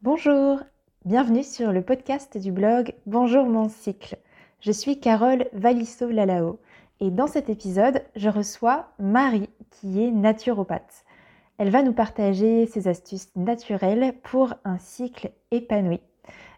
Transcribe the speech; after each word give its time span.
Bonjour, 0.00 0.60
bienvenue 1.04 1.42
sur 1.42 1.72
le 1.72 1.82
podcast 1.82 2.38
du 2.38 2.52
blog 2.52 2.94
Bonjour 3.06 3.46
mon 3.46 3.68
cycle. 3.68 4.16
Je 4.60 4.70
suis 4.70 5.00
Carole 5.00 5.48
Valisso-Lalao 5.54 6.60
et 7.00 7.10
dans 7.10 7.26
cet 7.26 7.50
épisode, 7.50 8.04
je 8.14 8.28
reçois 8.28 8.90
Marie 9.00 9.50
qui 9.72 10.00
est 10.00 10.12
naturopathe. 10.12 11.04
Elle 11.58 11.70
va 11.70 11.82
nous 11.82 11.92
partager 11.92 12.66
ses 12.66 12.86
astuces 12.86 13.34
naturelles 13.34 14.14
pour 14.22 14.54
un 14.64 14.78
cycle 14.78 15.32
épanoui. 15.50 16.00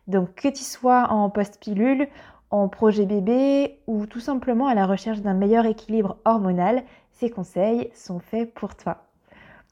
Donc 0.06 0.34
que 0.34 0.48
tu 0.48 0.62
sois 0.62 1.10
en 1.10 1.30
post-pilule, 1.30 2.08
en 2.50 2.68
projet 2.68 3.06
bébé 3.06 3.80
ou 3.86 4.04
tout 4.04 4.20
simplement 4.20 4.66
à 4.66 4.74
la 4.74 4.84
recherche 4.84 5.22
d'un 5.22 5.32
meilleur 5.32 5.64
équilibre 5.64 6.18
hormonal, 6.26 6.82
ces 7.12 7.30
conseils 7.30 7.90
sont 7.94 8.20
faits 8.20 8.52
pour 8.52 8.76
toi. 8.76 9.06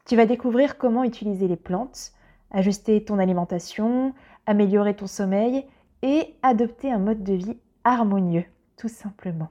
Tu 0.07 0.16
vas 0.16 0.25
découvrir 0.25 0.79
comment 0.79 1.05
utiliser 1.05 1.48
les 1.48 1.57
plantes, 1.57 2.14
ajuster 2.51 3.05
ton 3.05 3.19
alimentation, 3.19 4.15
améliorer 4.46 4.95
ton 4.95 5.07
sommeil 5.07 5.65
et 6.02 6.34
adopter 6.43 6.91
un 6.91 6.98
mode 6.98 7.23
de 7.23 7.34
vie 7.34 7.59
harmonieux, 7.84 8.45
tout 8.77 8.88
simplement. 8.88 9.48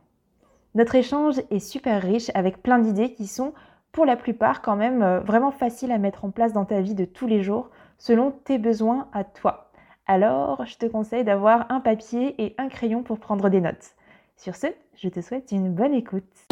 Notre 0.76 0.96
échange 0.96 1.42
est 1.50 1.60
super 1.60 2.02
riche 2.02 2.32
avec 2.34 2.62
plein 2.62 2.80
d'idées 2.80 3.14
qui 3.14 3.28
sont 3.28 3.54
pour 3.92 4.06
la 4.06 4.16
plupart 4.16 4.62
quand 4.62 4.76
même 4.76 5.02
euh, 5.02 5.20
vraiment 5.22 5.52
faciles 5.52 5.92
à 5.92 5.98
mettre 5.98 6.24
en 6.24 6.30
place 6.30 6.54
dans 6.54 6.66
ta 6.66 6.82
vie 6.82 6.94
de 6.94 7.06
tous 7.06 7.28
les 7.28 7.42
jours 7.42 7.70
selon 7.98 8.32
tes 8.32 8.60
besoins 8.60 9.08
à 9.12 9.24
toi. 9.24 9.72
Alors, 10.06 10.66
je 10.66 10.78
te 10.78 10.86
conseille 10.86 11.24
d'avoir 11.24 11.70
un 11.72 11.80
papier 11.80 12.36
et 12.42 12.56
un 12.58 12.70
crayon 12.70 13.04
pour 13.04 13.20
prendre 13.20 13.50
des 13.50 13.60
notes. 13.60 13.96
Sur 14.36 14.56
ce, 14.56 14.68
je 14.96 15.10
te 15.10 15.20
souhaite 15.20 15.52
une 15.52 15.74
bonne 15.74 15.94
écoute. 15.94 16.47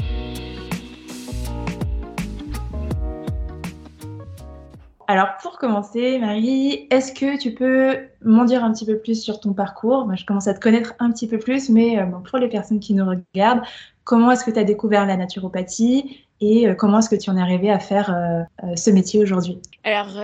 Alors 5.08 5.38
pour 5.42 5.60
commencer, 5.60 6.18
Marie, 6.18 6.88
est-ce 6.90 7.14
que 7.14 7.38
tu 7.38 7.54
peux 7.54 8.08
m'en 8.24 8.44
dire 8.44 8.64
un 8.64 8.72
petit 8.74 8.86
peu 8.86 8.98
plus 8.98 9.22
sur 9.22 9.40
ton 9.40 9.54
parcours? 9.54 10.06
Moi, 10.06 10.16
je 10.16 10.26
commence 10.26 10.48
à 10.48 10.54
te 10.56 10.60
connaître 10.60 10.96
un 10.98 11.12
petit 11.12 11.28
peu 11.28 11.38
plus, 11.38 11.70
mais 11.70 12.00
euh, 12.00 12.06
pour 12.06 12.40
les 12.40 12.50
personnes 12.50 12.80
qui 12.80 12.96
nous 12.96 13.06
regardent, 13.06 13.62
comment 14.06 14.32
est-ce 14.32 14.46
que 14.46 14.52
tu 14.52 14.60
as 14.60 14.64
découvert 14.64 15.06
la 15.06 15.18
naturopathie 15.18 16.26
et 16.42 16.68
euh, 16.68 16.76
comment 16.76 17.00
est-ce 17.00 17.10
que 17.10 17.16
tu 17.16 17.30
en 17.30 17.38
es 17.38 17.42
arrivé 17.42 17.70
à 17.72 17.80
faire 17.80 18.14
euh, 18.14 18.42
euh, 18.64 18.76
ce 18.76 18.90
métier 18.90 19.22
aujourd'hui? 19.22 19.58
Alors, 19.84 20.20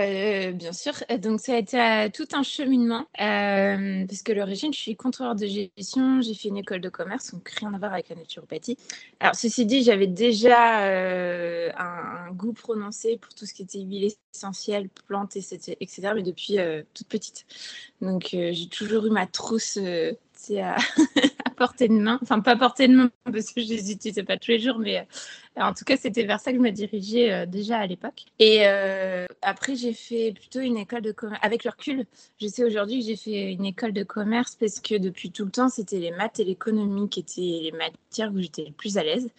bien 0.53 0.73
sûr, 0.73 0.93
donc 1.19 1.39
ça 1.39 1.53
a 1.53 1.57
été 1.57 2.11
tout 2.13 2.27
un 2.33 2.43
cheminement, 2.43 3.05
parce 3.15 4.21
que 4.23 4.31
l'origine, 4.31 4.73
je 4.73 4.79
suis 4.79 4.95
contrôleur 4.95 5.35
de 5.35 5.45
gestion, 5.45 6.21
j'ai 6.21 6.33
fait 6.33 6.49
une 6.49 6.57
école 6.57 6.81
de 6.81 6.89
commerce, 6.89 7.31
donc 7.31 7.47
rien 7.49 7.73
à 7.73 7.77
voir 7.77 7.93
avec 7.93 8.09
la 8.09 8.15
naturopathie. 8.15 8.77
Alors, 9.19 9.35
ceci 9.35 9.65
dit, 9.65 9.83
j'avais 9.83 10.07
déjà 10.07 10.79
un, 11.77 12.31
goût 12.31 12.53
prononcé 12.53 13.17
pour 13.17 13.33
tout 13.33 13.45
ce 13.45 13.53
qui 13.53 13.61
était 13.61 13.79
huile 13.79 14.11
essentielle, 14.33 14.89
plantes, 15.07 15.35
etc., 15.35 16.11
mais 16.15 16.23
depuis 16.23 16.57
toute 16.93 17.07
petite. 17.07 17.45
Donc, 18.02 18.29
j'ai 18.31 18.67
toujours 18.67 19.05
eu 19.05 19.11
ma 19.11 19.27
trousse 19.27 19.77
à, 20.57 20.75
portée 21.62 21.88
de 21.88 21.94
main. 21.94 22.17
Enfin, 22.23 22.40
pas 22.40 22.56
portée 22.56 22.88
de 22.88 22.95
main 22.95 23.12
parce 23.23 23.52
que 23.52 23.62
je 23.62 23.67
les 23.67 23.92
utilisais 23.92 24.23
pas 24.23 24.36
tous 24.36 24.50
les 24.50 24.59
jours, 24.59 24.80
mais 24.80 25.08
en 25.57 25.73
tout 25.73 25.83
cas, 25.83 25.97
c'était 25.97 26.23
vers 26.23 26.39
ça 26.39 26.52
que 26.52 26.57
je 26.57 26.61
me 26.61 26.71
dirigeais 26.71 27.31
euh, 27.31 27.45
déjà 27.45 27.80
à 27.80 27.88
l'époque. 27.88 28.25
Et 28.39 28.61
euh, 28.66 29.25
après, 29.41 29.75
j'ai 29.75 29.93
fait 29.93 30.33
plutôt 30.33 30.59
une 30.59 30.77
école 30.77 31.02
de 31.02 31.11
commerce. 31.11 31.39
Avec 31.43 31.63
le 31.63 31.71
recul, 31.71 32.05
je 32.39 32.47
sais 32.47 32.63
aujourd'hui 32.63 32.99
que 32.99 33.05
j'ai 33.05 33.16
fait 33.16 33.52
une 33.52 33.66
école 33.66 33.93
de 33.93 34.03
commerce 34.03 34.55
parce 34.55 34.80
que 34.80 34.95
depuis 34.95 35.31
tout 35.31 35.45
le 35.45 35.52
temps, 35.52 35.69
c'était 35.69 35.99
les 35.99 36.11
maths 36.11 36.39
et 36.39 36.45
l'économie 36.45 37.09
qui 37.09 37.19
étaient 37.19 37.41
les 37.63 37.71
matières 37.71 38.31
où 38.33 38.39
j'étais 38.39 38.66
le 38.66 38.71
plus 38.71 38.97
à 38.97 39.03
l'aise. 39.03 39.30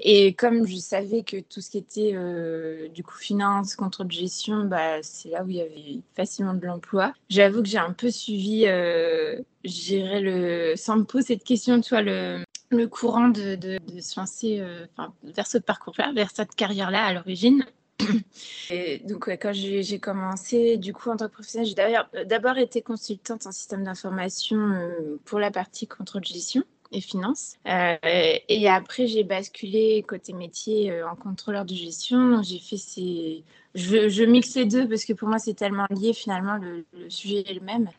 Et 0.00 0.32
comme 0.34 0.66
je 0.66 0.76
savais 0.76 1.22
que 1.22 1.38
tout 1.40 1.60
ce 1.60 1.70
qui 1.70 1.78
était 1.78 2.12
euh, 2.14 2.88
du 2.88 3.02
coup 3.02 3.16
finance, 3.16 3.74
contrôle 3.74 4.06
de 4.06 4.12
gestion, 4.12 4.64
bah, 4.64 5.02
c'est 5.02 5.30
là 5.30 5.42
où 5.42 5.50
il 5.50 5.56
y 5.56 5.60
avait 5.60 5.98
facilement 6.14 6.54
de 6.54 6.64
l'emploi. 6.64 7.12
J'avoue 7.28 7.62
que 7.62 7.68
j'ai 7.68 7.78
un 7.78 7.92
peu 7.92 8.10
suivi, 8.10 8.64
euh, 8.66 9.40
le, 9.64 10.74
sans 10.76 10.98
me 10.98 11.04
poser 11.04 11.26
cette 11.26 11.44
question, 11.44 11.80
tu 11.80 11.90
vois, 11.90 12.02
le, 12.02 12.44
le 12.70 12.86
courant 12.86 13.28
de, 13.28 13.54
de, 13.54 13.78
se 14.00 14.18
lancer 14.18 14.58
euh, 14.60 14.86
vers 15.22 15.46
ce 15.46 15.58
parcours-là, 15.58 16.12
vers 16.14 16.30
cette 16.30 16.54
carrière-là 16.54 17.04
à 17.04 17.12
l'origine. 17.12 17.64
Donc, 19.04 19.28
quand 19.40 19.52
j'ai 19.52 19.98
commencé, 19.98 20.76
du 20.76 20.92
coup, 20.92 21.10
en 21.10 21.16
tant 21.16 21.26
que 21.26 21.32
professionnelle, 21.32 21.68
j'ai 21.68 22.24
d'abord 22.24 22.58
été 22.58 22.82
consultante 22.82 23.46
en 23.46 23.52
système 23.52 23.84
d'information 23.84 24.56
euh, 24.56 25.18
pour 25.24 25.38
la 25.38 25.50
partie 25.50 25.86
contrôle 25.86 26.22
de 26.22 26.26
gestion 26.26 26.62
et 26.92 27.00
finance. 27.00 27.56
Euh, 27.66 27.96
et 28.02 28.68
après, 28.68 29.06
j'ai 29.06 29.24
basculé 29.24 30.02
côté 30.06 30.32
métier 30.32 31.02
en 31.02 31.16
contrôleur 31.16 31.64
de 31.64 31.74
gestion. 31.74 32.28
Donc, 32.28 32.44
j'ai 32.44 32.60
fait 32.60 32.76
ces. 32.76 33.42
Je, 33.74 34.24
mixe 34.24 34.54
les 34.54 34.64
deux 34.64 34.88
parce 34.88 35.04
que 35.04 35.12
pour 35.12 35.28
moi, 35.28 35.38
c'est 35.38 35.54
tellement 35.54 35.86
lié 35.90 36.12
finalement, 36.12 36.56
le, 36.56 36.86
sujet 37.08 37.44
est 37.46 37.54
le 37.54 37.60
même. 37.60 37.90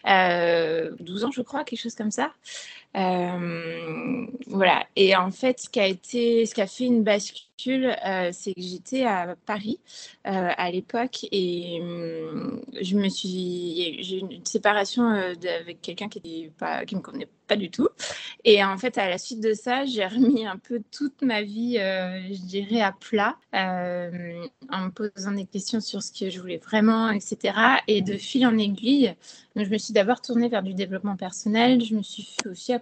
12 0.99 1.25
ans, 1.25 1.31
je 1.31 1.41
crois, 1.41 1.63
quelque 1.63 1.79
chose 1.79 1.95
comme 1.95 2.11
ça. 2.11 2.31
Euh, 2.97 4.25
voilà. 4.47 4.85
Et 4.95 5.15
en 5.15 5.31
fait, 5.31 5.59
ce 5.59 5.69
qui 5.69 5.79
a 5.79 5.87
été, 5.87 6.45
ce 6.45 6.55
qui 6.55 6.61
a 6.61 6.67
fait 6.67 6.85
une 6.85 7.03
bascule, 7.03 7.95
euh, 8.05 8.29
c'est 8.31 8.53
que 8.53 8.61
j'étais 8.61 9.05
à 9.05 9.35
Paris 9.45 9.79
euh, 10.25 10.49
à 10.57 10.71
l'époque 10.71 11.25
et 11.31 11.79
hum, 11.81 12.61
je 12.81 12.95
me 12.95 13.09
suis, 13.09 14.01
j'ai 14.01 14.17
eu 14.17 14.21
une 14.21 14.45
séparation 14.45 15.03
avec 15.09 15.81
quelqu'un 15.81 16.07
qui 16.07 16.21
ne 16.61 16.95
me 16.97 17.01
convenait 17.01 17.27
pas 17.47 17.57
du 17.57 17.69
tout. 17.69 17.89
Et 18.43 18.63
en 18.63 18.77
fait, 18.77 18.97
à 18.97 19.09
la 19.09 19.17
suite 19.17 19.41
de 19.41 19.53
ça, 19.53 19.85
j'ai 19.85 20.05
remis 20.05 20.45
un 20.47 20.57
peu 20.57 20.81
toute 20.91 21.21
ma 21.21 21.41
vie, 21.41 21.75
je 21.75 22.45
dirais, 22.45 22.81
à 22.81 22.91
plat, 22.91 23.35
en 23.53 24.85
me 24.85 24.89
posant 24.89 25.31
des 25.31 25.45
questions 25.45 25.81
sur 25.81 26.01
ce 26.01 26.11
que 26.11 26.29
je 26.29 26.39
voulais 26.39 26.59
vraiment, 26.59 27.09
etc. 27.09 27.57
Et 27.87 28.01
de 28.01 28.13
fil 28.13 28.45
en 28.45 28.57
aiguille, 28.57 29.15
je 29.55 29.69
me 29.69 29.77
suis 29.77 29.93
d'abord 29.93 30.21
tournée 30.21 30.47
vers 30.47 30.63
du 30.63 30.73
développement 30.73 31.15
personnel. 31.15 31.83
Je 31.83 31.95
me 31.95 32.03
suis 32.03 32.35
aussi 32.49 32.73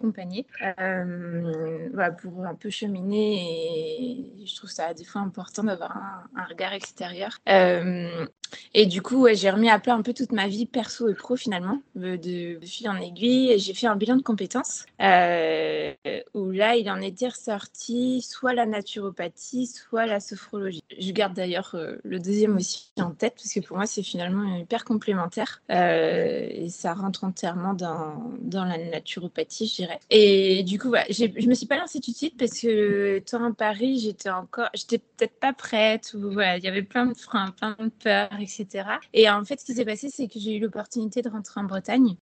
euh, 0.79 1.89
voilà, 1.93 2.11
pour 2.11 2.45
un 2.45 2.55
peu 2.55 2.69
cheminer. 2.69 4.41
Et 4.41 4.45
je 4.45 4.55
trouve 4.55 4.69
ça 4.69 4.93
des 4.93 5.03
fois 5.03 5.21
important 5.21 5.63
d'avoir 5.63 5.97
un, 6.35 6.45
regard 6.45 6.73
extérieur. 6.73 7.37
Euh, 7.49 8.25
et 8.73 8.85
du 8.85 9.01
coup, 9.01 9.27
j'ai 9.33 9.49
remis 9.49 9.69
à 9.69 9.79
plat 9.79 9.93
un 9.93 10.01
peu 10.01 10.13
toute 10.13 10.31
ma 10.31 10.47
vie 10.47 10.65
perso 10.65 11.09
et 11.09 11.13
pro 11.13 11.35
finalement, 11.35 11.81
de, 11.95 12.15
de 12.15 12.65
fil 12.65 12.89
en 12.89 12.95
aiguille. 12.95 13.57
J'ai 13.57 13.73
fait 13.73 13.87
un 13.87 13.95
bilan 13.95 14.15
de 14.15 14.21
compétences 14.21 14.85
euh, 15.01 15.93
où 16.33 16.51
là, 16.51 16.75
il 16.75 16.89
en 16.89 17.01
était 17.01 17.29
ressorti 17.29 18.21
soit 18.21 18.53
la 18.53 18.65
naturopathie, 18.65 19.67
soit 19.67 20.05
la 20.05 20.19
sophrologie. 20.19 20.83
Je 20.97 21.11
garde 21.11 21.33
d'ailleurs 21.33 21.71
euh, 21.75 21.95
le 22.03 22.19
deuxième 22.19 22.55
aussi 22.55 22.91
en 22.99 23.11
tête 23.11 23.35
parce 23.35 23.53
que 23.53 23.59
pour 23.59 23.77
moi, 23.77 23.85
c'est 23.85 24.03
finalement 24.03 24.57
hyper 24.57 24.85
complémentaire 24.85 25.61
euh, 25.71 26.47
et 26.49 26.69
ça 26.69 26.93
rentre 26.93 27.23
entièrement 27.23 27.73
dans, 27.73 28.65
la 28.65 28.77
naturopathie, 28.77 29.67
je 29.67 29.75
dirais. 29.75 29.99
Et 30.09 30.63
du 30.63 30.79
coup, 30.79 30.89
voilà, 30.89 31.05
je 31.09 31.47
me 31.47 31.53
suis 31.53 31.67
pas 31.67 31.77
lancée 31.77 31.99
tout 31.99 32.11
de 32.11 32.17
suite 32.17 32.37
parce 32.37 32.59
que 32.59 33.19
toi 33.19 33.39
en 33.39 33.53
Paris, 33.53 33.99
j'étais 33.99 34.29
encore, 34.29 34.69
j'étais 34.73 34.97
peut-être 34.97 35.39
pas 35.39 35.53
prête 35.53 36.13
ou 36.13 36.31
il 36.31 36.63
y 36.63 36.67
avait 36.67 36.83
plein 36.83 37.05
de 37.05 37.17
freins, 37.17 37.51
plein 37.51 37.75
de 37.79 37.89
peurs 37.89 38.36
etc. 38.39 38.67
Et 39.13 39.29
en 39.29 39.43
fait, 39.45 39.59
ce 39.59 39.65
qui 39.65 39.73
s'est 39.73 39.85
passé, 39.85 40.09
c'est 40.09 40.27
que 40.27 40.39
j'ai 40.39 40.55
eu 40.55 40.59
l'opportunité 40.59 41.21
de 41.21 41.29
rentrer 41.29 41.59
en 41.59 41.63
Bretagne. 41.63 42.15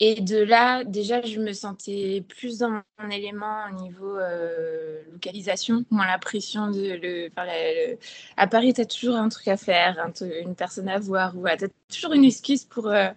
Et 0.00 0.20
de 0.20 0.38
là, 0.38 0.84
déjà, 0.84 1.20
je 1.22 1.40
me 1.40 1.52
sentais 1.52 2.24
plus 2.28 2.58
dans 2.58 2.82
mon 3.00 3.10
élément 3.10 3.64
au 3.70 3.82
niveau 3.82 4.16
euh, 4.16 5.02
localisation, 5.12 5.84
moins 5.90 6.06
la 6.06 6.18
pression 6.18 6.70
de 6.70 6.98
le, 7.02 7.98
À 8.36 8.46
Paris, 8.46 8.72
tu 8.74 8.80
as 8.80 8.86
toujours 8.86 9.16
un 9.16 9.28
truc 9.28 9.48
à 9.48 9.56
faire, 9.56 10.10
une 10.20 10.54
personne 10.54 10.88
à 10.88 10.98
voir, 10.98 11.36
ou 11.36 11.44
tu 11.58 11.64
as 11.64 11.68
toujours 11.92 12.12
une 12.12 12.24
excuse 12.24 12.64
pour, 12.64 12.88
euh, 12.88 13.08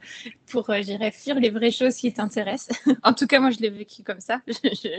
pour 0.50 0.70
euh, 0.72 0.82
fuir 1.12 1.40
les 1.40 1.50
vraies 1.50 1.72
choses 1.72 1.96
qui 1.96 2.12
t'intéressent. 2.12 2.78
en 3.04 3.14
tout 3.14 3.28
cas, 3.28 3.40
moi, 3.40 3.52
je 3.52 3.60
l'ai 3.60 3.70
vécu 3.70 4.04
comme 4.04 4.22
ça. 4.22 4.42
je 4.48 4.98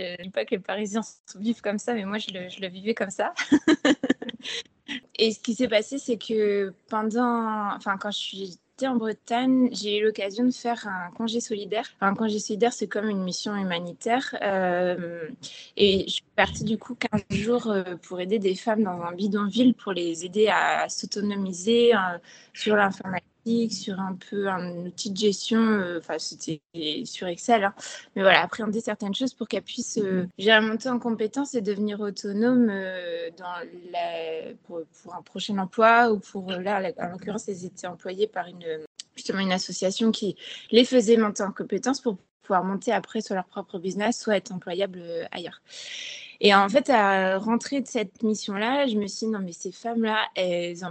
ne 0.00 0.22
dis 0.22 0.30
pas 0.30 0.44
que 0.44 0.54
les 0.54 0.60
Parisiens 0.60 1.02
vivent 1.38 1.60
comme 1.60 1.78
ça, 1.78 1.92
mais 1.94 2.04
moi, 2.04 2.18
je 2.18 2.60
le 2.60 2.68
vivais 2.68 2.94
comme 2.94 3.10
ça. 3.10 3.34
Et 5.18 5.32
ce 5.32 5.40
qui 5.40 5.54
s'est 5.54 5.68
passé, 5.68 5.98
c'est 5.98 6.18
que 6.18 6.72
pendant, 6.88 7.74
enfin, 7.74 7.96
quand 7.98 8.10
je 8.10 8.18
suis 8.18 8.58
en 8.84 8.96
Bretagne, 8.96 9.70
j'ai 9.72 9.98
eu 9.98 10.04
l'occasion 10.04 10.44
de 10.44 10.50
faire 10.50 10.86
un 10.86 11.10
congé 11.12 11.40
solidaire. 11.40 11.86
un 12.00 12.14
congé 12.14 12.38
solidaire, 12.38 12.74
c'est 12.74 12.88
comme 12.88 13.08
une 13.08 13.22
mission 13.22 13.56
humanitaire. 13.56 14.36
Euh, 14.42 15.28
et 15.76 16.04
je 16.06 16.12
suis 16.12 16.24
partie 16.34 16.64
du 16.64 16.76
coup 16.76 16.94
15 16.94 17.22
jours 17.30 17.68
euh, 17.68 17.96
pour 18.02 18.20
aider 18.20 18.38
des 18.38 18.54
femmes 18.54 18.82
dans 18.82 19.00
un 19.00 19.12
bidonville 19.12 19.74
pour 19.74 19.92
les 19.92 20.26
aider 20.26 20.48
à, 20.48 20.88
s'autonomiser 20.90 21.94
euh, 21.94 22.18
sur 22.52 22.76
l'informatique 22.76 23.35
sur 23.70 24.00
un 24.00 24.16
peu 24.28 24.48
un 24.48 24.86
outil 24.86 25.10
de 25.10 25.16
gestion, 25.16 25.60
euh, 25.60 25.98
enfin 26.00 26.18
c'était 26.18 26.60
sur 27.04 27.28
Excel, 27.28 27.64
hein. 27.64 27.74
mais 28.14 28.22
voilà, 28.22 28.42
appréhender 28.42 28.80
certaines 28.80 29.14
choses 29.14 29.34
pour 29.34 29.46
qu'elle 29.46 29.62
puisse 29.62 29.98
euh, 29.98 30.26
monter 30.60 30.88
en 30.88 30.98
compétence 30.98 31.54
et 31.54 31.60
devenir 31.60 32.00
autonome 32.00 32.68
euh, 32.70 33.30
dans 33.38 33.54
la, 33.92 34.52
pour, 34.64 34.80
pour, 35.02 35.14
un 35.14 35.22
prochain 35.22 35.56
emploi 35.58 36.10
ou 36.10 36.18
pour, 36.18 36.50
là, 36.50 36.92
en 36.98 37.08
l'occurrence, 37.08 37.48
elles 37.48 37.64
étaient 37.64 37.86
employées 37.86 38.26
par 38.26 38.48
une, 38.48 38.66
justement 39.14 39.40
une 39.40 39.52
association 39.52 40.10
qui 40.10 40.36
les 40.72 40.84
faisait 40.84 41.16
monter 41.16 41.44
en 41.44 41.52
compétence 41.52 42.00
pour 42.00 42.16
pouvoir 42.42 42.64
monter 42.64 42.92
après 42.92 43.20
sur 43.20 43.36
leur 43.36 43.46
propre 43.46 43.78
business, 43.78 44.20
soit 44.20 44.36
être 44.36 44.52
employable 44.52 45.02
ailleurs. 45.30 45.62
Et 46.40 46.54
en 46.54 46.68
fait, 46.68 46.90
à 46.90 47.38
rentrer 47.38 47.80
de 47.80 47.86
cette 47.86 48.22
mission-là, 48.22 48.86
je 48.86 48.96
me 48.96 49.06
suis 49.06 49.26
dit, 49.26 49.32
non, 49.32 49.40
mais 49.40 49.52
ces 49.52 49.72
femmes-là, 49.72 50.18
elles, 50.34 50.84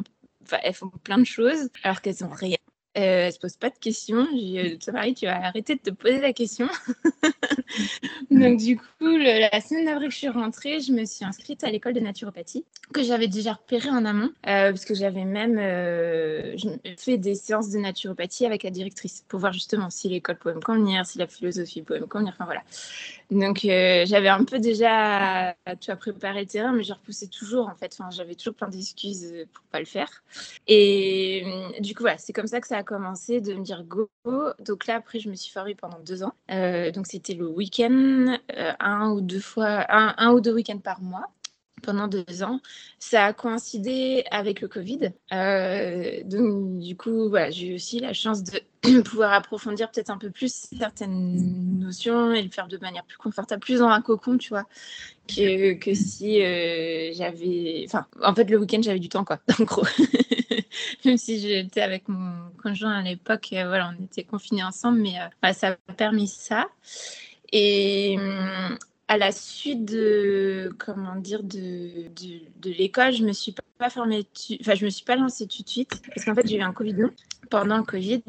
elles 0.64 0.74
font 0.74 0.90
plein 0.90 1.18
de 1.18 1.26
choses 1.26 1.70
alors 1.84 2.02
qu'elles 2.02 2.16
n'ont 2.22 2.30
rien. 2.30 2.58
Elle 2.96 3.32
se 3.32 3.40
pose 3.40 3.58
pas 3.58 3.70
de 3.70 3.78
questions. 3.78 4.28
J'ai 4.32 4.78
dit, 4.78 4.92
Marie, 4.92 5.14
tu 5.14 5.26
vas 5.26 5.46
arrêter 5.46 5.76
de 5.76 5.82
te 5.82 5.90
poser 5.92 6.20
la 6.20 6.34
question. 6.34 6.68
Donc, 8.32 8.58
du 8.58 8.78
coup, 8.78 9.18
la 9.18 9.62
semaine 9.62 9.86
d'avril 9.86 10.08
que 10.08 10.14
je 10.14 10.20
suis 10.20 10.30
rentrée, 10.30 10.80
je 10.80 10.92
me 10.92 11.06
suis 11.06 11.26
inscrite 11.26 11.64
à 11.64 11.72
l'école 11.72 11.94
de 11.94 12.00
naturopathie 12.00 12.66
que 12.94 13.04
j'avais 13.04 13.28
déjà 13.28 13.54
repérée 13.54 13.90
en 13.90 14.06
amont, 14.06 14.32
parce 14.44 14.86
que 14.86 14.94
j'avais 14.94 15.26
même 15.26 15.58
fait 16.98 17.18
des 17.18 17.36
séances 17.36 17.70
de 17.72 17.80
naturopathie 17.80 18.46
avec 18.46 18.64
la 18.64 18.70
directrice 18.70 19.24
pour 19.28 19.40
voir 19.40 19.54
justement 19.54 19.90
si 19.90 20.10
l'école 20.10 20.38
pouvait 20.38 20.56
me 20.56 20.62
convenir, 20.62 21.06
si 21.06 21.18
la 21.18 21.28
philosophie 21.28 21.82
pouvait 21.82 22.00
me 22.00 22.06
convenir. 22.06 22.34
Enfin, 22.34 22.46
voilà. 22.46 22.62
Donc, 23.32 23.66
euh, 23.66 24.06
j'avais 24.06 24.28
un 24.28 24.44
peu 24.44 24.60
déjà, 24.60 25.56
tu 25.80 25.92
as 25.92 25.96
préparé 25.96 26.42
le 26.42 26.48
terrain, 26.48 26.74
mais 26.74 26.84
je 26.84 26.94
repoussais 26.94 27.28
toujours, 27.28 27.68
en 27.68 27.76
fait. 27.76 27.96
Enfin, 27.98 28.10
j'avais 28.12 28.36
toujours 28.36 28.54
plein 28.54 28.70
d'excuses 28.70 29.34
pour 29.52 29.64
pas 29.66 29.80
le 29.80 29.86
faire. 29.86 30.24
Et 30.68 31.44
euh, 31.46 31.80
du 31.80 31.96
coup, 31.96 32.04
voilà, 32.04 32.18
c'est 32.18 32.34
comme 32.34 32.48
ça 32.48 32.62
que 32.62 32.68
ça 32.68 32.78
a 32.78 32.84
commencé 32.86 33.42
de 33.42 33.54
me 33.54 33.64
dire 33.64 33.84
go. 33.84 34.10
Donc 34.60 34.88
là, 34.88 34.96
après, 34.96 35.20
je 35.20 35.30
me 35.30 35.36
suis 35.36 35.52
formée 35.52 35.76
pendant 35.76 36.00
deux 36.00 36.24
ans. 36.24 36.34
Euh, 36.52 36.92
donc, 36.92 37.08
c'était 37.08 37.34
le 37.34 37.48
week-end, 37.48 38.38
un 38.80 39.12
ou 39.12 39.22
deux 39.22 39.42
fois, 39.42 39.86
un 39.90 40.32
ou 40.32 40.40
deux 40.40 40.54
week-ends 40.54 40.80
par 40.80 41.02
mois 41.02 41.30
pendant 41.86 42.08
deux 42.08 42.44
ans. 42.44 42.60
Ça 43.00 43.26
a 43.26 43.34
coïncidé 43.34 44.24
avec 44.32 44.62
le 44.62 44.68
Covid. 44.68 45.12
Euh, 45.32 46.22
donc, 46.26 46.80
du 46.80 46.98
coup, 46.98 47.30
voilà, 47.30 47.52
j'ai 47.52 47.68
eu 47.68 47.76
aussi 47.76 48.00
la 48.00 48.14
chance 48.14 48.44
de 48.44 49.02
pouvoir 49.04 49.34
approfondir 49.34 49.92
peut-être 49.92 50.10
un 50.10 50.18
peu 50.18 50.32
plus 50.32 50.68
certaines 50.78 51.80
notions 51.80 52.34
et 52.34 52.42
le 52.42 52.50
faire 52.50 52.68
de 52.68 52.78
manière 52.78 53.06
plus 53.06 53.18
confortable, 53.18 53.62
plus 53.62 53.80
dans 53.80 53.88
un 53.88 54.02
cocon, 54.02 54.38
tu 54.38 54.50
vois, 54.50 54.66
que, 55.28 55.74
que 55.74 55.94
si 55.94 56.42
euh, 56.42 57.12
j'avais. 57.14 57.86
Enfin, 57.88 58.06
en 58.22 58.34
fait, 58.34 58.50
le 58.50 58.58
week-end, 58.58 58.82
j'avais 58.82 59.00
du 59.00 59.10
temps, 59.10 59.24
quoi, 59.24 59.40
en 59.60 59.64
gros. 59.64 59.86
Même 61.06 61.18
si 61.18 61.40
j'étais 61.40 61.82
avec 61.82 62.08
mon 62.08 62.50
conjoint 62.62 63.00
à 63.00 63.02
l'époque, 63.02 63.50
euh, 63.54 63.68
voilà, 63.68 63.94
on 63.98 64.04
était 64.04 64.24
confinés 64.24 64.64
ensemble, 64.64 65.00
mais 65.00 65.16
ça 65.54 65.78
a 65.88 65.94
permis 65.94 66.28
ça. 66.28 66.68
Et 67.52 68.18
hum, 68.18 68.78
à 69.08 69.18
la 69.18 69.32
suite 69.32 69.86
de 69.86 70.74
comment 70.80 71.16
dire 71.16 71.44
de, 71.44 72.08
de, 72.10 72.70
l'école, 72.70 73.14
je 73.14 73.24
me 73.24 73.34
suis 73.34 73.54
pas 73.78 73.90
formée, 73.90 74.28
enfin 74.62 74.76
je 74.76 74.86
me 74.86 74.90
suis 74.90 75.06
pas 75.06 75.16
lancée 75.16 75.48
tout 75.48 75.64
de 75.64 75.70
suite 75.70 76.02
parce 76.08 76.26
qu'en 76.26 76.34
fait 76.34 76.48
j'ai 76.48 76.58
eu 76.58 76.62
un 76.62 76.74
Covid 76.74 76.96
pendant 77.50 77.78
le 77.78 77.84
Covid, 77.84 78.24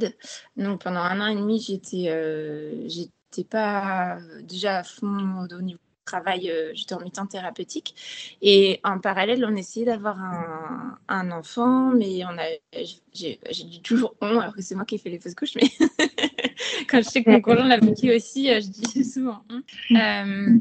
donc 0.57 0.83
pendant 0.83 1.01
un 1.01 1.21
an 1.21 1.27
et 1.29 1.35
demi 1.35 1.61
j'étais 1.61 2.09
euh, 2.09 2.87
j'étais 2.89 3.45
pas 3.49 4.19
déjà 4.43 4.79
à 4.79 4.85
fond 4.85 5.47
au 5.51 5.63
niveau 5.63 5.79
travail, 6.07 6.51
euh, 6.51 6.71
j'étais 6.75 6.95
en 6.95 7.01
mi-temps 7.01 7.27
thérapeutique 7.27 7.95
et 8.41 8.81
en 8.85 8.99
parallèle 8.99 9.45
on 9.45 9.55
essayait 9.55 9.87
d'avoir 9.87 10.19
un, 10.19 10.99
un, 11.09 11.31
enfant, 11.31 11.91
mais 11.91 12.25
on 12.25 12.39
a 12.39 12.47
j'ai 13.13 13.39
dit 13.43 13.83
toujours 13.83 14.15
on 14.21 14.39
alors 14.39 14.55
que 14.55 14.63
c'est 14.63 14.75
moi 14.75 14.85
qui 14.85 14.95
ai 14.95 14.99
fait 14.99 15.11
les 15.11 15.19
fausses 15.19 15.35
couches, 15.35 15.57
mais 15.57 15.69
quand 16.89 16.99
je 16.99 17.09
sais 17.09 17.23
que 17.23 17.31
mon 17.31 17.41
conjoint 17.41 17.67
l'a 17.67 17.79
vécu 17.79 18.15
aussi, 18.15 18.51
euh, 18.51 18.61
je 18.61 18.69
dis 18.69 19.05
souvent. 19.05 19.43
Hein. 19.51 19.63
Mm. 19.91 19.97
Euh, 19.97 20.61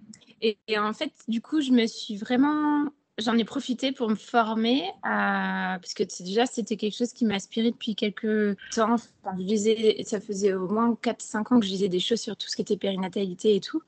et, 0.67 0.77
en 0.77 0.93
fait, 0.93 1.11
du 1.27 1.41
coup, 1.41 1.61
je 1.61 1.71
me 1.71 1.87
suis 1.87 2.17
vraiment. 2.17 2.85
J'en 3.17 3.37
ai 3.37 3.45
profité 3.45 3.93
pour 3.93 4.09
me 4.09 4.15
former, 4.15 4.83
à... 5.01 5.77
parce 5.81 5.93
que 5.93 6.03
déjà, 6.21 6.45
c'était 6.45 6.75
quelque 6.75 6.97
chose 6.97 7.13
qui 7.13 7.23
m'aspirait 7.23 7.71
depuis 7.71 7.95
quelques 7.95 8.57
temps. 8.75 8.97
Je 8.97 10.03
ça 10.05 10.19
faisait 10.19 10.53
au 10.53 10.67
moins 10.67 10.97
4-5 11.01 11.53
ans 11.53 11.59
que 11.59 11.65
je 11.65 11.71
lisais 11.71 11.87
des 11.87 12.01
choses 12.01 12.19
sur 12.19 12.35
tout 12.35 12.49
ce 12.49 12.57
qui 12.57 12.61
était 12.61 12.75
périnatalité 12.75 13.55
et 13.55 13.61
tout. 13.61 13.81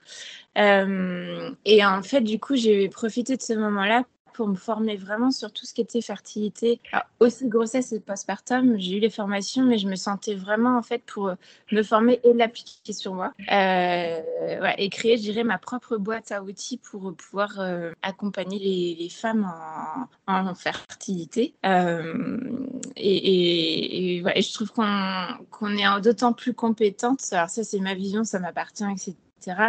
Euh, 0.57 1.51
et 1.65 1.85
en 1.85 2.01
fait, 2.03 2.21
du 2.21 2.39
coup, 2.39 2.55
j'ai 2.55 2.87
profité 2.87 3.35
de 3.35 3.41
ce 3.41 3.53
moment-là 3.53 4.05
pour 4.37 4.47
me 4.47 4.55
former 4.55 4.95
vraiment 4.97 5.31
sur 5.31 5.51
tout 5.51 5.65
ce 5.65 5.73
qui 5.73 5.81
était 5.81 5.99
fertilité. 5.99 6.79
aussi 7.19 7.47
grossesse 7.47 7.91
et 7.91 7.99
postpartum, 7.99 8.77
j'ai 8.77 8.97
eu 8.97 8.99
les 8.99 9.09
formations, 9.09 9.63
mais 9.63 9.79
je 9.79 9.87
me 9.87 9.95
sentais 9.95 10.35
vraiment 10.35 10.77
en 10.77 10.83
fait 10.83 11.01
pour 11.07 11.29
euh, 11.29 11.35
me 11.71 11.81
former 11.81 12.19
et 12.23 12.33
l'appliquer 12.33 12.93
sur 12.93 13.15
moi. 13.15 13.33
Euh, 13.51 14.21
et 14.77 14.89
créer, 14.89 15.17
je 15.17 15.23
dirais, 15.23 15.43
ma 15.43 15.57
propre 15.57 15.97
boîte 15.97 16.31
à 16.31 16.43
outils 16.43 16.77
pour 16.77 17.15
pouvoir 17.15 17.59
euh, 17.59 17.93
accompagner 18.03 18.59
les, 18.59 19.09
femmes 19.09 19.51
en, 20.27 20.53
fertilité. 20.53 21.55
et, 22.95 24.21
je 24.23 24.53
trouve 24.53 24.71
qu'on 24.71 25.77
est 25.77 26.01
d'autant 26.01 26.33
plus 26.33 26.53
compétente. 26.53 27.21
Alors 27.31 27.49
ça, 27.49 27.63
c'est 27.63 27.79
ma 27.79 27.95
vision, 27.95 28.23
ça 28.23 28.37
m'appartient, 28.37 28.83
etc 28.83 29.15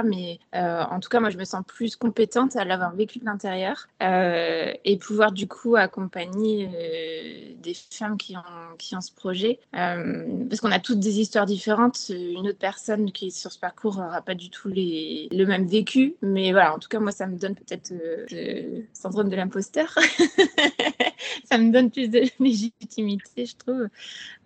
mais 0.04 0.38
euh, 0.54 0.82
en 0.82 1.00
tout 1.00 1.08
cas, 1.08 1.20
moi, 1.20 1.30
je 1.30 1.38
me 1.38 1.44
sens 1.44 1.62
plus 1.66 1.96
compétente 1.96 2.56
à 2.56 2.64
l'avoir 2.64 2.94
vécu 2.94 3.18
de 3.18 3.24
l'intérieur 3.24 3.88
euh, 4.02 4.72
et 4.84 4.96
pouvoir 4.96 5.32
du 5.32 5.46
coup 5.46 5.76
accompagner 5.76 6.68
euh, 6.68 7.54
des 7.62 7.74
femmes 7.74 8.16
qui 8.16 8.36
ont, 8.36 8.76
qui 8.78 8.96
ont 8.96 9.00
ce 9.00 9.12
projet. 9.12 9.60
parce 9.72 10.60
qu'on 10.60 10.72
a 10.72 10.80
toutes 10.80 11.00
des 11.00 11.20
histoires 11.20 11.46
différentes. 11.46 12.10
Une 12.10 12.48
autre 12.48 12.58
personne 12.58 13.12
qui 13.12 13.28
est 13.28 13.30
sur 13.30 13.52
ce 13.52 13.58
parcours 13.58 13.96
n'aura 13.96 14.22
pas 14.22 14.34
du 14.34 14.50
tout 14.50 14.68
les, 14.68 15.28
le 15.30 15.44
même 15.44 15.66
vécu. 15.66 16.14
Mais 16.22 16.52
voilà, 16.52 16.74
en 16.74 16.78
tout 16.78 16.88
cas, 16.88 16.98
moi, 16.98 17.12
ça 17.12 17.26
me 17.26 17.36
donne 17.36 17.54
peut-être 17.54 17.92
le 18.30 18.84
syndrome 18.92 19.28
de 19.28 19.36
l'imposteur. 19.36 19.94
ça 21.44 21.58
me 21.58 21.70
donne 21.72 21.90
plus 21.90 22.08
de 22.08 22.22
légitimité, 22.40 23.46
je 23.46 23.56
trouve. 23.56 23.88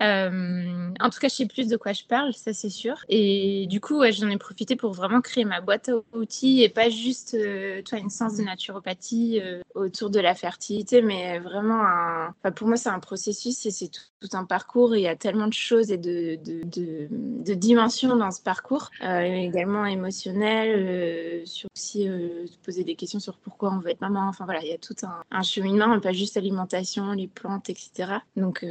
en 0.01 1.11
tout 1.11 1.19
cas, 1.21 1.29
je 1.29 1.35
sais 1.35 1.47
plus 1.47 1.69
de 1.69 1.77
quoi 1.77 1.93
je 1.93 2.05
parle, 2.05 2.35
ça 2.35 2.53
c'est 2.53 2.71
sûr. 2.71 2.97
Et 3.09 3.67
du 3.69 3.81
coup, 3.81 4.03
j'en 4.11 4.29
ai 4.29 4.37
profité 4.37 4.77
pour 4.77 4.93
vraiment 4.93 5.12
créer 5.21 5.45
ma 5.45 5.61
boîte 5.61 5.89
à 5.89 6.17
outils 6.17 6.63
et 6.63 6.69
pas 6.69 6.89
juste 6.89 7.35
euh, 7.35 7.83
toi, 7.83 7.99
une 7.99 8.11
séance 8.11 8.37
de 8.37 8.43
naturopathie 8.43 9.41
euh, 9.43 9.61
autour 9.75 10.11
de 10.11 10.21
la 10.21 10.35
fertilité, 10.35 11.03
mais 11.03 11.39
vraiment, 11.39 11.83
un... 11.85 12.51
pour 12.53 12.69
moi, 12.69 12.77
c'est 12.77 12.89
un 12.89 13.01
processus 13.01 13.67
et 13.67 13.71
c'est 13.71 13.89
tout, 13.89 14.37
un 14.37 14.45
parcours. 14.45 14.95
il 14.97 15.03
y 15.03 15.09
a 15.09 15.17
tellement 15.17 15.49
de 15.49 15.53
choses 15.53 15.91
et 15.91 15.99
de, 15.99 16.37
de, 16.37 17.09
de, 17.11 17.55
dimensions 17.55 18.17
dans 18.17 18.31
ce 18.31 18.41
parcours, 18.41 18.91
euh, 19.03 19.21
également 19.21 19.85
émotionnel, 19.85 21.47
sur 21.47 21.69
aussi 21.75 22.05
se 22.05 22.57
poser 22.65 22.85
des 22.85 22.95
questions 22.95 23.19
sur 23.19 23.37
pourquoi 23.39 23.73
on 23.73 23.79
veut 23.79 23.91
être 23.91 24.01
maman. 24.01 24.29
Enfin 24.29 24.45
voilà, 24.45 24.63
il 24.63 24.69
y 24.69 24.73
a 24.73 24.79
tout 24.79 24.95
un, 25.03 25.23
un 25.31 25.43
cheminement, 25.43 25.99
pas 26.01 26.13
juste 26.13 26.37
alimentation, 26.37 27.13
les 27.13 27.27
plantes, 27.27 27.69
etc. 27.69 28.19
Donc, 28.37 28.65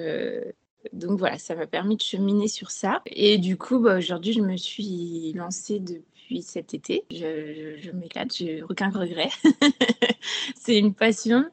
donc 0.93 1.19
voilà, 1.19 1.37
ça 1.37 1.55
m'a 1.55 1.67
permis 1.67 1.95
de 1.95 2.01
cheminer 2.01 2.47
sur 2.47 2.71
ça. 2.71 3.01
Et 3.05 3.37
du 3.37 3.57
coup, 3.57 3.79
bah, 3.79 3.97
aujourd'hui, 3.97 4.33
je 4.33 4.41
me 4.41 4.57
suis 4.57 5.33
lancée 5.33 5.79
de 5.79 6.01
cet 6.39 6.73
été. 6.73 7.03
Je, 7.11 7.91
m'éclate, 7.91 8.33
j'ai 8.33 8.63
aucun 8.63 8.89
regret. 8.89 9.29
c'est 10.55 10.77
une 10.77 10.93
passion. 10.93 11.45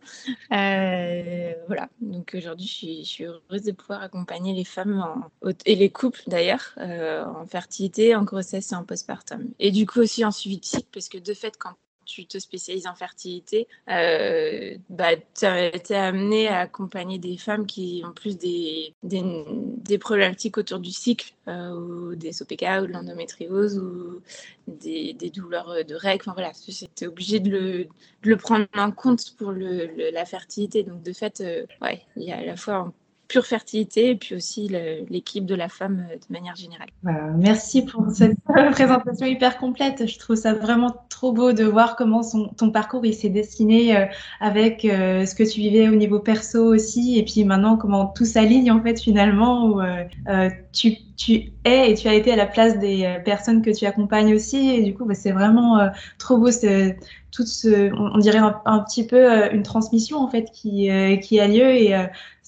Euh, 0.52 1.52
voilà, 1.66 1.88
donc 2.00 2.34
aujourd'hui, 2.36 2.66
je 2.66 3.04
suis, 3.04 3.24
heureuse 3.24 3.62
de 3.62 3.72
pouvoir 3.72 4.02
accompagner 4.02 4.54
les 4.54 4.64
femmes 4.64 5.04
et 5.66 5.74
les 5.74 5.90
couples 5.90 6.22
d'ailleurs 6.28 6.74
euh, 6.78 7.24
en 7.24 7.46
fertilité, 7.46 8.14
en 8.14 8.22
grossesse 8.22 8.72
et 8.72 8.76
en 8.76 8.84
postpartum. 8.84 9.50
Et 9.58 9.70
du 9.70 9.86
coup 9.86 10.00
aussi 10.00 10.24
en 10.24 10.30
suivi 10.30 10.58
de 10.58 10.64
cycle, 10.64 10.88
parce 10.92 11.08
que 11.08 11.18
de 11.18 11.34
fait, 11.34 11.56
quand 11.56 11.74
tu 12.08 12.26
te 12.26 12.38
spécialises 12.38 12.86
en 12.86 12.94
fertilité, 12.94 13.68
euh, 13.88 14.76
bah, 14.88 15.14
tu 15.16 15.44
es 15.44 15.94
amené 15.94 16.48
à 16.48 16.60
accompagner 16.60 17.18
des 17.18 17.36
femmes 17.36 17.66
qui 17.66 18.02
ont 18.04 18.12
plus 18.12 18.38
des, 18.38 18.94
des, 19.02 19.98
problématiques 19.98 20.56
autour 20.56 20.78
du 20.80 20.90
cycle, 20.90 21.34
euh, 21.48 21.74
ou 21.74 22.14
des 22.16 22.42
OPK, 22.42 22.62
ou 22.82 22.86
de 22.86 22.92
l'endométriose, 22.92 23.78
ou 23.78 24.22
des, 24.66 25.14
douleurs 25.34 25.84
de 25.84 25.94
règles. 25.94 26.22
Enfin 26.22 26.32
voilà, 26.32 26.52
tu 26.52 27.04
es 27.04 27.06
obligé 27.06 27.40
de 27.40 27.50
le, 27.50 27.84
de 27.84 28.30
le, 28.30 28.36
prendre 28.36 28.66
en 28.74 28.90
compte 28.90 29.36
pour 29.36 29.52
la 29.52 30.24
fertilité. 30.24 30.82
Donc 30.82 31.02
de 31.02 31.12
fait, 31.12 31.42
euh, 31.42 31.66
ouais, 31.82 32.02
il 32.16 32.22
y 32.22 32.32
a 32.32 32.38
à 32.38 32.44
la 32.44 32.56
fois 32.56 32.92
pure 33.28 33.44
fertilité 33.44 34.10
et 34.10 34.16
puis 34.16 34.34
aussi 34.34 34.68
l'équipe 35.08 35.44
de 35.44 35.54
la 35.54 35.68
femme 35.68 36.06
euh, 36.10 36.16
de 36.16 36.32
manière 36.32 36.56
générale. 36.56 36.88
Bah, 37.02 37.12
merci 37.36 37.84
pour 37.84 38.10
cette 38.10 38.36
présentation 38.72 39.26
hyper 39.26 39.58
complète. 39.58 40.06
Je 40.06 40.18
trouve 40.18 40.36
ça 40.36 40.54
vraiment 40.54 40.94
trop 41.10 41.32
beau 41.32 41.52
de 41.52 41.64
voir 41.64 41.96
comment 41.96 42.22
ton 42.56 42.70
parcours 42.70 43.04
il 43.04 43.14
s'est 43.14 43.28
dessiné 43.28 43.96
euh, 43.96 44.06
avec 44.40 44.84
euh, 44.84 45.26
ce 45.26 45.34
que 45.34 45.42
tu 45.42 45.60
vivais 45.60 45.88
au 45.88 45.94
niveau 45.94 46.20
perso 46.20 46.74
aussi 46.74 47.18
et 47.18 47.24
puis 47.24 47.44
maintenant 47.44 47.76
comment 47.76 48.06
tout 48.06 48.24
s'aligne 48.24 48.72
en 48.72 48.82
fait 48.82 48.98
finalement 48.98 49.66
où 49.66 49.80
tu, 50.72 50.96
tu 51.18 51.52
es 51.64 51.90
et 51.90 51.94
tu 51.94 52.08
as 52.08 52.14
été 52.14 52.32
à 52.32 52.36
la 52.36 52.46
place 52.46 52.78
des 52.78 53.18
personnes 53.24 53.60
que 53.60 53.70
tu 53.76 53.84
accompagnes 53.84 54.34
aussi. 54.34 54.70
Et 54.70 54.82
du 54.82 54.94
coup 54.94 55.04
bah, 55.04 55.14
c'est 55.14 55.32
vraiment 55.32 55.78
trop 56.18 56.38
beau 56.38 56.48
tout 57.30 57.44
ce, 57.44 57.92
on, 57.94 58.18
dirait 58.18 58.38
un, 58.38 58.78
petit 58.78 59.06
peu 59.06 59.52
une 59.52 59.62
transmission 59.62 60.18
en 60.18 60.28
fait 60.28 60.50
qui, 60.50 60.88
a 60.90 61.48
lieu. 61.48 61.70
Et 61.74 61.94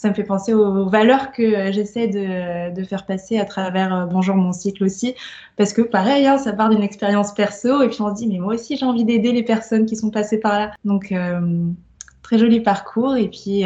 ça 0.01 0.09
me 0.09 0.15
fait 0.15 0.25
penser 0.25 0.55
aux, 0.55 0.89
valeurs 0.89 1.31
que 1.31 1.43
euh, 1.43 1.73
j'essaie 1.73 2.09
de, 2.09 2.85
faire 2.85 3.05
passer 3.05 3.39
à 3.39 3.45
travers 3.45 3.95
euh, 3.95 4.07
Bonjour 4.07 4.35
mon 4.35 4.51
cycle 4.51 4.83
aussi. 4.83 5.15
Parce 5.59 5.75
que 5.75 5.83
pareil, 5.83 6.27
hein, 6.27 6.39
ça 6.39 6.55
part 6.55 6.71
d'une 6.71 6.83
expérience 6.83 7.35
perso. 7.35 7.83
Et 7.83 7.89
puis 7.89 8.01
on 8.01 8.09
se 8.09 8.15
dit, 8.15 8.27
mais 8.27 8.39
moi 8.39 8.55
aussi 8.55 8.79
j'ai 8.79 8.87
envie 8.87 9.05
d'aider 9.05 9.31
les 9.31 9.43
personnes 9.43 9.85
qui 9.85 9.97
sont 9.97 10.11
passées 10.11 10.41
par 10.41 10.59
là. 10.59 10.71
Donc, 10.87 11.13
euh, 11.13 11.67
très 12.23 12.39
joli 12.39 12.61
parcours. 12.61 13.17
Et 13.17 13.29
puis 13.29 13.65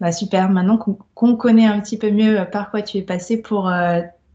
bah, 0.00 0.10
super, 0.10 0.48
maintenant 0.48 0.78
qu'on 1.14 1.36
connaît 1.36 1.66
un 1.66 1.78
petit 1.78 1.96
peu 1.96 2.10
mieux 2.10 2.44
par 2.50 2.72
quoi 2.72 2.82
tu 2.82 2.98
es 2.98 3.02
passé 3.02 3.40
pour 3.40 3.70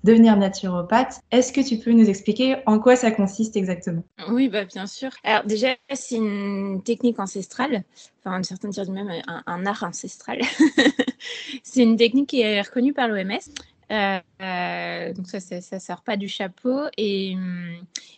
devenir 0.07 0.37
naturopathe. 0.37 1.19
Est-ce 1.31 1.51
que 1.51 1.61
tu 1.61 1.77
peux 1.77 1.91
nous 1.91 2.09
expliquer 2.09 2.57
en 2.65 2.79
quoi 2.79 2.95
ça 2.95 3.11
consiste 3.11 3.55
exactement? 3.55 4.03
Oui, 4.29 4.49
bah, 4.49 4.65
bien 4.65 4.87
sûr. 4.87 5.11
Alors 5.23 5.43
déjà, 5.43 5.75
c'est 5.93 6.15
une 6.15 6.81
technique 6.83 7.19
ancestrale, 7.19 7.83
enfin 8.23 8.41
certains 8.41 8.69
disent 8.69 8.89
même 8.89 9.11
un, 9.45 9.65
art 9.65 9.83
ancestral. 9.83 10.39
c'est 11.63 11.83
une 11.83 11.97
technique 11.97 12.29
qui 12.29 12.41
est 12.41 12.61
reconnue 12.61 12.93
par 12.93 13.07
l'OMS. 13.09 13.37
donc 13.89 15.27
ça, 15.27 15.39
ça, 15.39 15.61
ça, 15.61 15.79
sort 15.79 16.01
pas 16.01 16.15
du 16.17 16.29
chapeau. 16.29 16.79
Et, 16.97 17.35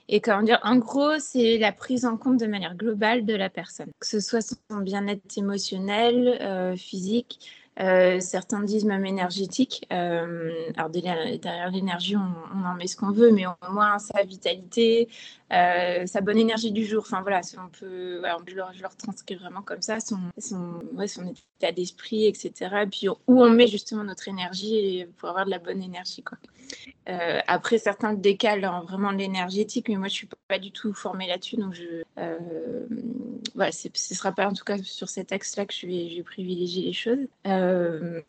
et 0.07 0.21
comment 0.21 0.43
dire, 0.43 0.59
en 0.63 0.77
gros, 0.77 1.17
c'est 1.19 1.57
la 1.57 1.71
prise 1.71 2.05
en 2.05 2.17
compte 2.17 2.39
de 2.39 2.47
manière 2.47 2.75
globale 2.75 3.25
de 3.25 3.33
la 3.33 3.49
personne, 3.49 3.89
que 3.99 4.07
ce 4.07 4.19
soit 4.19 4.41
son 4.41 4.77
bien-être 4.77 5.37
émotionnel, 5.37 6.75
physique, 6.77 7.39
euh, 7.79 8.19
certains 8.19 8.61
disent 8.61 8.85
même 8.85 9.05
énergétique. 9.05 9.87
Euh, 9.91 10.51
alors 10.75 10.89
derrière 10.89 11.71
l'énergie, 11.71 12.15
on, 12.15 12.65
en 12.65 12.75
met 12.75 12.87
ce 12.87 12.97
qu'on 12.97 13.11
veut, 13.11 13.31
mais 13.31 13.45
au 13.47 13.71
moins 13.71 13.99
sa 13.99 14.23
vitalité, 14.23 15.07
euh, 15.51 16.05
sa 16.05 16.21
bonne 16.21 16.37
énergie 16.37 16.71
du 16.71 16.85
jour. 16.85 17.03
Enfin 17.05 17.21
voilà, 17.21 17.41
on 17.57 17.69
peut, 17.69 18.21
je, 18.47 18.55
leur, 18.55 18.73
je, 18.73 18.83
transcris 18.97 19.35
vraiment 19.35 19.61
comme 19.61 19.81
ça 19.81 19.99
son, 19.99 20.17
état 21.57 21.71
d'esprit, 21.71 22.27
etc. 22.27 22.53
Et 22.83 22.87
puis 22.87 23.09
où 23.09 23.17
on 23.27 23.49
met 23.49 23.67
justement 23.67 24.03
notre 24.03 24.27
énergie 24.27 25.05
pour 25.17 25.29
avoir 25.29 25.45
de 25.45 25.51
la 25.51 25.59
bonne 25.59 25.81
énergie. 25.81 26.23
Quoi. 26.23 26.37
Euh, 27.09 27.39
après, 27.47 27.77
certains 27.79 28.11
le 28.11 28.17
décalent 28.17 28.65
en 28.65 28.83
vraiment 28.83 29.11
l'énergétique, 29.11 29.89
mais 29.89 29.95
moi 29.95 30.07
je 30.07 30.13
suis 30.13 30.29
pas 30.47 30.59
du 30.59 30.71
tout 30.71 30.93
formée 30.93 31.27
là-dessus, 31.27 31.57
donc 31.57 31.73
je, 31.73 32.03
euh, 32.19 32.85
voilà, 33.55 33.71
ce 33.71 33.89
sera 34.15 34.31
pas 34.31 34.47
en 34.47 34.53
tout 34.53 34.63
cas 34.63 34.77
sur 34.77 35.09
cet 35.09 35.31
axe-là 35.31 35.65
que 35.65 35.73
je 35.73 35.87
vais, 35.87 36.09
je 36.09 36.17
vais, 36.17 36.23
privilégier 36.23 36.83
les 36.85 36.93
choses. 36.93 37.27
Euh, 37.47 38.21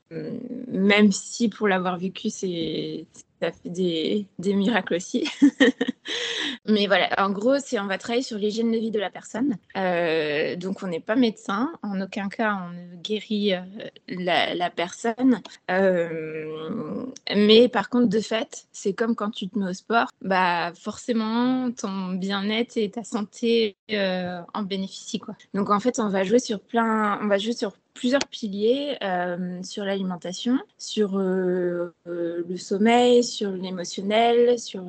même 0.69 1.13
si 1.13 1.49
pour 1.49 1.69
l'avoir 1.69 1.99
vécu, 1.99 2.31
c'est 2.31 3.07
ça 3.41 3.53
fait 3.53 3.71
des, 3.71 4.27
miracles 4.39 4.95
aussi. 4.95 5.29
Mais 6.67 6.87
voilà, 6.87 7.09
en 7.19 7.31
gros, 7.31 7.59
c'est 7.59 7.79
on 7.79 7.87
va 7.87 7.97
travailler 7.97 8.23
sur 8.23 8.37
l'hygiène 8.37 8.71
de 8.71 8.77
vie 8.77 8.91
de 8.91 8.99
la 8.99 9.11
personne. 9.11 9.57
Euh, 9.77 10.57
donc, 10.57 10.83
on 10.83 10.89
n'est 10.89 11.01
pas 11.01 11.17
médecin. 11.17 11.73
En 11.83 12.01
aucun 12.01 12.29
cas, 12.29 12.59
on 12.61 13.01
guérit 13.01 13.55
euh, 13.55 13.61
la, 14.09 14.71
personne. 14.71 15.41
Euh, 15.71 17.07
mais 17.35 17.69
par 17.69 17.89
contre, 17.89 18.09
de 18.09 18.21
fait, 18.21 18.67
c'est 18.73 18.93
comme 18.93 19.15
quand 19.15 19.31
tu 19.31 19.49
te 19.49 19.59
mets 19.59 19.71
au 19.71 19.73
sport. 19.73 20.09
Bah, 20.21 20.73
forcément, 20.75 21.71
ton 21.73 22.13
bien-être 22.13 22.77
et 22.77 22.91
ta 22.91 23.05
santé 23.05 23.77
en 23.91 24.63
bénéficient. 24.63 25.21
Quoi. 25.21 25.35
Donc, 25.55 25.71
en 25.71 25.81
fait, 25.81 25.99
on 25.99 26.09
va 26.09 26.25
jouer 26.25 26.41
sur 26.41 26.61
plein, 26.61 27.19
on 27.23 27.27
va 27.27 27.39
jouer 27.39 27.55
sur 27.55 27.73
plusieurs 27.95 28.27
piliers 28.29 28.97
euh, 29.03 29.63
sur 29.63 29.85
l'alimentation, 29.85 30.59
sur 30.79 31.19
euh, 31.19 31.95
euh, 32.07 32.45
le 32.49 32.57
sommeil, 32.57 33.25
sur 33.25 33.51
l'émotionnel, 33.51 34.59
sur 34.59 34.85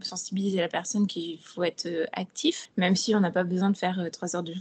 sensibiliser 0.00 0.58
la 0.58 0.68
personne 0.68 1.06
qu'il 1.06 1.40
faut 1.42 1.64
être 1.64 1.88
actif, 2.12 2.70
même 2.76 2.96
si 2.96 3.14
on 3.14 3.20
n'a 3.20 3.30
pas 3.30 3.44
besoin 3.44 3.70
de 3.70 3.76
faire 3.76 4.08
trois 4.12 4.36
heures 4.36 4.42
de 4.42 4.54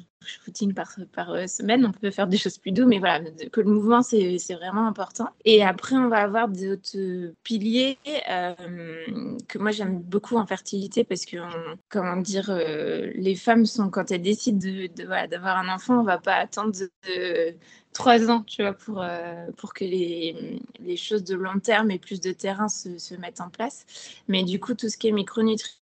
footing 0.44 0.74
par, 0.74 0.96
par 1.14 1.50
semaine, 1.50 1.86
on 1.86 1.92
peut 1.92 2.12
faire 2.12 2.28
des 2.28 2.38
choses 2.38 2.58
plus 2.58 2.72
douces, 2.72 2.88
mais 2.88 3.00
voilà, 3.00 3.20
que 3.52 3.62
le 3.62 3.72
mouvement, 3.72 4.02
c'est 4.02 4.38
vraiment 4.54 4.88
important. 4.88 5.30
Et 5.46 5.64
après, 5.64 5.96
on 5.96 6.10
va 6.10 6.18
avoir 6.18 6.48
d'autres 6.48 7.34
piliers 7.44 7.98
que 8.06 9.58
moi, 9.58 9.72
j'aime 9.72 10.00
beaucoup 10.00 10.38
en 10.38 10.46
fertilité 10.46 11.04
parce 11.04 11.26
que, 11.26 11.38
comment 11.90 12.18
dire, 12.18 12.52
les 13.16 13.36
femmes 13.36 13.66
sont, 13.66 13.90
quand 13.90 14.12
elles 14.12 14.22
décident 14.22 14.60
d'avoir 14.96 15.28
de, 15.28 15.70
un 15.70 15.74
enfant, 15.74 16.00
on 16.00 16.04
va 16.04 16.18
pas 16.18 16.36
attendre 16.36 16.72
de 16.72 17.56
trois 17.94 18.30
ans, 18.30 18.44
tu 18.46 18.62
vois, 18.62 18.74
pour, 18.74 19.02
euh, 19.02 19.48
pour 19.58 19.74
que 19.74 19.84
les, 19.84 20.60
les, 20.80 20.98
choses 20.98 21.24
de 21.24 21.36
long 21.36 21.60
terme 21.60 21.92
et 21.92 22.00
plus 22.00 22.22
de 22.22 22.32
terrain 22.32 22.70
se, 22.70 22.98
se, 22.98 23.16
mettent 23.16 23.42
en 23.42 23.50
place. 23.50 23.86
Mais 24.28 24.44
du 24.44 24.60
coup, 24.60 24.74
tout 24.74 24.90
ce 24.90 24.98
qui 24.98 25.08
est 25.08 25.12
micronutrition 25.12 25.82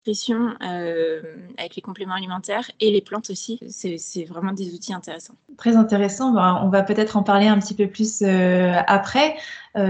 euh, 0.61 1.21
avec 1.57 1.75
les 1.75 1.81
compléments 1.81 2.15
alimentaires 2.15 2.69
et 2.79 2.91
les 2.91 3.01
plantes 3.01 3.29
aussi, 3.29 3.59
c'est 3.67 4.25
vraiment 4.25 4.51
des 4.51 4.73
outils 4.73 4.93
intéressants. 4.93 5.35
Très 5.57 5.75
intéressant. 5.75 6.35
on 6.35 6.69
va 6.69 6.83
peut-être 6.83 7.15
en 7.15 7.23
parler 7.23 7.47
un 7.47 7.57
petit 7.59 7.73
peu 7.73 7.87
plus 7.87 8.21
euh, 8.21 8.73
après. 8.87 9.35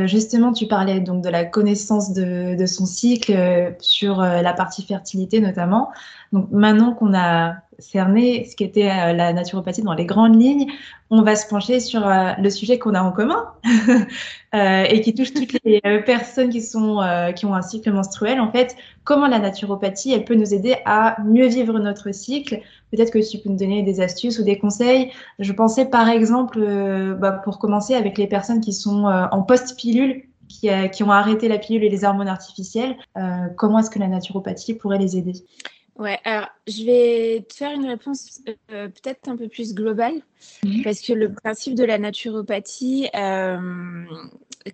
Justement, 0.05 0.53
tu 0.53 0.67
parlais 0.67 0.99
donc 0.99 1.23
de 1.23 1.29
la 1.29 1.43
connaissance 1.43 2.13
de, 2.13 2.55
de 2.55 2.65
son 2.65 2.85
cycle 2.85 3.75
sur 3.79 4.21
la 4.21 4.53
partie 4.53 4.83
fertilité 4.83 5.41
notamment. 5.41 5.89
Donc 6.31 6.47
maintenant 6.51 6.93
qu'on 6.93 7.13
a 7.13 7.55
cerné 7.79 8.45
ce 8.49 8.55
qu'était 8.55 8.89
euh, 8.89 9.13
la 9.13 9.33
naturopathie 9.33 9.81
dans 9.81 9.93
les 9.93 10.05
grandes 10.05 10.39
lignes, 10.39 10.67
on 11.09 11.21
va 11.21 11.35
se 11.35 11.47
pencher 11.47 11.79
sur 11.79 12.07
euh, 12.07 12.31
le 12.39 12.49
sujet 12.49 12.79
qu'on 12.79 12.95
a 12.95 13.01
en 13.01 13.11
commun 13.11 13.45
euh, 14.53 14.83
et 14.83 15.01
qui 15.01 15.13
touche 15.13 15.33
toutes 15.33 15.57
les 15.63 15.81
personnes 16.05 16.49
qui, 16.49 16.61
sont, 16.61 16.99
qui 17.35 17.45
ont 17.45 17.55
un 17.55 17.61
cycle 17.61 17.91
menstruel. 17.91 18.39
En 18.39 18.51
fait, 18.51 18.75
comment 19.03 19.27
la 19.27 19.39
naturopathie, 19.39 20.13
elle 20.13 20.25
peut 20.25 20.35
nous 20.35 20.53
aider 20.53 20.75
à 20.85 21.17
mieux 21.23 21.47
vivre 21.47 21.79
notre 21.79 22.13
cycle. 22.13 22.61
Peut-être 22.91 23.11
que 23.11 23.19
tu 23.19 23.39
peux 23.39 23.49
nous 23.49 23.57
donner 23.57 23.81
des 23.83 24.01
astuces 24.01 24.39
ou 24.39 24.43
des 24.43 24.57
conseils. 24.57 25.11
Je 25.39 25.51
pensais 25.53 25.85
par 25.85 26.07
exemple, 26.09 26.59
bah, 27.19 27.31
pour 27.31 27.57
commencer, 27.57 27.95
avec 27.95 28.17
les 28.17 28.27
personnes 28.27 28.61
qui 28.61 28.73
sont 28.73 29.05
en 29.05 29.41
post-pilule, 29.41 30.23
qui, 30.47 30.69
qui, 30.91 31.03
ont 31.03 31.11
arrêté 31.11 31.47
la 31.47 31.57
pilule 31.57 31.83
et 31.83 31.89
les 31.89 32.03
hormones 32.03 32.27
artificielles. 32.27 32.95
comment 33.57 33.79
est-ce 33.79 33.89
que 33.89 33.99
la 33.99 34.07
naturopathie 34.07 34.75
pourrait 34.75 34.99
les 34.99 35.17
aider? 35.17 35.33
Ouais, 35.97 36.19
alors 36.23 36.47
je 36.67 36.83
vais 36.85 37.45
te 37.47 37.53
faire 37.53 37.71
une 37.71 37.85
réponse 37.85 38.41
euh, 38.71 38.87
peut-être 38.87 39.27
un 39.29 39.37
peu 39.37 39.47
plus 39.47 39.75
globale, 39.75 40.21
mhm. 40.63 40.83
parce 40.83 41.01
que 41.01 41.13
le 41.13 41.31
principe 41.31 41.75
de 41.75 41.83
la 41.83 41.99
naturopathie, 41.99 43.09
euh, 43.15 44.03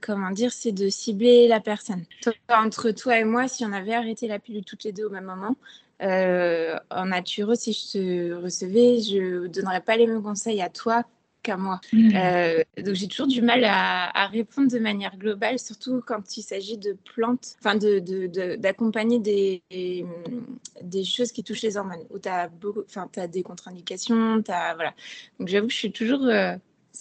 comment 0.01 0.31
dire, 0.31 0.53
c'est 0.53 0.71
de 0.71 0.88
cibler 0.88 1.47
la 1.47 1.59
personne. 1.59 2.05
entre 2.47 2.91
toi 2.91 3.19
et 3.19 3.25
moi, 3.25 3.49
si 3.49 3.65
on 3.65 3.73
avait 3.73 3.93
arrêté 3.93 4.27
la 4.27 4.39
pilule 4.39 4.63
toutes 4.63 4.85
les 4.85 4.93
deux 4.93 5.05
au 5.05 5.09
même 5.09 5.25
moment, 5.25 5.57
euh, 6.01 6.77
en 6.89 7.07
naturo, 7.07 7.55
si 7.55 7.73
je 7.73 7.91
te 7.91 8.33
recevais, 8.41 9.01
je 9.01 9.41
ne 9.41 9.47
donnerais 9.47 9.81
pas 9.81 9.97
les 9.97 10.07
mêmes 10.07 10.23
conseils 10.23 10.61
à 10.61 10.69
toi 10.69 11.03
qu'à 11.43 11.58
moi. 11.58 11.79
Mmh. 11.93 12.15
Euh, 12.15 12.63
donc 12.77 12.96
j'ai 12.96 13.08
toujours 13.08 13.27
du 13.27 13.41
mal 13.41 13.63
à, 13.65 14.27
répondre 14.27 14.72
de 14.72 14.79
manière 14.79 15.17
globale, 15.17 15.60
surtout 15.60 16.01
quand 16.05 16.38
il 16.38 16.43
s'agit 16.43 16.77
de 16.77 16.98
plantes, 17.13 17.55
enfin 17.60 17.75
d'accompagner 18.58 19.19
de, 19.19 19.24
de, 19.24 19.62
des, 19.69 20.05
des 20.81 21.03
choses 21.03 21.31
qui 21.31 21.43
touchent 21.43 21.62
les 21.62 21.77
hormones, 21.77 22.05
où 22.10 22.19
tu 22.19 22.29
as, 22.29 22.50
as, 23.17 23.27
des 23.27 23.43
contre-indications, 23.43 24.43
voilà. 24.46 24.93
Donc 25.39 25.48
j'avoue 25.48 25.67
que 25.67 25.74
je 25.74 25.79
suis 25.79 25.91
toujours 25.91 26.24
euh, 26.24 26.55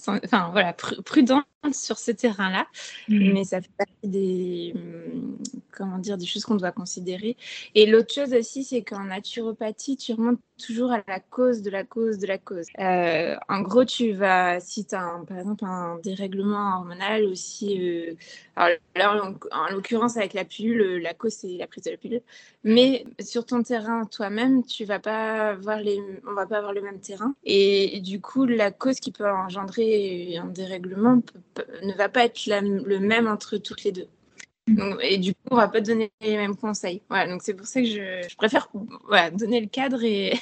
enfin 0.06 0.50
voilà, 0.52 0.72
prudente 0.72 1.44
sur 1.72 1.98
ce 1.98 2.10
terrain-là, 2.12 2.66
mmh. 3.08 3.32
mais 3.32 3.44
ça 3.44 3.60
fait 3.60 3.70
partie 3.76 4.08
des, 4.08 4.74
comment 5.78 5.98
dire, 5.98 6.18
des 6.18 6.26
choses 6.26 6.44
qu'on 6.44 6.56
doit 6.56 6.72
considérer. 6.72 7.36
Et 7.74 7.86
l'autre 7.86 8.12
chose 8.12 8.34
aussi, 8.34 8.64
c'est 8.64 8.82
qu'en 8.82 9.04
naturopathie, 9.04 9.96
tu 9.96 10.12
remontes 10.12 10.40
toujours 10.58 10.90
à 10.90 11.02
la 11.06 11.20
cause 11.20 11.62
de 11.62 11.70
la 11.70 11.84
cause 11.84 12.18
de 12.18 12.26
la 12.26 12.36
cause. 12.36 12.66
Euh, 12.80 13.36
en 13.48 13.60
gros, 13.60 13.84
tu 13.84 14.12
vas, 14.12 14.58
si 14.58 14.84
tu 14.84 14.96
as 14.96 15.22
par 15.26 15.38
exemple 15.38 15.64
un 15.64 15.98
dérèglement 16.02 16.78
hormonal 16.78 17.24
aussi, 17.24 17.78
euh, 17.80 18.66
alors 18.96 19.34
en, 19.52 19.72
l'occurrence 19.72 20.16
avec 20.16 20.34
la 20.34 20.44
pilule, 20.44 21.00
la 21.00 21.14
cause 21.14 21.34
c'est 21.34 21.56
la 21.56 21.68
prise 21.68 21.84
de 21.84 21.92
la 21.92 21.96
pilule, 21.96 22.22
mais 22.64 23.04
sur 23.20 23.46
ton 23.46 23.62
terrain 23.62 24.04
toi-même, 24.06 24.64
tu 24.64 24.84
vas 24.84 24.98
pas 24.98 25.54
voir 25.54 25.80
les, 25.80 26.00
on 26.26 26.34
va 26.34 26.46
pas 26.46 26.58
avoir 26.58 26.72
le 26.72 26.82
même 26.82 27.00
terrain. 27.00 27.34
Et, 27.44 28.00
du 28.00 28.20
coup, 28.20 28.44
la 28.44 28.72
cause 28.72 28.98
qui 28.98 29.12
peut 29.12 29.30
engendrer 29.30 30.36
un 30.38 30.46
dérèglement 30.46 31.22
ne 31.82 31.92
va 31.94 32.08
pas 32.08 32.24
être 32.24 32.46
le 32.46 32.98
même 32.98 33.28
entre 33.28 33.58
toutes 33.58 33.84
les 33.84 33.92
deux 33.92 34.08
et 35.02 35.18
du 35.18 35.34
coup, 35.34 35.40
on 35.50 35.56
va 35.56 35.68
pas 35.68 35.80
donner 35.80 36.10
les 36.20 36.36
mêmes 36.36 36.56
conseils. 36.56 37.02
Voilà, 37.08 37.30
donc 37.30 37.42
c'est 37.42 37.54
pour 37.54 37.66
ça 37.66 37.80
que 37.80 37.86
je, 37.86 38.36
préfère 38.36 38.68
donner 39.32 39.60
le 39.60 39.68
cadre 39.68 40.02
et. 40.04 40.34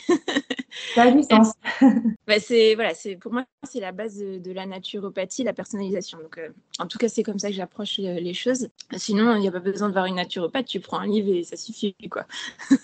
Ça 0.94 1.04
a 1.04 1.10
du 1.10 1.22
sens. 1.22 1.52
bah, 2.26 2.38
c'est 2.38 2.74
voilà, 2.74 2.92
c'est 2.94 3.16
pour 3.16 3.32
moi 3.32 3.44
c'est 3.62 3.80
la 3.80 3.92
base 3.92 4.18
de, 4.18 4.52
la 4.52 4.66
naturopathie, 4.66 5.42
la 5.42 5.52
personnalisation. 5.52 6.18
Donc 6.18 6.38
euh, 6.38 6.50
en 6.78 6.86
tout 6.86 6.98
cas, 6.98 7.08
c'est 7.08 7.22
comme 7.22 7.38
ça 7.38 7.48
que 7.48 7.54
j'approche 7.54 7.98
les, 7.98 8.34
choses. 8.34 8.68
Sinon, 8.96 9.34
il 9.36 9.40
n'y 9.40 9.48
a 9.48 9.52
pas 9.52 9.60
besoin 9.60 9.88
de 9.88 9.94
voir 9.94 10.06
une 10.06 10.16
naturopathe. 10.16 10.66
Tu 10.66 10.80
prends 10.80 10.98
un 10.98 11.06
livre 11.06 11.32
et 11.34 11.44
ça 11.44 11.56
suffit 11.56 11.94
quoi. 12.10 12.26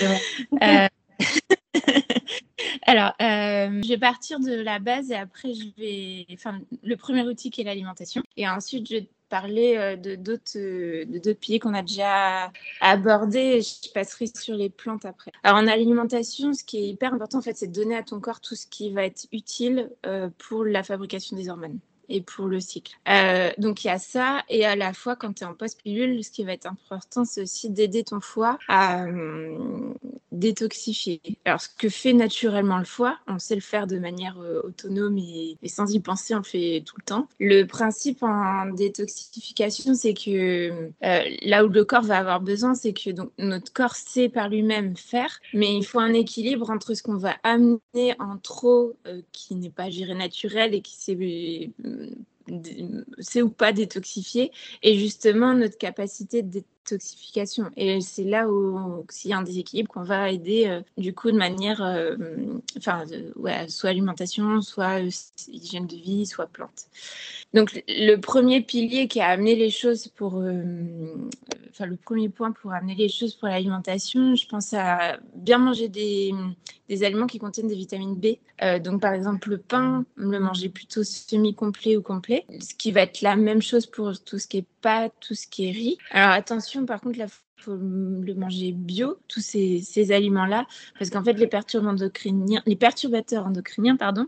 Euh, 0.62 0.88
alors, 2.82 3.12
euh, 3.20 3.82
je 3.82 3.88
vais 3.88 3.98
partir 3.98 4.40
de 4.40 4.52
la 4.52 4.78
base 4.78 5.10
et 5.10 5.14
après, 5.14 5.54
je 5.54 5.68
vais. 5.78 6.26
Enfin, 6.32 6.60
le 6.82 6.96
premier 6.96 7.22
outil 7.22 7.50
qui 7.50 7.60
est 7.60 7.64
l'alimentation. 7.64 8.22
Et 8.36 8.48
ensuite, 8.48 8.88
je 8.88 8.96
vais 8.96 9.08
parler 9.28 9.76
euh, 9.76 9.96
de 9.96 10.14
d'autres 10.14 10.56
euh, 10.56 11.34
piliers 11.34 11.58
qu'on 11.58 11.74
a 11.74 11.82
déjà 11.82 12.52
abordés. 12.80 13.60
Je 13.60 13.92
passerai 13.92 14.26
sur 14.26 14.54
les 14.54 14.70
plantes 14.70 15.04
après. 15.04 15.32
Alors 15.42 15.58
en 15.58 15.66
alimentation, 15.66 16.52
ce 16.52 16.64
qui 16.64 16.78
est 16.78 16.88
hyper 16.88 17.12
important 17.12 17.38
en 17.38 17.42
fait, 17.42 17.56
c'est 17.56 17.68
de 17.68 17.72
donner 17.72 17.96
à 17.96 18.02
ton 18.02 18.20
corps 18.20 18.40
tout 18.40 18.54
ce 18.54 18.66
qui 18.66 18.90
va 18.90 19.04
être 19.04 19.26
utile 19.32 19.90
euh, 20.06 20.28
pour 20.38 20.64
la 20.64 20.82
fabrication 20.82 21.36
des 21.36 21.48
hormones 21.48 21.78
et 22.08 22.20
pour 22.20 22.46
le 22.46 22.60
cycle. 22.60 22.96
Euh, 23.08 23.50
donc 23.58 23.84
il 23.84 23.88
y 23.88 23.90
a 23.90 23.98
ça, 23.98 24.42
et 24.48 24.64
à 24.64 24.76
la 24.76 24.92
fois 24.92 25.16
quand 25.16 25.32
tu 25.32 25.44
es 25.44 25.46
en 25.46 25.54
post-pilule, 25.54 26.22
ce 26.24 26.30
qui 26.30 26.44
va 26.44 26.52
être 26.52 26.66
important, 26.66 27.24
c'est 27.24 27.42
aussi 27.42 27.70
d'aider 27.70 28.04
ton 28.04 28.20
foie 28.20 28.58
à 28.68 29.04
euh, 29.04 29.58
détoxifier. 30.32 31.20
Alors 31.44 31.60
ce 31.60 31.68
que 31.68 31.88
fait 31.88 32.12
naturellement 32.12 32.78
le 32.78 32.84
foie, 32.84 33.18
on 33.26 33.38
sait 33.38 33.54
le 33.54 33.60
faire 33.60 33.86
de 33.86 33.98
manière 33.98 34.38
euh, 34.40 34.60
autonome 34.64 35.18
et, 35.18 35.56
sans 35.66 35.92
y 35.92 36.00
penser, 36.00 36.34
on 36.34 36.38
le 36.38 36.44
fait 36.44 36.82
tout 36.86 36.96
le 36.98 37.04
temps. 37.04 37.28
Le 37.40 37.64
principe 37.64 38.22
en 38.22 38.66
détoxification, 38.66 39.94
c'est 39.94 40.14
que 40.14 40.90
là 41.00 41.64
où 41.64 41.68
le 41.68 41.84
corps 41.84 42.02
va 42.02 42.18
avoir 42.18 42.40
besoin, 42.40 42.74
c'est 42.74 42.92
que 42.92 43.10
donc, 43.10 43.30
notre 43.38 43.72
corps 43.72 43.96
sait 43.96 44.28
par 44.28 44.48
lui-même 44.48 44.96
faire, 44.96 45.40
mais 45.52 45.74
il 45.74 45.84
faut 45.84 45.98
un 45.98 46.12
équilibre 46.12 46.70
entre 46.70 46.94
ce 46.94 47.02
qu'on 47.02 47.16
va 47.16 47.36
amener 47.42 48.14
en 48.18 48.38
trop, 48.38 48.96
qui 49.32 49.54
n'est 49.54 49.70
pas 49.70 49.90
géré 49.90 50.14
naturel 50.14 50.74
et 50.74 50.80
qui 50.80 50.96
s'est 50.96 51.14
c'est 53.18 53.42
ou 53.42 53.50
pas 53.50 53.72
détoxifié, 53.72 54.52
et 54.82 54.98
justement 54.98 55.54
notre 55.54 55.78
capacité 55.78 56.42
de 56.42 56.62
toxification. 56.86 57.70
Et 57.76 58.00
c'est 58.00 58.24
là 58.24 58.48
où, 58.48 59.04
s'il 59.10 59.30
y 59.30 59.34
a 59.34 59.38
un 59.38 59.42
déséquilibre, 59.42 59.90
qu'on 59.90 60.02
va 60.02 60.30
aider 60.30 60.66
euh, 60.66 60.80
du 60.96 61.14
coup 61.14 61.30
de 61.30 61.36
manière, 61.36 61.82
euh, 61.82 62.16
enfin, 62.78 63.04
soit 63.68 63.90
alimentation, 63.90 64.60
soit 64.62 65.02
euh, 65.02 65.10
hygiène 65.48 65.86
de 65.86 65.96
vie, 65.96 66.26
soit 66.26 66.46
plante. 66.46 66.86
Donc 67.54 67.82
le 67.88 68.16
premier 68.16 68.60
pilier 68.60 69.08
qui 69.08 69.20
a 69.20 69.28
amené 69.28 69.54
les 69.54 69.70
choses 69.70 70.08
pour, 70.08 70.34
enfin 71.70 71.86
le 71.86 71.96
premier 71.96 72.28
point 72.28 72.52
pour 72.52 72.72
amener 72.72 72.94
les 72.94 73.08
choses 73.08 73.34
pour 73.34 73.48
l'alimentation, 73.48 74.34
je 74.34 74.46
pense 74.46 74.74
à 74.74 75.18
bien 75.34 75.58
manger 75.58 75.88
des, 75.88 76.34
des 76.88 77.04
aliments 77.04 77.26
qui 77.26 77.38
contiennent 77.38 77.68
des 77.68 77.76
vitamines 77.76 78.16
B. 78.16 78.36
donc 78.82 79.00
par 79.00 79.14
exemple 79.14 79.48
le 79.48 79.58
pain, 79.58 80.04
le 80.16 80.38
manger 80.38 80.68
plutôt 80.68 81.04
semi-complet 81.04 81.96
ou 81.96 82.02
complet, 82.02 82.44
ce 82.60 82.74
qui 82.74 82.92
va 82.92 83.02
être 83.02 83.22
la 83.22 83.36
même 83.36 83.62
chose 83.62 83.86
pour 83.86 84.12
tout 84.22 84.38
ce 84.38 84.48
qui 84.48 84.58
est 84.58 84.66
pâte, 84.82 85.14
tout 85.20 85.34
ce 85.34 85.46
qui 85.46 85.68
est 85.68 85.72
riz. 85.72 85.98
Alors 86.10 86.30
attention 86.30 86.75
par 86.84 87.00
contre, 87.00 87.18
il 87.18 87.26
faut 87.56 87.76
le 87.76 88.34
manger 88.34 88.72
bio, 88.72 89.18
tous 89.28 89.40
ces, 89.40 90.12
aliments-là, 90.12 90.66
parce 90.98 91.10
qu'en 91.10 91.24
fait, 91.24 91.34
les, 91.34 91.48
endocriniens, 91.74 92.62
les 92.66 92.76
perturbateurs 92.76 93.46
endocriniens 93.46 93.96
pardon, 93.96 94.26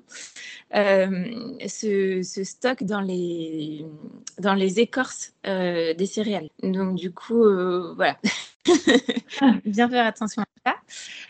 euh, 0.74 1.58
se, 1.66 2.22
stockent 2.22 2.84
dans 2.84 3.00
les, 3.00 3.84
dans 4.38 4.54
les 4.54 4.80
écorces 4.80 5.34
euh, 5.46 5.94
des 5.94 6.06
céréales. 6.06 6.48
Donc, 6.62 6.94
du 6.96 7.12
coup, 7.12 7.44
euh, 7.44 7.92
voilà. 7.96 8.18
Bien 9.64 9.88
faire 9.88 10.06
attention 10.06 10.42
à 10.64 10.80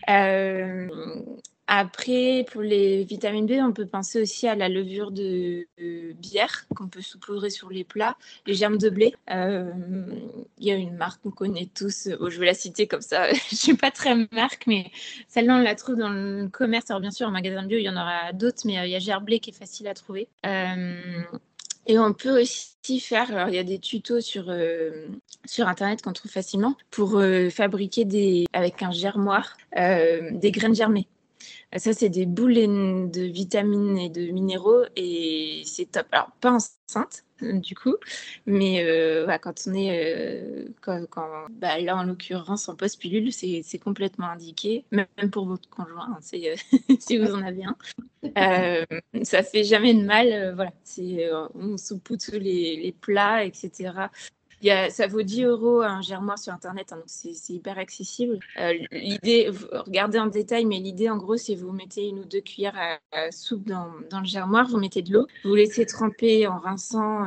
ça. 0.06 0.68
Après, 1.70 2.46
pour 2.50 2.62
les 2.62 3.04
vitamines 3.04 3.44
B, 3.44 3.52
on 3.60 3.72
peut 3.72 3.84
penser 3.84 4.22
aussi 4.22 4.48
à 4.48 4.54
la 4.54 4.70
levure 4.70 5.10
de, 5.10 5.66
bière 6.14 6.66
qu'on 6.74 6.88
peut 6.88 7.02
saupoudrer 7.02 7.50
sur 7.50 7.68
les 7.68 7.84
plats, 7.84 8.16
les 8.46 8.54
germes 8.54 8.78
de 8.78 8.88
blé. 8.88 9.14
Euh, 9.30 9.70
il 10.56 10.66
y 10.66 10.70
a 10.70 10.76
une 10.76 10.96
marque 10.96 11.20
qu'on 11.20 11.30
connaît 11.30 11.68
tous, 11.74 12.08
oh, 12.20 12.30
je 12.30 12.40
vais 12.40 12.46
la 12.46 12.54
citer 12.54 12.86
comme 12.86 13.02
ça, 13.02 13.30
je 13.32 13.52
ne 13.52 13.56
suis 13.56 13.76
pas 13.76 13.90
très 13.90 14.14
marque, 14.32 14.66
mais 14.66 14.90
celle-là, 15.28 15.56
on 15.56 15.60
la 15.60 15.74
trouve 15.74 15.96
dans 15.96 16.08
le 16.08 16.48
commerce. 16.48 16.90
Alors 16.90 17.02
bien 17.02 17.10
sûr, 17.10 17.28
en 17.28 17.32
magasin 17.32 17.62
bio, 17.66 17.76
il 17.76 17.84
y 17.84 17.90
en 17.90 17.96
aura 17.96 18.32
d'autres, 18.32 18.62
mais 18.64 18.78
euh, 18.78 18.86
il 18.86 18.90
y 18.90 18.96
a 18.96 18.98
Gerblé 18.98 19.38
qui 19.38 19.50
est 19.50 19.58
facile 19.58 19.88
à 19.88 19.94
trouver. 19.94 20.26
Euh, 20.46 21.22
et 21.86 21.98
on 21.98 22.14
peut 22.14 22.40
aussi 22.40 22.98
faire, 22.98 23.30
alors 23.30 23.48
il 23.48 23.56
y 23.56 23.58
a 23.58 23.62
des 23.62 23.78
tutos 23.78 24.22
sur, 24.22 24.50
sur 25.44 25.68
Internet 25.68 26.00
qu'on 26.00 26.12
trouve 26.14 26.30
facilement 26.30 26.76
pour 26.90 27.22
fabriquer 27.50 28.04
des, 28.04 28.46
avec 28.54 28.82
un 28.82 28.90
germoir 28.90 29.56
des 29.74 30.50
graines 30.50 30.74
germées. 30.74 31.08
Ça, 31.76 31.92
c'est 31.92 32.08
des 32.08 32.24
boules 32.24 32.54
de 32.54 33.20
vitamines 33.20 33.98
et 33.98 34.08
de 34.08 34.32
minéraux 34.32 34.84
et 34.96 35.62
c'est 35.66 35.90
top. 35.90 36.06
Alors, 36.12 36.30
pas 36.40 36.52
enceinte, 36.52 37.24
du 37.42 37.74
coup, 37.74 37.94
mais 38.46 38.82
euh, 38.84 39.26
quand 39.38 39.54
on 39.66 39.74
est, 39.74 40.66
euh, 40.86 41.44
bah, 41.50 41.78
là 41.78 41.96
en 41.96 42.04
l'occurrence 42.04 42.70
en 42.70 42.74
post-pilule, 42.74 43.32
c'est 43.32 43.78
complètement 43.78 44.28
indiqué, 44.28 44.86
même 44.92 45.06
pour 45.30 45.46
votre 45.46 45.68
conjoint, 45.68 46.16
hein, 46.16 46.20
euh, 46.34 46.56
si 47.00 47.18
vous 47.18 47.34
en 47.34 47.42
avez 47.42 47.64
un. 47.64 49.24
ça 49.24 49.42
fait 49.42 49.64
jamais 49.64 49.92
de 49.92 50.04
mal, 50.04 50.54
voilà, 50.54 50.72
on 51.54 51.76
saupoudre 51.76 52.38
les, 52.38 52.76
les 52.76 52.92
plats, 52.92 53.44
etc 53.44 54.08
ça 54.62 55.06
vaut 55.06 55.22
10 55.22 55.44
euros 55.44 55.82
un 55.82 56.00
germoir 56.00 56.38
sur 56.38 56.52
Internet, 56.52 56.92
hein, 56.92 56.96
donc 56.96 57.04
c'est 57.06 57.52
hyper 57.52 57.78
accessible. 57.78 58.38
Euh, 58.58 58.74
l'idée, 58.90 59.50
regardez 59.72 60.18
en 60.18 60.26
détail, 60.26 60.64
mais 60.64 60.78
l'idée, 60.78 61.08
en 61.08 61.16
gros, 61.16 61.36
c'est 61.36 61.54
vous 61.54 61.72
mettez 61.72 62.08
une 62.08 62.20
ou 62.20 62.24
deux 62.24 62.40
cuillères 62.40 62.76
à, 63.12 63.30
soupe 63.30 63.66
dans, 63.66 63.86
le 64.20 64.26
germoir, 64.26 64.68
vous 64.68 64.78
mettez 64.78 65.02
de 65.02 65.12
l'eau, 65.12 65.26
vous 65.44 65.54
laissez 65.54 65.86
tremper 65.86 66.46
en 66.46 66.58
rinçant 66.58 67.24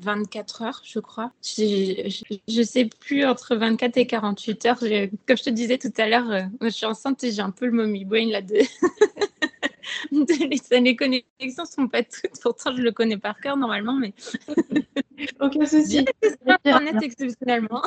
24 0.00 0.62
euh, 0.62 0.66
heures, 0.66 0.82
je 0.84 0.98
crois. 1.00 1.32
Je 1.42 2.58
ne 2.58 2.62
sais 2.62 2.86
plus, 2.86 3.24
entre 3.24 3.56
24 3.56 3.96
et 3.96 4.06
48 4.06 4.66
heures. 4.66 4.80
Comme 5.26 5.36
je 5.36 5.42
te 5.42 5.50
disais 5.50 5.78
tout 5.78 5.92
à 5.96 6.08
l'heure, 6.08 6.30
euh, 6.30 6.42
je 6.62 6.68
suis 6.68 6.86
enceinte 6.86 7.22
et 7.24 7.32
j'ai 7.32 7.42
un 7.42 7.50
peu 7.50 7.66
le 7.66 7.72
mommy 7.72 8.04
brain 8.04 8.28
là 8.30 8.42
de... 8.42 8.56
les 10.12 10.96
connexions 10.96 11.64
sont 11.64 11.88
pas 11.88 12.02
toutes, 12.02 12.40
pourtant 12.42 12.74
je 12.76 12.82
le 12.82 12.92
connais 12.92 13.18
par 13.18 13.40
cœur 13.40 13.56
normalement, 13.56 13.94
mais 13.94 14.14
aucun 15.40 15.66
souci. 15.66 16.04
Internet 16.46 17.02
exceptionnellement. 17.02 17.82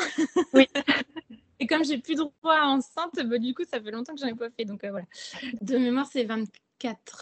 Oui. 0.54 0.68
Et 1.60 1.68
comme 1.68 1.86
j'ai 1.86 1.98
plus 1.98 2.16
droit 2.16 2.56
à 2.56 2.66
enceinte, 2.66 3.26
bah, 3.26 3.38
du 3.38 3.54
coup, 3.54 3.64
ça 3.64 3.80
fait 3.80 3.92
longtemps 3.92 4.14
que 4.14 4.20
j'en 4.20 4.28
ai 4.28 4.36
pas 4.36 4.50
fait. 4.50 4.66
Donc 4.66 4.84
euh, 4.84 4.92
voilà. 4.92 5.06
De 5.62 5.78
mémoire, 5.78 6.08
c'est 6.12 6.26
24 6.26 6.52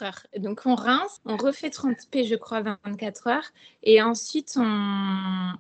heures. 0.01 0.25
Donc 0.37 0.61
on 0.65 0.75
rince, 0.75 1.21
on 1.25 1.37
refait 1.37 1.69
30 1.69 1.95
P, 2.09 2.23
je 2.23 2.35
crois, 2.35 2.61
24 2.61 3.27
heures. 3.27 3.51
Et 3.83 4.01
ensuite, 4.01 4.53
on, 4.57 5.53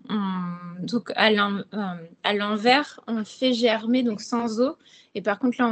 donc 0.79 1.11
à 1.15 1.31
l'envers, 2.33 2.99
on 3.07 3.23
fait 3.23 3.53
germer 3.53 4.03
donc 4.03 4.21
sans 4.21 4.61
eau 4.61 4.77
et 5.13 5.21
par 5.21 5.39
contre, 5.39 5.57
là, 5.59 5.67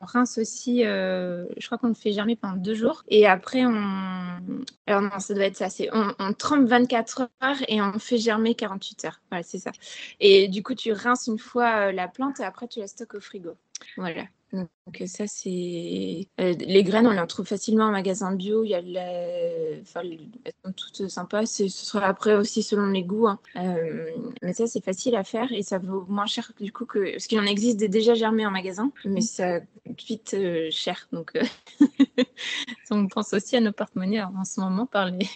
on 0.00 0.04
rince 0.04 0.36
aussi, 0.38 0.84
euh, 0.84 1.46
je 1.56 1.66
crois 1.66 1.78
qu'on 1.78 1.88
le 1.88 1.94
fait 1.94 2.12
germer 2.12 2.36
pendant 2.36 2.56
deux 2.56 2.74
jours. 2.74 3.04
Et 3.08 3.26
après, 3.26 3.64
on. 3.64 4.40
Alors 4.86 5.02
non, 5.02 5.18
ça 5.18 5.34
doit 5.34 5.44
être 5.44 5.56
ça. 5.56 5.70
C'est 5.70 5.88
on, 5.94 6.14
on 6.18 6.32
trempe 6.34 6.66
24 6.66 7.22
heures 7.42 7.56
et 7.68 7.80
on 7.80 7.98
fait 7.98 8.18
germer 8.18 8.54
48 8.54 9.04
heures. 9.06 9.20
Voilà, 9.30 9.42
c'est 9.42 9.58
ça. 9.58 9.72
Et 10.20 10.48
du 10.48 10.62
coup, 10.62 10.74
tu 10.74 10.92
rinces 10.92 11.26
une 11.26 11.38
fois 11.38 11.88
euh, 11.88 11.92
la 11.92 12.08
plante 12.08 12.40
et 12.40 12.44
après, 12.44 12.68
tu 12.68 12.80
la 12.80 12.86
stockes 12.86 13.14
au 13.14 13.20
frigo. 13.20 13.52
Voilà. 13.96 14.24
Donc 14.52 15.02
ça, 15.06 15.26
c'est... 15.26 16.28
Euh, 16.40 16.54
les 16.58 16.82
graines, 16.82 17.06
on 17.06 17.10
les 17.10 17.26
trouve 17.26 17.46
facilement 17.46 17.84
en 17.84 17.90
magasin 17.90 18.34
bio. 18.34 18.64
Il 18.64 18.70
y 18.70 18.74
a 18.74 18.82
la... 18.82 19.80
enfin, 19.80 20.02
elles 20.44 20.52
sont 20.64 20.72
toutes 20.72 21.08
sympas. 21.08 21.46
Ce 21.46 21.68
sera 21.68 22.06
après 22.06 22.34
aussi 22.34 22.62
selon 22.62 22.86
les 22.86 23.02
goûts. 23.02 23.28
Hein. 23.28 23.38
Euh, 23.56 24.10
mais 24.42 24.52
ça, 24.52 24.66
c'est 24.66 24.84
facile 24.84 25.16
à 25.16 25.24
faire 25.24 25.52
et 25.52 25.62
ça 25.62 25.78
vaut 25.78 26.04
moins 26.08 26.26
cher 26.26 26.52
du 26.60 26.72
coup 26.72 26.84
que... 26.84 27.12
Parce 27.12 27.26
qu'il 27.26 27.40
en 27.40 27.46
existe 27.46 27.78
des 27.78 27.88
déjà 27.88 28.14
germés 28.14 28.46
en 28.46 28.50
magasin, 28.50 28.92
mais 29.04 29.20
mmh. 29.20 29.22
ça 29.22 29.60
coûte 29.60 30.02
vite 30.06 30.34
euh, 30.34 30.68
cher. 30.70 31.08
Donc 31.12 31.32
on 32.90 33.06
pense 33.08 33.32
aussi 33.32 33.56
à 33.56 33.60
nos 33.60 33.72
porte-monnaies 33.72 34.22
en 34.22 34.44
ce 34.44 34.60
moment 34.60 34.86
par 34.86 35.10
les, 35.10 35.26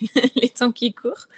temps 0.59 0.73
qui 0.73 0.93
courent. 0.95 1.29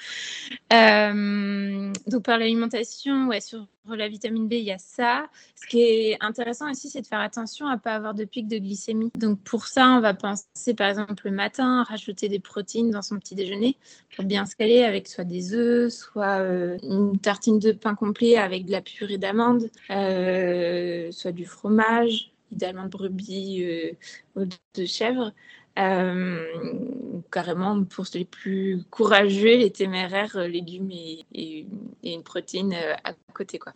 donc 0.70 2.22
par 2.24 2.38
l'alimentation, 2.38 3.28
ouais, 3.28 3.40
sur 3.40 3.66
la 3.96 4.08
vitamine 4.08 4.48
B, 4.48 4.54
il 4.54 4.64
y 4.64 4.72
a 4.72 4.78
ça. 4.78 5.26
Ce 5.54 5.66
qui 5.66 5.80
est 5.80 6.16
intéressant 6.20 6.70
aussi, 6.70 6.90
c'est 6.90 7.00
de 7.00 7.06
faire 7.06 7.20
attention 7.20 7.66
à 7.66 7.76
ne 7.76 7.80
pas 7.80 7.94
avoir 7.94 8.14
de 8.14 8.24
pic 8.24 8.48
de 8.48 8.58
glycémie. 8.58 9.10
Donc 9.16 9.40
pour 9.42 9.66
ça, 9.66 9.88
on 9.88 10.00
va 10.00 10.14
penser 10.14 10.74
par 10.76 10.88
exemple 10.88 11.22
le 11.24 11.30
matin, 11.30 11.82
rajouter 11.84 12.28
des 12.28 12.38
protéines 12.38 12.90
dans 12.90 13.02
son 13.02 13.18
petit 13.18 13.34
déjeuner 13.34 13.76
pour 14.14 14.24
bien 14.24 14.46
se 14.46 14.56
caler 14.56 14.82
avec 14.82 15.08
soit 15.08 15.24
des 15.24 15.54
œufs, 15.54 15.92
soit 15.92 16.40
euh, 16.40 16.76
une 16.82 17.18
tartine 17.18 17.58
de 17.58 17.72
pain 17.72 17.94
complet 17.94 18.36
avec 18.36 18.66
de 18.66 18.72
la 18.72 18.80
purée 18.80 19.18
d'amande, 19.18 19.70
euh, 19.90 21.10
soit 21.12 21.32
du 21.32 21.46
fromage, 21.46 22.32
idéalement 22.52 22.84
de 22.84 22.88
brebis 22.88 23.64
euh, 23.64 23.92
ou 24.36 24.44
de 24.44 24.84
chèvre. 24.84 25.32
Euh, 25.78 26.44
carrément, 27.30 27.84
pour 27.84 28.04
les 28.12 28.24
plus 28.24 28.82
courageux, 28.90 29.58
les 29.58 29.70
téméraires, 29.70 30.36
euh, 30.36 30.48
légumes 30.48 30.90
et, 30.90 31.66
une 32.02 32.24
protéine 32.24 32.74
à 33.04 33.12
côté. 33.32 33.60
Quoi. 33.60 33.72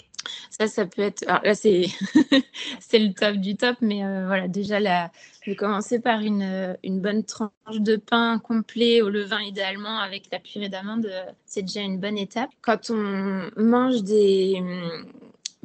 Ça, 0.50 0.66
ça 0.66 0.84
peut 0.86 1.02
être. 1.02 1.22
Alors 1.28 1.42
là, 1.44 1.54
c'est, 1.54 1.84
le 2.92 3.12
top 3.12 3.36
du 3.36 3.56
top, 3.56 3.76
mais 3.82 4.00
voilà, 4.26 4.48
déjà, 4.48 4.80
là, 4.80 5.12
je 5.42 5.50
vais 5.50 5.56
commencer 5.56 6.00
par 6.00 6.20
une, 6.20 6.76
bonne 6.84 7.22
tranche 7.22 7.50
de 7.78 7.96
pain 7.96 8.38
complet 8.38 9.00
au 9.02 9.08
levain, 9.08 9.40
idéalement, 9.42 9.98
avec 9.98 10.24
la 10.32 10.40
purée 10.40 10.68
d'amande. 10.68 11.08
C'est 11.46 11.62
déjà 11.62 11.82
une 11.82 11.98
bonne 11.98 12.18
étape. 12.18 12.50
Quand 12.62 12.90
on 12.90 13.50
mange 13.56 14.02
des 14.02 14.60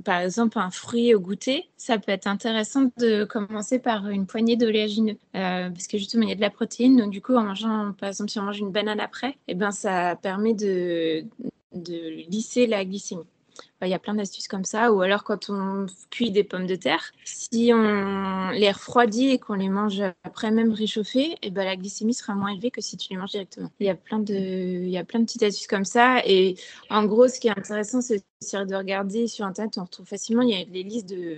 par 0.03 0.19
exemple 0.19 0.59
un 0.59 0.69
fruit 0.69 1.15
au 1.15 1.19
goûter, 1.19 1.69
ça 1.77 1.97
peut 1.97 2.11
être 2.11 2.27
intéressant 2.27 2.91
de 2.97 3.23
commencer 3.23 3.79
par 3.79 4.07
une 4.09 4.25
poignée 4.27 4.55
d'oléagineux 4.55 5.17
euh, 5.35 5.69
parce 5.69 5.87
que 5.87 5.97
justement 5.97 6.23
il 6.23 6.29
y 6.29 6.31
a 6.31 6.35
de 6.35 6.41
la 6.41 6.49
protéine. 6.49 6.97
Donc 6.97 7.11
du 7.11 7.21
coup 7.21 7.35
en 7.35 7.43
mangeant, 7.43 7.93
par 7.93 8.09
exemple 8.09 8.29
si 8.29 8.39
on 8.39 8.43
mange 8.43 8.59
une 8.59 8.71
banane 8.71 8.99
après, 8.99 9.37
eh 9.47 9.55
ben 9.55 9.71
ça 9.71 10.15
permet 10.15 10.53
de 10.53 11.25
lisser 12.29 12.67
la 12.67 12.85
glycémie. 12.85 13.25
Il 13.81 13.89
y 13.89 13.93
a 13.93 13.99
plein 13.99 14.15
d'astuces 14.15 14.47
comme 14.47 14.65
ça. 14.65 14.91
Ou 14.91 15.01
alors 15.01 15.23
quand 15.23 15.49
on 15.49 15.85
cuit 16.09 16.31
des 16.31 16.43
pommes 16.43 16.65
de 16.65 16.75
terre, 16.75 17.11
si 17.25 17.71
on 17.73 18.49
les 18.49 18.71
refroidit 18.71 19.29
et 19.29 19.39
qu'on 19.39 19.53
les 19.53 19.69
mange 19.69 20.01
après 20.23 20.51
même 20.51 20.71
réchauffées, 20.71 21.31
et 21.31 21.37
eh 21.43 21.51
ben 21.51 21.63
la 21.63 21.75
glycémie 21.75 22.13
sera 22.13 22.33
moins 22.33 22.51
élevée 22.51 22.71
que 22.71 22.81
si 22.81 22.97
tu 22.97 23.13
les 23.13 23.17
manges 23.17 23.31
directement. 23.31 23.69
Il 23.79 23.85
y 23.85 23.89
a 23.89 23.95
plein 23.95 24.19
de, 24.19 24.33
il 24.33 24.89
y 24.89 24.97
a 24.97 25.03
plein 25.03 25.19
de 25.19 25.25
petites 25.25 25.43
astuces 25.43 25.67
comme 25.67 25.85
ça. 25.85 26.21
Et 26.25 26.55
en 26.89 27.05
gros, 27.05 27.27
ce 27.27 27.39
qui 27.39 27.47
est 27.47 27.57
intéressant, 27.57 28.01
c'est 28.01 28.23
de 28.41 28.75
regarder 28.75 29.27
sur 29.27 29.45
Internet, 29.45 29.77
on 29.77 29.83
retrouve 29.83 30.07
facilement, 30.07 30.41
il 30.41 30.49
y 30.49 30.61
a 30.61 30.65
les 30.65 30.83
listes 30.83 31.09
de 31.09 31.37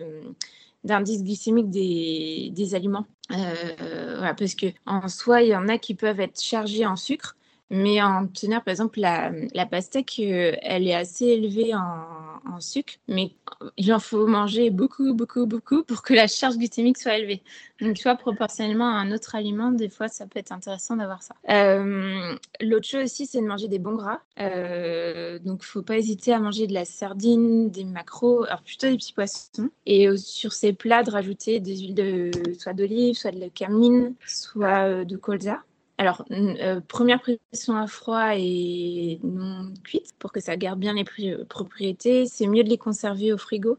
d'indices 0.84 1.23
glycémiques 1.23 1.69
des, 1.69 2.51
des 2.53 2.75
aliments. 2.75 3.05
Euh, 3.32 4.34
parce 4.38 4.55
que 4.55 4.67
en 4.86 5.08
soi, 5.08 5.43
il 5.43 5.49
y 5.49 5.55
en 5.55 5.67
a 5.67 5.77
qui 5.77 5.93
peuvent 5.93 6.19
être 6.19 6.41
chargés 6.41 6.86
en 6.86 6.95
sucre, 6.95 7.36
Mais 7.69 8.01
en 8.01 8.27
teneur, 8.27 8.63
par 8.63 8.71
exemple, 8.71 8.99
la, 8.99 9.32
la 9.53 9.65
pastèque, 9.65 10.19
elle 10.19 10.88
est 10.88 10.95
assez 10.95 11.25
élevée 11.25 11.75
en, 11.75 12.49
en 12.51 12.60
sucre, 12.60 12.93
mais 13.08 13.32
il 13.77 13.93
en 13.93 13.99
faut 13.99 14.25
manger 14.27 14.69
beaucoup, 14.69 15.13
beaucoup, 15.13 15.45
beaucoup 15.45 15.84
pour 15.84 16.01
que 16.01 16.13
la 16.13 16.27
charge 16.27 16.58
glycémique 16.58 16.97
soit 16.97 17.17
élevée. 17.17 17.41
Donc, 17.82 17.95
tu 17.95 18.03
vois, 18.03 18.15
proportionnellement 18.15 18.88
à 18.88 18.99
un 18.99 19.12
autre 19.12 19.36
aliment, 19.36 19.71
des 19.71 19.89
fois, 19.89 20.08
ça 20.08 20.25
peut 20.25 20.39
être 20.39 20.51
intéressant 20.51 20.95
d'avoir 20.95 21.23
ça. 21.23 21.36
Euh, 21.49 22.36
l'autre 22.62 22.88
chose 22.88 23.03
aussi, 23.03 23.25
c'est 23.25 23.41
de 23.41 23.45
manger 23.45 23.67
des 23.67 23.79
bons 23.79 23.95
gras. 23.95 24.19
Euh, 24.39 25.39
donc, 25.39 25.63
faut 25.63 25.82
pas 25.82 25.97
hésiter 25.97 26.34
à 26.34 26.39
manger 26.39 26.67
de 26.67 26.73
la 26.73 26.86
sardine, 26.86 27.69
des 27.69 27.84
macros, 27.84 28.43
alors 28.45 28.62
plutôt 28.62 28.88
des 28.88 28.97
petits 28.97 29.13
poissons. 29.13 29.69
Et 29.86 30.08
euh, 30.08 30.17
sur 30.17 30.53
ces 30.53 30.73
plats, 30.73 31.03
de 31.03 31.12
rajouter 31.12 31.60
des 31.60 31.77
huiles 31.77 31.95
de 31.95 32.32
soit 32.58 32.73
d'olive, 32.73 33.15
soit 33.15 33.32
de 33.32 33.47
cameline, 33.47 34.15
soit 34.25 35.05
de 35.05 35.17
colza. 35.17 35.62
Alors, 35.99 36.23
euh, 36.31 36.79
première 36.79 37.19
pression 37.19 37.75
à 37.75 37.85
froid 37.85 38.29
et 38.38 39.19
non 39.21 39.73
cuite 39.83 40.13
pour 40.17 40.31
que 40.31 40.39
ça 40.39 40.55
garde 40.55 40.79
bien 40.79 40.93
les 40.93 41.03
propriétés. 41.49 42.25
C'est 42.25 42.47
mieux 42.47 42.63
de 42.63 42.69
les 42.69 42.77
conserver 42.77 43.33
au 43.33 43.38
frigo 43.38 43.77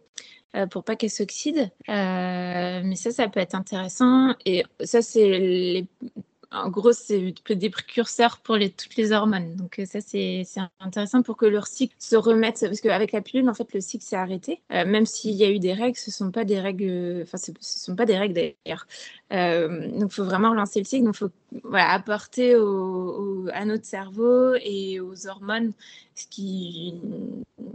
euh, 0.54 0.66
pour 0.66 0.85
pas 0.85 0.96
qu'elles 0.96 1.09
s'oxydent. 1.09 1.70
Euh, 1.88 2.83
mais 2.85 2.94
ça, 2.94 3.11
ça 3.11 3.26
peut 3.30 3.40
être 3.40 3.54
intéressant. 3.54 4.35
Et 4.44 4.64
ça, 4.85 5.00
c'est 5.00 5.30
les 5.30 5.88
en 6.53 6.69
gros, 6.69 6.93
c'est 6.93 7.33
des 7.49 7.71
précurseurs 7.71 8.39
pour 8.39 8.57
toutes 8.59 8.97
les 8.97 9.13
hormones. 9.13 9.55
Donc 9.55 9.79
euh, 9.79 9.87
ça, 9.87 10.01
c'est 10.01 10.45
intéressant 10.81 11.23
pour 11.23 11.37
que 11.37 11.47
leur 11.47 11.69
cycle 11.69 11.95
se 11.99 12.17
remette. 12.17 12.61
Parce 12.61 12.81
qu'avec 12.81 13.13
la 13.13 13.21
pilule, 13.21 13.49
en 13.49 13.55
fait, 13.55 13.73
le 13.73 13.81
cycle 13.81 14.05
s'est 14.05 14.17
arrêté. 14.17 14.61
Euh, 14.73 14.85
même 14.85 15.07
s'il 15.07 15.37
y 15.37 15.45
a 15.45 15.51
eu 15.51 15.61
des 15.61 15.73
règles, 15.73 15.97
ce 15.97 16.11
sont 16.11 16.33
pas 16.33 16.45
des 16.45 16.59
règles... 16.59 17.21
Enfin, 17.23 17.39
ce 17.39 17.53
sont 17.61 17.95
pas 17.95 18.05
des 18.05 18.19
règles 18.19 18.35
d'ailleurs. 18.35 18.87
Euh, 19.33 19.89
donc, 19.91 20.11
il 20.11 20.15
faut 20.15 20.25
vraiment 20.25 20.51
relancer 20.51 20.81
le 20.81 20.87
cycle. 20.87 21.05
Donc, 21.05 21.15
il 21.15 21.61
faut 21.61 21.75
apporter 21.75 22.55
à 22.55 23.65
notre 23.65 23.85
cerveau 23.85 24.55
et 24.55 24.99
aux 24.99 25.29
hormones 25.29 25.73
ce 26.17 26.27
qu'il 26.27 27.01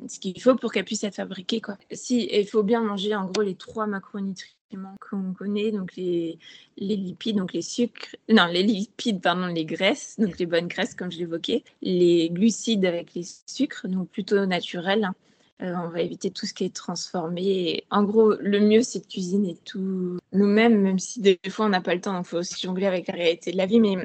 ce 0.08 0.20
qu'il 0.20 0.40
faut 0.40 0.56
pour 0.56 0.72
qu'elles 0.72 0.86
puissent 0.86 1.04
être 1.06 1.16
fabriquées. 1.16 1.62
Quoi. 1.62 1.78
Si, 1.92 2.28
il 2.32 2.48
faut 2.48 2.64
bien 2.64 2.82
manger, 2.82 3.16
en 3.16 3.26
gros, 3.26 3.42
les 3.42 3.56
trois 3.56 3.88
macronutriments 3.88 4.55
qu'on 5.00 5.34
connaît, 5.34 5.72
donc 5.72 5.96
les, 5.96 6.40
les 6.78 6.96
lipides, 6.96 7.38
donc 7.38 7.54
les 7.54 7.62
sucres, 7.62 8.16
non, 8.30 8.46
les 8.46 8.64
lipides, 8.64 9.22
pardon, 9.22 9.48
les 9.48 9.66
graisses, 9.66 10.20
donc 10.20 10.38
les 10.38 10.46
bonnes 10.46 10.68
graisses, 10.68 10.96
comme 10.96 11.12
je 11.12 11.20
l'évoquais, 11.20 11.64
les 11.82 12.30
glucides 12.30 12.86
avec 12.86 13.14
les 13.14 13.24
sucres, 13.46 13.88
donc 13.88 14.10
plutôt 14.10 14.46
naturels. 14.46 15.06
Hein. 15.06 15.16
Euh, 15.62 15.74
on 15.76 15.88
va 15.88 16.02
éviter 16.02 16.32
tout 16.32 16.46
ce 16.46 16.54
qui 16.54 16.66
est 16.66 16.76
transformé. 16.76 17.86
en 17.90 18.04
gros, 18.04 18.34
le 18.40 18.60
mieux, 18.60 18.82
c'est 18.82 19.00
de 19.00 19.08
cuisiner 19.08 19.56
tout 19.64 20.20
nous-mêmes, 20.34 20.82
même 20.82 21.00
si 21.00 21.22
des 21.22 21.40
fois 21.50 21.68
on 21.68 21.70
n'a 21.70 21.82
pas 21.82 21.96
le 21.96 22.02
temps, 22.02 22.14
donc 22.14 22.26
il 22.26 22.30
faut 22.30 22.38
aussi 22.38 22.60
jongler 22.62 22.88
avec 22.88 23.08
la 23.08 23.14
réalité 23.14 23.52
de 23.54 23.58
la 23.58 23.66
vie. 23.66 23.80
Mais 23.80 23.96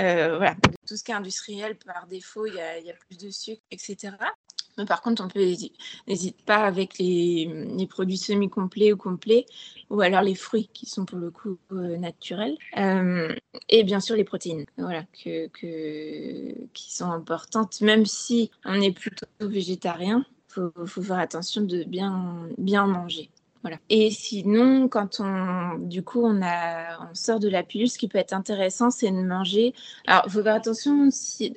euh, 0.00 0.36
voilà, 0.36 0.54
tout 0.86 0.96
ce 0.96 1.02
qui 1.02 1.10
est 1.10 1.14
industriel, 1.14 1.76
par 1.76 2.06
défaut, 2.06 2.46
il 2.46 2.54
y 2.54 2.60
a 2.60 2.94
plus 3.08 3.18
de 3.18 3.30
sucre, 3.30 3.62
etc. 3.72 4.12
Mais 4.78 4.84
par 4.84 5.00
contre, 5.02 5.24
on 5.24 5.38
n'hésite 6.06 6.42
pas 6.44 6.64
avec 6.64 6.98
les, 6.98 7.86
produits 7.88 8.18
semi-complets 8.18 8.92
ou 8.92 8.96
complets, 8.96 9.46
ou 9.90 10.00
alors 10.00 10.22
les 10.22 10.34
fruits 10.34 10.68
qui 10.72 10.86
sont 10.86 11.04
pour 11.04 11.18
le 11.18 11.30
coup 11.30 11.58
euh, 11.72 11.96
naturels, 11.96 12.56
euh, 12.76 13.34
et 13.68 13.84
bien 13.84 14.00
sûr 14.00 14.16
les 14.16 14.24
protéines, 14.24 14.66
voilà, 14.76 15.04
que, 15.24 15.48
qui 16.72 16.94
sont 16.94 17.10
importantes, 17.10 17.80
même 17.80 18.06
si 18.06 18.50
on 18.64 18.80
est 18.80 18.92
plutôt 18.92 19.26
végétarien, 19.40 20.24
faut, 20.48 20.72
faut, 20.84 21.02
faire 21.02 21.18
attention 21.18 21.62
de 21.62 21.84
bien, 21.84 22.48
bien 22.58 22.86
manger. 22.86 23.30
Et 23.88 24.10
sinon, 24.10 24.88
quand 24.88 25.20
on, 25.20 25.78
du 25.78 26.02
coup, 26.02 26.24
on, 26.24 26.40
sort 27.14 27.40
de 27.40 27.48
la 27.48 27.62
pilule, 27.62 27.88
ce 27.88 27.98
qui 27.98 28.08
peut 28.08 28.18
être 28.18 28.32
intéressant, 28.32 28.90
c'est 28.90 29.10
de 29.10 29.22
manger. 29.22 29.74
Alors, 30.06 30.24
il 30.26 30.32
faut 30.32 30.42
faire 30.42 30.54
attention 30.54 31.08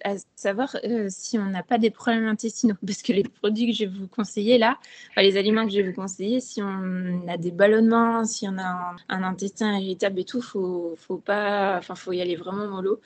à 0.03 0.15
savoir 0.39 0.78
euh, 0.86 1.08
si 1.10 1.38
on 1.38 1.45
n'a 1.45 1.63
pas 1.63 1.78
des 1.78 1.89
problèmes 1.89 2.28
intestinaux, 2.28 2.75
parce 2.86 3.02
que 3.02 3.12
les 3.12 3.23
produits 3.23 3.67
que 3.67 3.73
je 3.73 3.86
vais 3.86 3.97
vous 3.99 4.08
conseiller 4.08 4.58
là, 4.58 4.78
les 5.17 5.38
aliments 5.38 5.65
que 5.65 5.71
je 5.71 5.82
vais 5.82 5.89
vous 5.89 6.02
conseiller, 6.02 6.39
si 6.39 6.62
on 6.62 7.28
a 7.28 7.38
des 7.38 7.52
ballonnements, 7.52 8.23
si 8.25 8.47
on 8.47 8.58
a 8.58 8.95
un, 9.10 9.23
intestin 9.23 9.78
irritable 9.78 10.19
et 10.21 10.23
tout, 10.23 10.41
faut, 10.41 10.95
faut 10.97 11.17
pas, 11.17 11.78
enfin, 11.78 11.95
faut 11.95 12.13
y 12.13 12.21
aller 12.21 12.38
vraiment 12.38 12.67
mollo, 12.67 13.02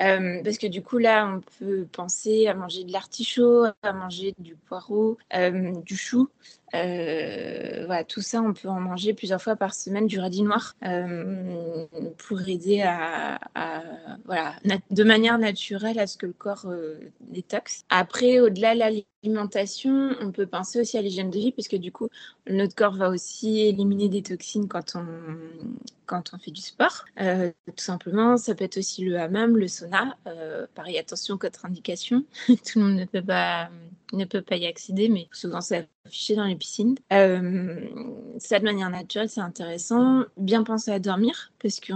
euh, 0.00 0.40
parce 0.44 0.58
que 0.58 0.68
du 0.68 0.82
coup 0.82 0.98
là, 0.98 1.26
on 1.26 1.40
peut 1.58 1.86
penser 1.90 2.46
à 2.46 2.54
manger 2.54 2.84
de 2.84 2.92
l'artichaut, 2.92 3.64
à 3.82 3.92
manger 3.92 4.34
du 4.38 4.54
poireau, 4.54 5.18
euh, 5.34 5.72
du 5.82 5.96
chou. 5.96 6.28
Voilà, 6.72 8.04
tout 8.04 8.20
ça, 8.20 8.42
on 8.42 8.52
peut 8.52 8.68
en 8.68 8.78
manger 8.78 9.14
plusieurs 9.14 9.40
fois 9.40 9.56
par 9.56 9.74
semaine 9.74 10.06
du 10.06 10.20
radis 10.20 10.42
noir 10.42 10.76
pour 12.18 12.46
aider 12.46 12.82
à, 12.82 13.38
voilà, 14.26 14.54
de 14.90 15.02
manière 15.02 15.38
naturelle 15.38 15.98
à 15.98 16.06
ce 16.06 16.18
que 16.18 16.26
le 16.26 16.34
corps 16.34 16.67
euh, 16.70 17.12
détoxe. 17.20 17.84
Après, 17.90 18.40
au-delà 18.40 18.74
de 18.74 18.78
l'alimentation, 19.22 20.14
on 20.20 20.32
peut 20.32 20.46
penser 20.46 20.80
aussi 20.80 20.96
à 20.98 21.02
l'hygiène 21.02 21.30
de 21.30 21.38
vie, 21.38 21.52
puisque 21.52 21.76
du 21.76 21.92
coup, 21.92 22.08
notre 22.48 22.74
corps 22.74 22.96
va 22.96 23.10
aussi 23.10 23.60
éliminer 23.60 24.08
des 24.08 24.22
toxines 24.22 24.68
quand 24.68 24.94
on, 24.94 25.04
quand 26.06 26.32
on 26.32 26.38
fait 26.38 26.50
du 26.50 26.60
sport. 26.60 27.04
tout 27.16 27.72
simplement, 27.76 28.36
ça 28.36 28.54
peut 28.54 28.64
être 28.64 28.78
aussi 28.78 29.04
le 29.04 29.18
hammam, 29.18 29.56
le 29.56 29.68
sauna. 29.68 30.16
pareil, 30.74 30.98
attention, 30.98 31.38
contre-indication. 31.38 32.24
tout 32.46 32.78
le 32.78 32.84
monde 32.84 32.96
ne 32.96 33.04
peut 33.04 33.22
pas 33.22 33.70
ne 34.12 34.24
peut 34.24 34.42
pas 34.42 34.56
y 34.56 34.66
accéder, 34.66 35.08
mais 35.08 35.28
souvent 35.32 35.60
c'est 35.60 35.88
affiché 36.06 36.34
dans 36.34 36.44
les 36.44 36.56
piscines. 36.56 36.96
Euh, 37.12 37.80
ça 38.38 38.58
de 38.58 38.64
manière 38.64 38.90
naturelle, 38.90 39.28
c'est 39.28 39.40
intéressant. 39.40 40.24
Bien 40.36 40.62
penser 40.62 40.90
à 40.90 40.98
dormir, 40.98 41.52
parce 41.60 41.80
que 41.80 41.92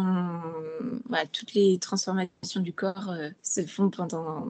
toutes 1.32 1.54
les 1.54 1.78
transformations 1.78 2.60
du 2.60 2.72
corps 2.72 3.10
euh, 3.10 3.30
se 3.42 3.64
font 3.64 3.90
pendant. 3.90 4.48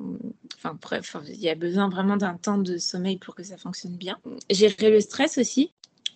Enfin, 0.56 0.76
bref, 0.80 1.16
il 1.28 1.40
y 1.40 1.48
a 1.48 1.54
besoin 1.54 1.88
vraiment 1.88 2.16
d'un 2.16 2.36
temps 2.36 2.58
de 2.62 2.78
sommeil 2.78 3.18
pour 3.18 3.34
que 3.34 3.42
ça 3.42 3.56
fonctionne 3.56 3.96
bien. 3.96 4.18
Gérer 4.50 4.90
le 4.90 5.00
stress 5.00 5.38
aussi. 5.38 5.72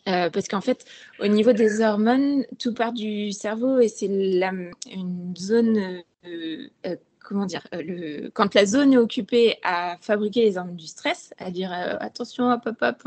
Euh, 0.09 0.31
parce 0.31 0.47
qu'en 0.47 0.61
fait, 0.61 0.85
au 1.19 1.27
niveau 1.27 1.53
des 1.53 1.81
hormones, 1.81 2.45
tout 2.61 2.73
part 2.73 2.93
du 2.93 3.33
cerveau 3.33 3.81
et 3.81 3.89
c'est 3.89 4.07
une 4.07 5.35
zone 5.37 6.03
comment 7.27 7.47
dire, 7.47 7.67
euh, 7.75 7.83
le, 7.83 8.31
quand 8.31 8.55
la 8.55 8.65
zone 8.65 8.93
est 8.93 8.99
occupée 8.99 9.59
à 9.63 9.97
fabriquer 10.01 10.43
les 10.43 10.59
hormones 10.59 10.77
du 10.77 10.87
stress, 10.87 11.35
à 11.39 11.51
dire 11.51 11.73
euh, 11.73 11.97
attention, 12.01 12.51
hop, 12.51 12.63
hop, 12.67 12.77
hop, 12.81 13.03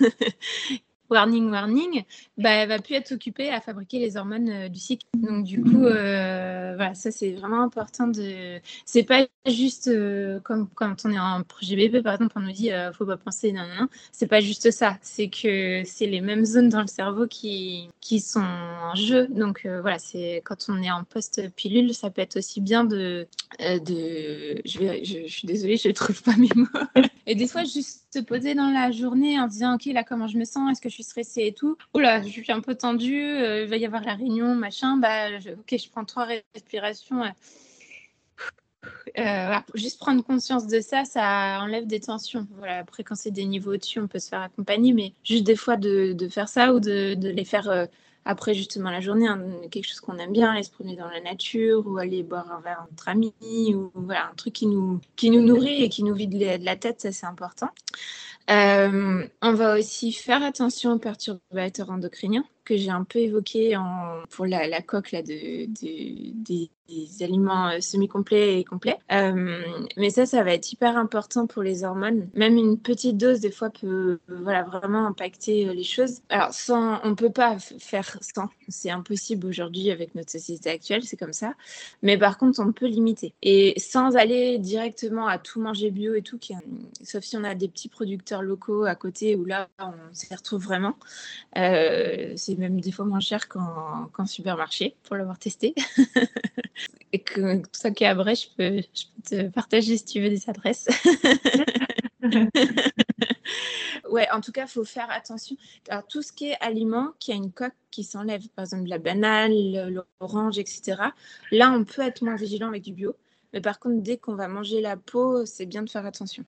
warning, 1.10 1.50
warning, 1.50 2.04
bah, 2.38 2.50
elle 2.50 2.68
va 2.68 2.78
plus 2.78 2.94
être 2.94 3.12
occupée 3.12 3.50
à 3.50 3.60
fabriquer 3.60 3.98
les 3.98 4.16
hormones 4.16 4.48
euh, 4.48 4.68
du 4.68 4.78
cycle. 4.78 5.06
Donc 5.16 5.44
du 5.44 5.62
coup, 5.62 5.84
euh, 5.84 6.74
voilà, 6.76 6.94
ça 6.94 7.10
c'est 7.10 7.32
vraiment 7.32 7.62
important 7.62 8.06
de. 8.06 8.60
C'est 8.84 9.02
pas 9.02 9.26
juste 9.46 9.88
euh, 9.88 10.40
comme 10.40 10.68
quand 10.74 11.04
on 11.04 11.10
est 11.10 11.18
en 11.18 11.42
projet 11.42 11.76
bébé, 11.76 12.02
par 12.02 12.14
exemple, 12.14 12.32
on 12.36 12.40
nous 12.40 12.52
dit 12.52 12.70
faut 12.96 13.06
pas 13.06 13.16
penser, 13.16 13.52
non, 13.52 13.64
non, 13.78 13.88
C'est 14.12 14.26
pas 14.26 14.40
juste 14.40 14.70
ça. 14.70 14.98
C'est 15.02 15.28
que 15.28 15.82
c'est 15.84 16.06
les 16.06 16.20
mêmes 16.20 16.44
zones 16.44 16.68
dans 16.68 16.82
le 16.82 16.86
cerveau 16.86 17.26
qui 17.26 17.88
qui 18.00 18.20
sont 18.20 18.40
en 18.40 18.94
jeu. 18.94 19.26
Donc 19.28 19.66
voilà, 19.66 19.98
c'est 19.98 20.42
quand 20.44 20.66
on 20.68 20.82
est 20.82 20.90
en 20.90 21.04
post 21.04 21.42
pilule, 21.56 21.94
ça 21.94 22.10
peut 22.10 22.22
être 22.22 22.38
aussi 22.38 22.60
bien 22.60 22.84
de 22.84 23.26
de. 23.58 24.60
Je 24.64 25.26
suis 25.26 25.46
désolée, 25.46 25.76
je 25.76 25.88
ne 25.88 25.92
trouve 25.92 26.22
pas 26.22 26.36
mes 26.36 26.48
mots. 26.54 26.66
Et 27.30 27.36
des 27.36 27.46
fois, 27.46 27.62
juste 27.62 28.12
se 28.12 28.18
poser 28.18 28.56
dans 28.56 28.70
la 28.70 28.90
journée 28.90 29.38
en 29.38 29.46
disant 29.46 29.76
ok 29.76 29.84
là 29.86 30.02
comment 30.02 30.26
je 30.26 30.36
me 30.36 30.44
sens? 30.44 30.68
Est-ce 30.72 30.80
que 30.80 30.88
je 30.88 30.94
suis 30.94 31.04
stressée 31.04 31.42
et 31.46 31.52
tout? 31.52 31.76
Oh 31.94 32.00
là 32.00 32.22
je 32.22 32.28
suis 32.28 32.50
un 32.50 32.60
peu 32.60 32.74
tendue 32.74 33.22
euh, 33.22 33.62
il 33.62 33.68
va 33.68 33.76
y 33.76 33.86
avoir 33.86 34.02
la 34.02 34.14
réunion 34.14 34.56
machin 34.56 34.96
bah 34.96 35.28
ok 35.38 35.78
je 35.78 35.88
prends 35.90 36.04
trois 36.04 36.26
respirations 36.54 37.22
euh, 39.18 39.58
juste 39.74 40.00
prendre 40.00 40.24
conscience 40.24 40.66
de 40.66 40.80
ça, 40.80 41.04
ça 41.04 41.60
enlève 41.60 41.86
des 41.86 42.00
tensions. 42.00 42.48
Voilà. 42.58 42.78
Après, 42.78 43.04
quand 43.04 43.14
c'est 43.14 43.30
des 43.30 43.44
niveaux 43.44 43.74
au-dessus, 43.74 44.00
on 44.00 44.08
peut 44.08 44.18
se 44.18 44.28
faire 44.28 44.42
accompagner, 44.42 44.92
mais 44.92 45.12
juste 45.22 45.44
des 45.44 45.56
fois 45.56 45.76
de, 45.76 46.16
faire 46.30 46.48
ça 46.48 46.72
ou 46.72 46.80
de, 46.80 47.14
les 47.14 47.44
faire 47.44 47.68
euh, 47.68 47.86
après 48.30 48.54
justement 48.54 48.90
la 48.90 49.00
journée, 49.00 49.26
hein, 49.26 49.44
quelque 49.70 49.86
chose 49.86 50.00
qu'on 50.00 50.16
aime 50.18 50.32
bien, 50.32 50.52
aller 50.52 50.62
se 50.62 50.70
promener 50.70 50.96
dans 50.96 51.08
la 51.08 51.20
nature 51.20 51.84
ou 51.86 51.98
aller 51.98 52.22
boire 52.22 52.50
un 52.52 52.60
verre 52.60 52.86
entre 52.92 53.08
amis 53.08 53.34
ou 53.74 53.90
voilà, 53.94 54.28
un 54.30 54.34
truc 54.34 54.52
qui 54.52 54.66
nous, 54.66 55.00
qui 55.16 55.30
nous 55.30 55.40
nourrit 55.40 55.82
et 55.82 55.88
qui 55.88 56.04
nous 56.04 56.14
vide 56.14 56.38
de 56.38 56.64
la 56.64 56.76
tête, 56.76 57.00
ça 57.00 57.10
c'est 57.10 57.26
important. 57.26 57.70
Euh, 58.50 59.26
on 59.42 59.52
va 59.52 59.78
aussi 59.78 60.12
faire 60.12 60.42
attention 60.42 60.92
aux 60.92 60.98
perturbateurs 60.98 61.90
endocriniens 61.90 62.44
que 62.64 62.76
j'ai 62.76 62.90
un 62.90 63.04
peu 63.04 63.18
évoqué 63.18 63.76
pour 64.30 64.46
la, 64.46 64.82
coque 64.82 65.12
là, 65.12 65.22
de, 65.22 65.66
de, 65.66 66.36
des, 66.44 66.70
aliments 67.20 67.68
euh, 67.68 67.80
semi-complets 67.80 68.58
et 68.58 68.64
complets. 68.64 68.98
Euh, 69.12 69.62
mais 69.96 70.10
ça, 70.10 70.26
ça 70.26 70.42
va 70.42 70.52
être 70.52 70.72
hyper 70.72 70.96
important 70.96 71.46
pour 71.46 71.62
les 71.62 71.84
hormones. 71.84 72.28
Même 72.34 72.56
une 72.56 72.78
petite 72.78 73.16
dose, 73.16 73.38
des 73.38 73.52
fois, 73.52 73.70
peut 73.70 74.18
voilà, 74.28 74.64
vraiment 74.64 75.06
impacter 75.06 75.66
les 75.66 75.84
choses. 75.84 76.20
Alors, 76.30 76.52
sans, 76.52 77.00
on 77.04 77.10
ne 77.10 77.14
peut 77.14 77.30
pas 77.30 77.58
faire 77.58 78.18
sans. 78.20 78.48
C'est 78.68 78.90
impossible 78.90 79.46
aujourd'hui 79.46 79.90
avec 79.90 80.14
notre 80.14 80.30
société 80.30 80.70
actuelle, 80.70 81.04
c'est 81.04 81.16
comme 81.16 81.32
ça. 81.32 81.54
Mais 82.02 82.18
par 82.18 82.38
contre, 82.38 82.60
on 82.60 82.72
peut 82.72 82.86
limiter. 82.86 83.34
Et 83.42 83.74
sans 83.78 84.16
aller 84.16 84.58
directement 84.58 85.28
à 85.28 85.38
tout 85.38 85.60
manger 85.60 85.90
bio 85.90 86.14
et 86.14 86.22
tout, 86.22 86.38
qui, 86.38 86.54
sauf 87.04 87.22
si 87.22 87.36
on 87.36 87.44
a 87.44 87.54
des 87.54 87.68
petits 87.68 87.88
producteurs 87.88 88.42
locaux 88.42 88.84
à 88.84 88.94
côté 88.94 89.36
où 89.36 89.44
là, 89.44 89.68
on 89.78 89.92
s'y 90.12 90.34
retrouve 90.34 90.62
vraiment. 90.62 90.96
Euh, 91.56 92.32
c'est 92.36 92.56
même 92.60 92.80
des 92.80 92.92
fois 92.92 93.04
moins 93.04 93.20
cher 93.20 93.48
qu'en 93.48 94.26
supermarché 94.26 94.96
pour 95.02 95.16
l'avoir 95.16 95.38
testé. 95.38 95.74
Et 97.12 97.18
que 97.18 97.60
ça 97.72 97.90
qui 97.90 98.04
est 98.04 98.06
à 98.06 98.14
je 98.14 98.46
peux, 98.56 98.80
je 98.94 99.04
peux 99.04 99.22
te 99.22 99.48
partager 99.48 99.96
si 99.96 100.04
tu 100.04 100.20
veux 100.20 100.28
des 100.28 100.48
adresses. 100.48 100.86
ouais, 104.10 104.30
en 104.30 104.40
tout 104.40 104.52
cas, 104.52 104.66
il 104.66 104.68
faut 104.68 104.84
faire 104.84 105.10
attention. 105.10 105.56
Alors, 105.88 106.06
tout 106.06 106.22
ce 106.22 106.32
qui 106.32 106.50
est 106.50 106.56
aliment 106.60 107.08
qui 107.18 107.32
a 107.32 107.34
une 107.34 107.50
coque 107.50 107.74
qui 107.90 108.04
s'enlève, 108.04 108.46
par 108.50 108.64
exemple 108.64 108.88
la 108.88 108.98
banane, 108.98 109.52
l'orange, 110.20 110.58
etc., 110.58 111.02
là, 111.50 111.72
on 111.72 111.84
peut 111.84 112.02
être 112.02 112.22
moins 112.22 112.36
vigilant 112.36 112.68
avec 112.68 112.82
du 112.82 112.92
bio. 112.92 113.16
Mais 113.52 113.60
par 113.60 113.80
contre, 113.80 114.00
dès 114.02 114.16
qu'on 114.16 114.36
va 114.36 114.46
manger 114.46 114.80
la 114.80 114.96
peau, 114.96 115.44
c'est 115.44 115.66
bien 115.66 115.82
de 115.82 115.90
faire 115.90 116.06
attention. 116.06 116.44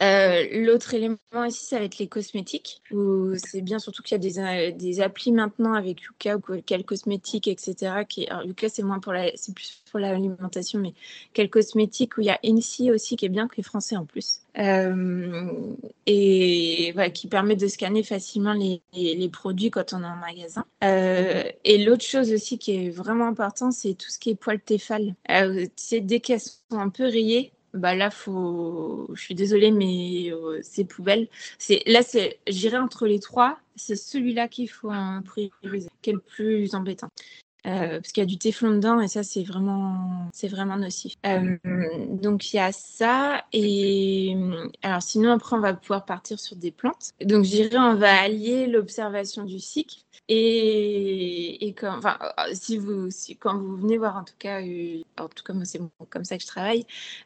Euh, 0.00 0.46
l'autre 0.64 0.94
élément 0.94 1.16
ici, 1.46 1.64
ça 1.64 1.78
va 1.78 1.84
être 1.84 1.98
les 1.98 2.06
cosmétiques. 2.06 2.82
c'est 3.36 3.62
bien 3.62 3.80
surtout 3.80 4.02
qu'il 4.02 4.12
y 4.12 4.14
a 4.14 4.18
des, 4.18 4.38
euh, 4.38 4.70
des, 4.70 5.00
applis 5.00 5.32
maintenant 5.32 5.74
avec 5.74 6.02
Yuka 6.02 6.36
ou 6.36 6.40
quel 6.64 6.84
cosmétique, 6.84 7.48
etc. 7.48 8.04
Qui, 8.08 8.28
alors, 8.28 8.44
Yuka, 8.44 8.68
c'est 8.68 8.84
plus 9.54 9.82
pour 9.90 9.98
l'alimentation, 9.98 10.78
mais 10.78 10.94
quel 11.32 11.50
cosmétique 11.50 12.16
où 12.16 12.20
il 12.20 12.26
y 12.26 12.30
a 12.30 12.38
NC 12.44 12.92
aussi 12.92 13.16
qui 13.16 13.26
est 13.26 13.28
bien, 13.28 13.48
qui 13.48 13.60
est 13.60 13.64
français 13.64 13.96
en 13.96 14.04
plus. 14.04 14.40
Euh, 14.58 15.50
et 16.06 16.94
qui 17.14 17.28
permet 17.28 17.56
de 17.56 17.66
scanner 17.68 18.02
facilement 18.02 18.52
les, 18.52 18.80
produits 19.32 19.70
quand 19.70 19.92
on 19.92 20.02
est 20.02 20.06
en 20.06 20.16
magasin. 20.16 20.64
et 20.82 21.84
l'autre 21.84 22.04
chose 22.04 22.32
aussi 22.32 22.58
qui 22.58 22.86
est 22.86 22.90
vraiment 22.90 23.26
important, 23.26 23.72
c'est 23.72 23.94
tout 23.94 24.10
ce 24.10 24.18
qui 24.18 24.30
est 24.30 24.34
poils 24.36 24.60
téfales. 24.60 25.14
Dès 25.28 26.20
qu'elles 26.20 26.40
sont 26.40 26.78
un 26.78 26.88
peu 26.88 27.04
rayées, 27.04 27.52
bah 27.74 27.94
là, 27.94 28.10
faut... 28.10 29.08
je 29.14 29.20
suis 29.20 29.34
désolée, 29.34 29.70
mais 29.70 30.32
euh, 30.32 30.58
c'est 30.62 30.84
poubelle. 30.84 31.28
C'est... 31.58 31.82
Là, 31.86 32.02
c'est... 32.02 32.38
j'irai 32.46 32.78
entre 32.78 33.06
les 33.06 33.20
trois. 33.20 33.58
C'est 33.76 33.96
celui-là 33.96 34.48
qu'il 34.48 34.68
faut 34.68 34.90
prioriser, 35.24 35.88
qui 36.02 36.10
est 36.10 36.14
le 36.14 36.20
plus 36.20 36.74
embêtant. 36.74 37.08
Euh, 37.66 38.00
parce 38.00 38.12
qu'il 38.12 38.22
y 38.22 38.26
a 38.26 38.26
du 38.26 38.38
téflon 38.38 38.70
dedans 38.70 39.00
et 39.00 39.08
ça 39.08 39.24
c'est 39.24 39.42
vraiment 39.42 40.28
c'est 40.32 40.46
vraiment 40.46 40.76
nocif. 40.76 41.14
Euh, 41.26 41.56
donc 42.08 42.52
il 42.52 42.56
y 42.56 42.60
a 42.60 42.70
ça 42.70 43.42
et 43.52 44.36
alors 44.82 45.02
sinon 45.02 45.32
après 45.32 45.56
on 45.56 45.60
va 45.60 45.74
pouvoir 45.74 46.04
partir 46.04 46.38
sur 46.38 46.56
des 46.56 46.70
plantes. 46.70 47.10
Donc 47.20 47.44
je 47.44 47.76
on 47.76 47.96
va 47.96 48.20
allier 48.20 48.68
l'observation 48.68 49.44
du 49.44 49.58
cycle 49.58 49.98
et, 50.30 51.66
et 51.66 51.72
quand, 51.72 51.96
enfin, 51.96 52.18
si 52.52 52.76
vous, 52.76 53.10
si, 53.10 53.36
quand 53.36 53.56
vous 53.56 53.76
venez 53.76 53.96
voir, 53.96 54.16
en 54.16 54.24
tout 54.24 54.34
cas, 54.38 54.60
euh, 54.60 55.00
en 55.18 55.28
tout 55.28 55.42
cas, 55.42 55.54
c'est 55.64 55.80
comme 56.10 56.24
ça 56.24 56.36
que 56.36 56.42
je 56.42 56.46
travaille, 56.46 56.84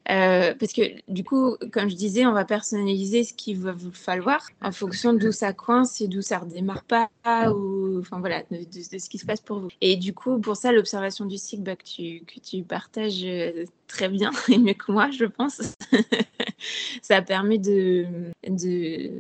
euh, 0.09 0.55
parce 0.55 0.73
que 0.73 0.83
du 1.09 1.25
coup, 1.25 1.57
comme 1.73 1.91
je 1.91 1.97
disais, 1.97 2.27
on 2.27 2.33
va 2.33 2.45
personnaliser 2.45 3.25
ce 3.25 3.35
qu'il 3.35 3.59
va 3.59 3.73
vous 3.73 3.91
falloir 3.91 4.47
en 4.63 4.71
fonction 4.71 5.15
d'où 5.15 5.33
ça 5.33 5.53
coince 5.53 6.01
et 6.01 6.07
d'où 6.07 6.23
ça 6.23 6.39
redémarre 6.39 6.85
pas, 6.85 7.09
ou, 7.51 7.99
enfin 7.99 8.21
voilà, 8.21 8.45
de, 8.53 8.65
ce 8.99 9.09
qui 9.09 9.19
se 9.19 9.27
passe 9.27 9.41
pour 9.41 9.59
vous. 9.59 9.69
Et 9.81 9.97
du 9.97 10.15
coup, 10.15 10.22
pour 10.23 10.57
ça, 10.57 10.73
l'observation 10.73 11.27
du 11.27 11.39
cycle 11.39 11.63
bah, 11.63 11.77
que, 11.77 11.85
tu, 11.85 12.25
que 12.25 12.41
tu 12.41 12.63
partages 12.63 13.25
euh, 13.25 13.65
très 13.87 14.09
bien 14.09 14.31
et 14.49 14.59
mieux 14.59 14.75
que 14.75 14.93
moi, 14.93 15.11
je 15.11 15.25
pense. 15.25 15.61
ça 17.03 17.23
permet 17.23 17.59
de, 17.59 18.07
de, 18.49 19.11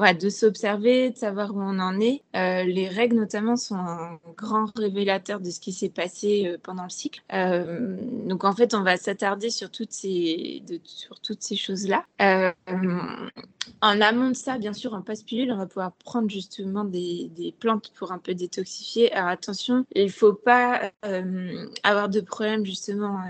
de 0.00 0.28
s'observer, 0.28 1.10
de 1.10 1.16
savoir 1.16 1.54
où 1.54 1.60
on 1.60 1.78
en 1.78 2.00
est. 2.00 2.22
Euh, 2.34 2.64
les 2.64 2.88
règles, 2.88 3.16
notamment, 3.16 3.56
sont 3.56 3.76
un 3.76 4.18
grand 4.36 4.66
révélateur 4.76 5.40
de 5.40 5.50
ce 5.50 5.60
qui 5.60 5.72
s'est 5.72 5.90
passé 5.90 6.46
euh, 6.46 6.58
pendant 6.62 6.84
le 6.84 6.90
cycle. 6.90 7.22
Euh, 7.32 7.96
donc, 8.26 8.44
en 8.44 8.54
fait, 8.54 8.74
on 8.74 8.82
va 8.82 8.96
s'attarder 8.96 9.50
sur 9.50 9.70
toutes 9.70 9.92
ces, 9.92 10.62
ces 11.40 11.56
choses-là. 11.56 12.04
en 13.82 14.00
amont 14.00 14.28
de 14.30 14.34
ça, 14.34 14.58
bien 14.58 14.72
sûr, 14.72 14.94
en 14.94 15.02
passe-pilule, 15.02 15.52
on 15.52 15.58
va 15.58 15.66
pouvoir 15.66 15.92
prendre 15.92 16.30
justement 16.30 16.84
des, 16.84 17.30
des, 17.36 17.52
plantes 17.52 17.92
pour 17.98 18.12
un 18.12 18.18
peu 18.18 18.34
détoxifier. 18.34 19.12
Alors, 19.12 19.28
attention, 19.28 19.84
il 19.94 20.06
ne 20.06 20.10
faut 20.10 20.32
pas 20.32 20.92
avoir 21.82 22.08
de 22.08 22.20
problème, 22.20 22.64
justement, 22.64 23.20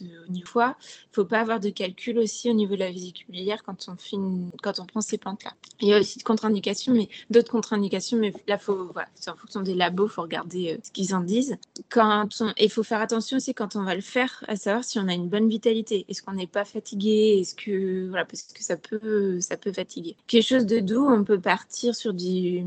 de, 0.00 0.26
au 0.26 0.32
niveau 0.32 0.46
foie. 0.46 0.76
Il 0.80 1.10
ne 1.10 1.14
faut 1.14 1.24
pas 1.24 1.40
avoir 1.40 1.60
de 1.60 1.70
calcul 1.70 2.18
aussi 2.18 2.50
au 2.50 2.54
niveau 2.54 2.74
de 2.74 2.80
la 2.80 2.90
vésiculière 2.90 3.62
quand 3.62 3.88
on, 3.88 3.96
fait 3.96 4.16
quand 4.62 4.80
on 4.80 4.86
prend 4.86 5.00
ces 5.00 5.18
plantes-là. 5.18 5.52
Aussi 6.00 6.18
de 6.18 6.24
contre-indications, 6.24 6.92
mais 6.92 7.08
d'autres 7.28 7.50
contre-indications, 7.50 8.18
mais 8.18 8.32
là, 8.48 8.58
faut, 8.58 8.92
c'est 9.14 9.30
en 9.30 9.36
fonction 9.36 9.60
des 9.60 9.74
labos, 9.74 10.06
il 10.06 10.10
faut 10.10 10.22
regarder 10.22 10.72
euh, 10.72 10.78
ce 10.82 10.90
qu'ils 10.90 11.14
en 11.14 11.20
disent. 11.20 11.56
Quand 11.90 12.28
il 12.58 12.70
faut 12.70 12.82
faire 12.82 13.00
attention 13.00 13.36
aussi 13.36 13.52
quand 13.54 13.76
on 13.76 13.84
va 13.84 13.94
le 13.94 14.00
faire, 14.00 14.44
à 14.48 14.56
savoir 14.56 14.82
si 14.84 14.98
on 14.98 15.08
a 15.08 15.12
une 15.12 15.28
bonne 15.28 15.48
vitalité. 15.48 16.06
Est-ce 16.08 16.22
qu'on 16.22 16.32
n'est 16.32 16.46
pas 16.46 16.64
fatigué? 16.64 17.38
Est-ce 17.40 17.54
que, 17.54 18.08
voilà, 18.08 18.24
parce 18.24 18.42
que 18.42 18.62
ça 18.62 18.76
peut, 18.76 19.40
ça 19.40 19.56
peut 19.56 19.72
fatiguer. 19.72 20.16
Quelque 20.26 20.46
chose 20.46 20.66
de 20.66 20.78
doux, 20.80 21.06
on 21.06 21.24
peut 21.24 21.40
partir 21.40 21.94
sur 21.94 22.14
du, 22.14 22.64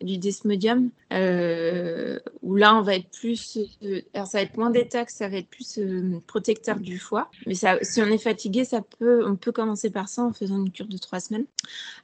du 0.00 0.18
desmodium, 0.18 0.90
euh, 1.12 2.18
où 2.42 2.56
là, 2.56 2.74
on 2.76 2.82
va 2.82 2.94
être 2.96 3.10
plus, 3.10 3.58
euh, 3.82 4.00
alors 4.14 4.26
ça 4.26 4.38
va 4.38 4.42
être 4.42 4.56
moins 4.56 4.70
détax, 4.70 5.14
ça 5.14 5.28
va 5.28 5.36
être 5.36 5.48
plus 5.48 5.80
protecteur 6.26 6.78
du 6.78 6.98
foie. 6.98 7.30
Mais 7.46 7.54
si 7.54 8.00
on 8.00 8.06
est 8.06 8.18
fatigué, 8.18 8.64
ça 8.64 8.82
peut, 8.98 9.26
on 9.26 9.36
peut 9.36 9.52
commencer 9.52 9.90
par 9.90 10.08
ça 10.08 10.22
en 10.22 10.32
faisant 10.32 10.58
une 10.58 10.70
cure 10.70 10.86
de 10.86 10.98
trois 10.98 11.20
semaines. 11.20 11.44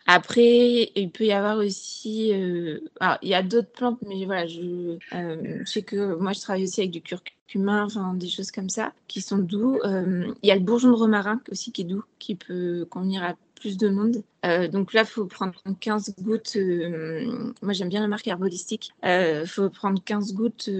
Après, 0.06 0.65
il 0.94 1.10
peut 1.10 1.24
y 1.24 1.32
avoir 1.32 1.58
aussi, 1.58 2.32
euh, 2.32 2.80
alors, 3.00 3.18
il 3.22 3.28
y 3.28 3.34
a 3.34 3.42
d'autres 3.42 3.70
plantes, 3.70 3.98
mais 4.06 4.24
voilà, 4.24 4.46
je, 4.46 4.98
euh, 5.12 5.58
je, 5.60 5.64
sais 5.64 5.82
que 5.82 6.14
moi 6.16 6.32
je 6.32 6.40
travaille 6.40 6.64
aussi 6.64 6.80
avec 6.80 6.90
du 6.90 7.00
curcuma, 7.00 7.84
enfin 7.84 8.14
des 8.14 8.28
choses 8.28 8.50
comme 8.50 8.68
ça, 8.68 8.92
qui 9.08 9.20
sont 9.20 9.38
doux. 9.38 9.78
Euh, 9.84 10.32
il 10.42 10.48
y 10.48 10.52
a 10.52 10.54
le 10.54 10.60
bourgeon 10.60 10.90
de 10.90 10.96
romarin 10.96 11.40
aussi 11.50 11.72
qui 11.72 11.82
est 11.82 11.84
doux, 11.84 12.04
qui 12.18 12.34
peut 12.34 12.86
convenir 12.90 13.22
à 13.22 13.34
plus 13.54 13.76
de 13.76 13.88
monde. 13.88 14.22
Euh, 14.44 14.68
donc 14.68 14.92
là, 14.92 15.02
il 15.02 15.06
faut 15.06 15.26
prendre 15.26 15.54
15 15.80 16.14
gouttes. 16.20 16.56
Euh, 16.56 17.52
moi, 17.62 17.72
j'aime 17.72 17.88
bien 17.88 18.00
la 18.00 18.08
marque 18.08 18.26
Herbolistique. 18.26 18.92
Il 19.02 19.08
euh, 19.08 19.46
faut 19.46 19.70
prendre 19.70 20.02
15 20.02 20.34
gouttes 20.34 20.70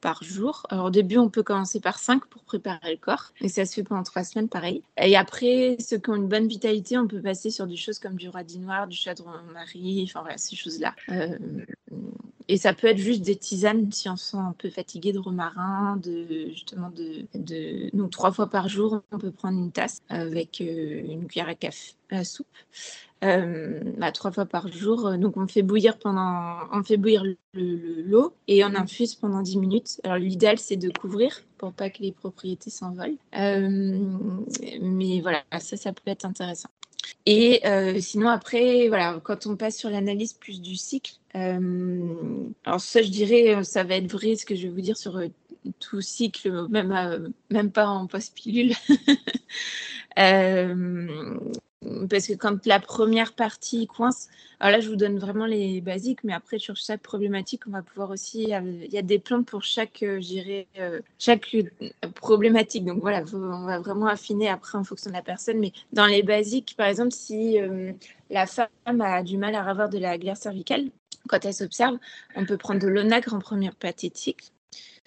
par 0.00 0.22
jour. 0.22 0.66
Alors, 0.70 0.86
au 0.86 0.90
début, 0.90 1.18
on 1.18 1.28
peut 1.28 1.42
commencer 1.42 1.80
par 1.80 1.98
5 1.98 2.24
pour 2.26 2.42
préparer 2.42 2.92
le 2.92 2.96
corps. 2.96 3.32
Et 3.40 3.48
ça 3.48 3.64
se 3.64 3.74
fait 3.74 3.82
pendant 3.82 4.02
3 4.02 4.24
semaines, 4.24 4.48
pareil. 4.48 4.82
Et 5.00 5.16
après, 5.16 5.76
ceux 5.78 5.98
qui 5.98 6.10
ont 6.10 6.16
une 6.16 6.28
bonne 6.28 6.48
vitalité, 6.48 6.98
on 6.98 7.06
peut 7.06 7.20
passer 7.20 7.50
sur 7.50 7.66
des 7.66 7.76
choses 7.76 7.98
comme 7.98 8.16
du 8.16 8.28
radis 8.28 8.58
noir, 8.58 8.86
du 8.86 8.96
chadron 8.96 9.30
marie, 9.52 10.04
enfin 10.08 10.20
voilà, 10.20 10.38
ces 10.38 10.56
choses-là. 10.56 10.94
et 12.48 12.56
ça 12.56 12.72
peut 12.72 12.86
être 12.86 12.98
juste 12.98 13.22
des 13.22 13.36
tisanes 13.36 13.90
si 13.92 14.08
on 14.08 14.16
se 14.16 14.30
sent 14.30 14.36
un 14.36 14.54
peu 14.56 14.70
fatigué 14.70 15.12
de 15.12 15.18
romarin, 15.18 15.96
de 15.96 16.48
justement 16.50 16.90
de, 16.90 17.26
de... 17.34 17.90
donc 17.96 18.10
trois 18.10 18.32
fois 18.32 18.48
par 18.48 18.68
jour, 18.68 19.02
on 19.10 19.18
peut 19.18 19.32
prendre 19.32 19.58
une 19.58 19.72
tasse 19.72 20.00
avec 20.08 20.60
une 20.60 21.26
cuillère 21.26 21.48
à 21.48 21.54
café 21.54 21.96
à 22.10 22.24
soupe. 22.24 22.46
Euh, 23.24 23.80
bah, 23.96 24.12
trois 24.12 24.30
fois 24.30 24.44
par 24.44 24.68
jour. 24.70 25.16
Donc 25.16 25.36
on 25.36 25.46
fait 25.46 25.62
bouillir 25.62 25.98
pendant, 25.98 26.58
on 26.72 26.82
fait 26.82 26.98
bouillir 26.98 27.24
l'eau 27.54 28.34
et 28.46 28.62
on 28.64 28.74
infuse 28.74 29.14
pendant 29.14 29.40
10 29.40 29.56
minutes. 29.56 30.00
Alors 30.04 30.18
l'idéal 30.18 30.58
c'est 30.58 30.76
de 30.76 30.90
couvrir 30.90 31.42
pour 31.56 31.72
pas 31.72 31.88
que 31.88 32.02
les 32.02 32.12
propriétés 32.12 32.70
s'envolent. 32.70 33.16
Euh, 33.38 33.98
mais 34.82 35.20
voilà, 35.22 35.42
ça 35.58 35.76
ça 35.76 35.92
peut 35.92 36.10
être 36.10 36.26
intéressant. 36.26 36.68
Et 37.24 37.66
euh, 37.66 37.98
sinon 38.00 38.28
après, 38.28 38.88
voilà, 38.88 39.18
quand 39.24 39.46
on 39.46 39.56
passe 39.56 39.78
sur 39.78 39.88
l'analyse 39.88 40.34
plus 40.34 40.60
du 40.60 40.76
cycle, 40.76 41.14
alors 41.34 42.80
ça 42.80 43.02
je 43.02 43.10
dirais, 43.10 43.64
ça 43.64 43.84
va 43.84 43.96
être 43.96 44.10
vrai 44.10 44.36
ce 44.36 44.44
que 44.44 44.54
je 44.54 44.64
vais 44.64 44.72
vous 44.72 44.80
dire 44.80 44.96
sur 44.96 45.20
tout 45.80 46.00
cycle, 46.00 46.68
même, 46.68 47.32
même 47.50 47.70
pas 47.72 47.86
en 47.88 48.06
post-pilule. 48.06 48.74
parce 52.08 52.26
que 52.26 52.34
quand 52.34 52.66
la 52.66 52.80
première 52.80 53.32
partie 53.32 53.86
coince, 53.86 54.28
alors 54.60 54.72
là 54.72 54.80
je 54.80 54.88
vous 54.88 54.96
donne 54.96 55.18
vraiment 55.18 55.46
les 55.46 55.80
basiques, 55.80 56.24
mais 56.24 56.32
après 56.32 56.58
sur 56.58 56.76
chaque 56.76 57.02
problématique, 57.02 57.66
on 57.66 57.70
va 57.70 57.82
pouvoir 57.82 58.10
aussi, 58.10 58.44
il 58.44 58.92
y 58.92 58.98
a 58.98 59.02
des 59.02 59.18
plantes 59.18 59.46
pour 59.46 59.62
chaque, 59.62 60.02
euh, 60.02 60.20
euh, 60.78 61.00
chaque 61.18 61.54
euh, 61.54 61.88
problématique. 62.14 62.84
Donc 62.84 63.00
voilà, 63.00 63.22
on 63.32 63.66
va 63.66 63.78
vraiment 63.80 64.06
affiner 64.06 64.48
après 64.48 64.78
en 64.78 64.84
fonction 64.84 65.10
de 65.10 65.16
la 65.16 65.22
personne. 65.22 65.58
Mais 65.58 65.72
dans 65.92 66.06
les 66.06 66.22
basiques, 66.22 66.74
par 66.76 66.86
exemple, 66.86 67.12
si 67.12 67.58
la 68.30 68.46
femme 68.46 69.00
a 69.00 69.22
du 69.22 69.36
mal 69.38 69.54
à 69.54 69.64
avoir 69.64 69.88
de 69.88 69.98
la 69.98 70.18
glaire 70.18 70.36
cervicale, 70.36 70.86
quand 71.28 71.44
elle 71.44 71.54
s'observe, 71.54 71.98
on 72.36 72.44
peut 72.46 72.56
prendre 72.56 72.80
de 72.80 72.88
l'onagre 72.88 73.34
en 73.34 73.40
première 73.40 73.74
pathétique. 73.74 74.52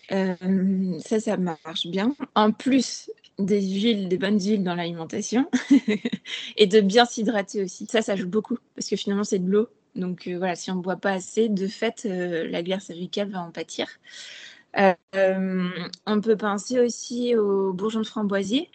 ça, 0.10 1.20
ça 1.20 1.38
marche 1.38 1.88
bien. 1.88 2.16
En 2.36 2.52
plus, 2.52 3.10
des 3.40 3.62
huiles, 3.62 4.10
des 4.10 4.18
bonnes 4.18 4.40
huiles 4.40 4.64
dans 4.64 4.76
l'alimentation 4.76 5.50
et 6.58 6.68
de 6.68 6.82
bien 6.82 7.06
s'hydrater 7.06 7.64
aussi. 7.64 7.88
Ça, 7.90 8.02
ça 8.02 8.16
joue 8.16 8.28
beaucoup 8.28 8.58
parce 8.76 8.88
que 8.88 8.96
finalement, 8.96 9.24
c'est 9.24 9.40
de 9.40 9.50
l'eau. 9.50 9.70
Donc 9.96 10.28
euh, 10.28 10.38
voilà, 10.38 10.56
si 10.56 10.72
on 10.72 10.76
ne 10.76 10.82
boit 10.82 10.98
pas 10.98 11.12
assez, 11.12 11.50
de 11.50 11.68
fait, 11.68 12.06
euh, 12.06 12.48
la 12.50 12.64
glaire 12.64 12.82
cervicale 12.82 13.30
va 13.32 13.42
en 13.42 13.52
pâtir. 13.52 13.88
Euh, 14.78 14.94
on 16.06 16.22
peut 16.22 16.38
penser 16.38 16.80
aussi 16.80 17.36
aux 17.36 17.74
bourgeons 17.74 18.02
de 18.02 18.06
framboisier 18.06 18.70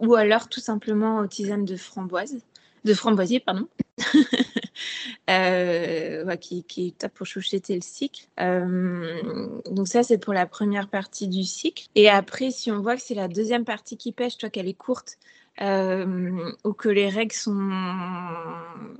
ou 0.00 0.14
alors 0.16 0.48
tout 0.48 0.60
simplement 0.60 1.18
aux 1.20 1.26
tisanes 1.28 1.64
de 1.64 1.76
framboise, 1.76 2.38
de 2.84 2.94
framboisier, 2.94 3.38
pardon. 3.38 3.68
euh, 5.30 6.36
qui, 6.36 6.64
est 6.76 6.98
top 6.98 7.12
pour 7.12 7.26
choucheter 7.26 7.74
le 7.74 7.80
cycle. 7.80 8.26
Euh, 8.40 9.60
donc 9.70 9.88
ça, 9.88 10.02
c'est 10.02 10.18
pour 10.18 10.34
la 10.34 10.46
première 10.46 10.88
partie 10.88 11.28
du 11.28 11.44
cycle. 11.44 11.86
Et 11.94 12.08
après, 12.08 12.50
si 12.50 12.70
on 12.70 12.80
voit 12.80 12.96
que 12.96 13.02
c'est 13.02 13.14
la 13.14 13.28
deuxième 13.28 13.64
partie 13.64 13.96
qui 13.96 14.12
pêche, 14.12 14.36
toi 14.36 14.50
qu'elle 14.50 14.68
est 14.68 14.74
courte, 14.74 15.18
ou 15.60 16.72
que 16.72 16.88
les 16.88 17.08
règles 17.08 17.32
sont, 17.32 17.70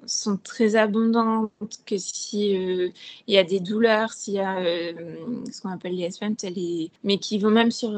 sont 0.07 0.37
très 0.37 0.77
abondantes, 0.77 1.51
que 1.85 1.99
si 1.99 2.51
il 2.53 3.35
y 3.35 3.39
a 3.39 3.43
des 3.43 3.59
douleurs, 3.59 4.13
s'il 4.13 4.35
y 4.35 4.39
a 4.39 4.63
ce 4.63 5.61
qu'on 5.61 5.71
appelle 5.71 5.97
les 5.97 6.09
SPM, 6.09 6.37
mais 7.03 7.19
qui 7.19 7.39
vont 7.39 7.51
même 7.51 7.73
sur 7.73 7.91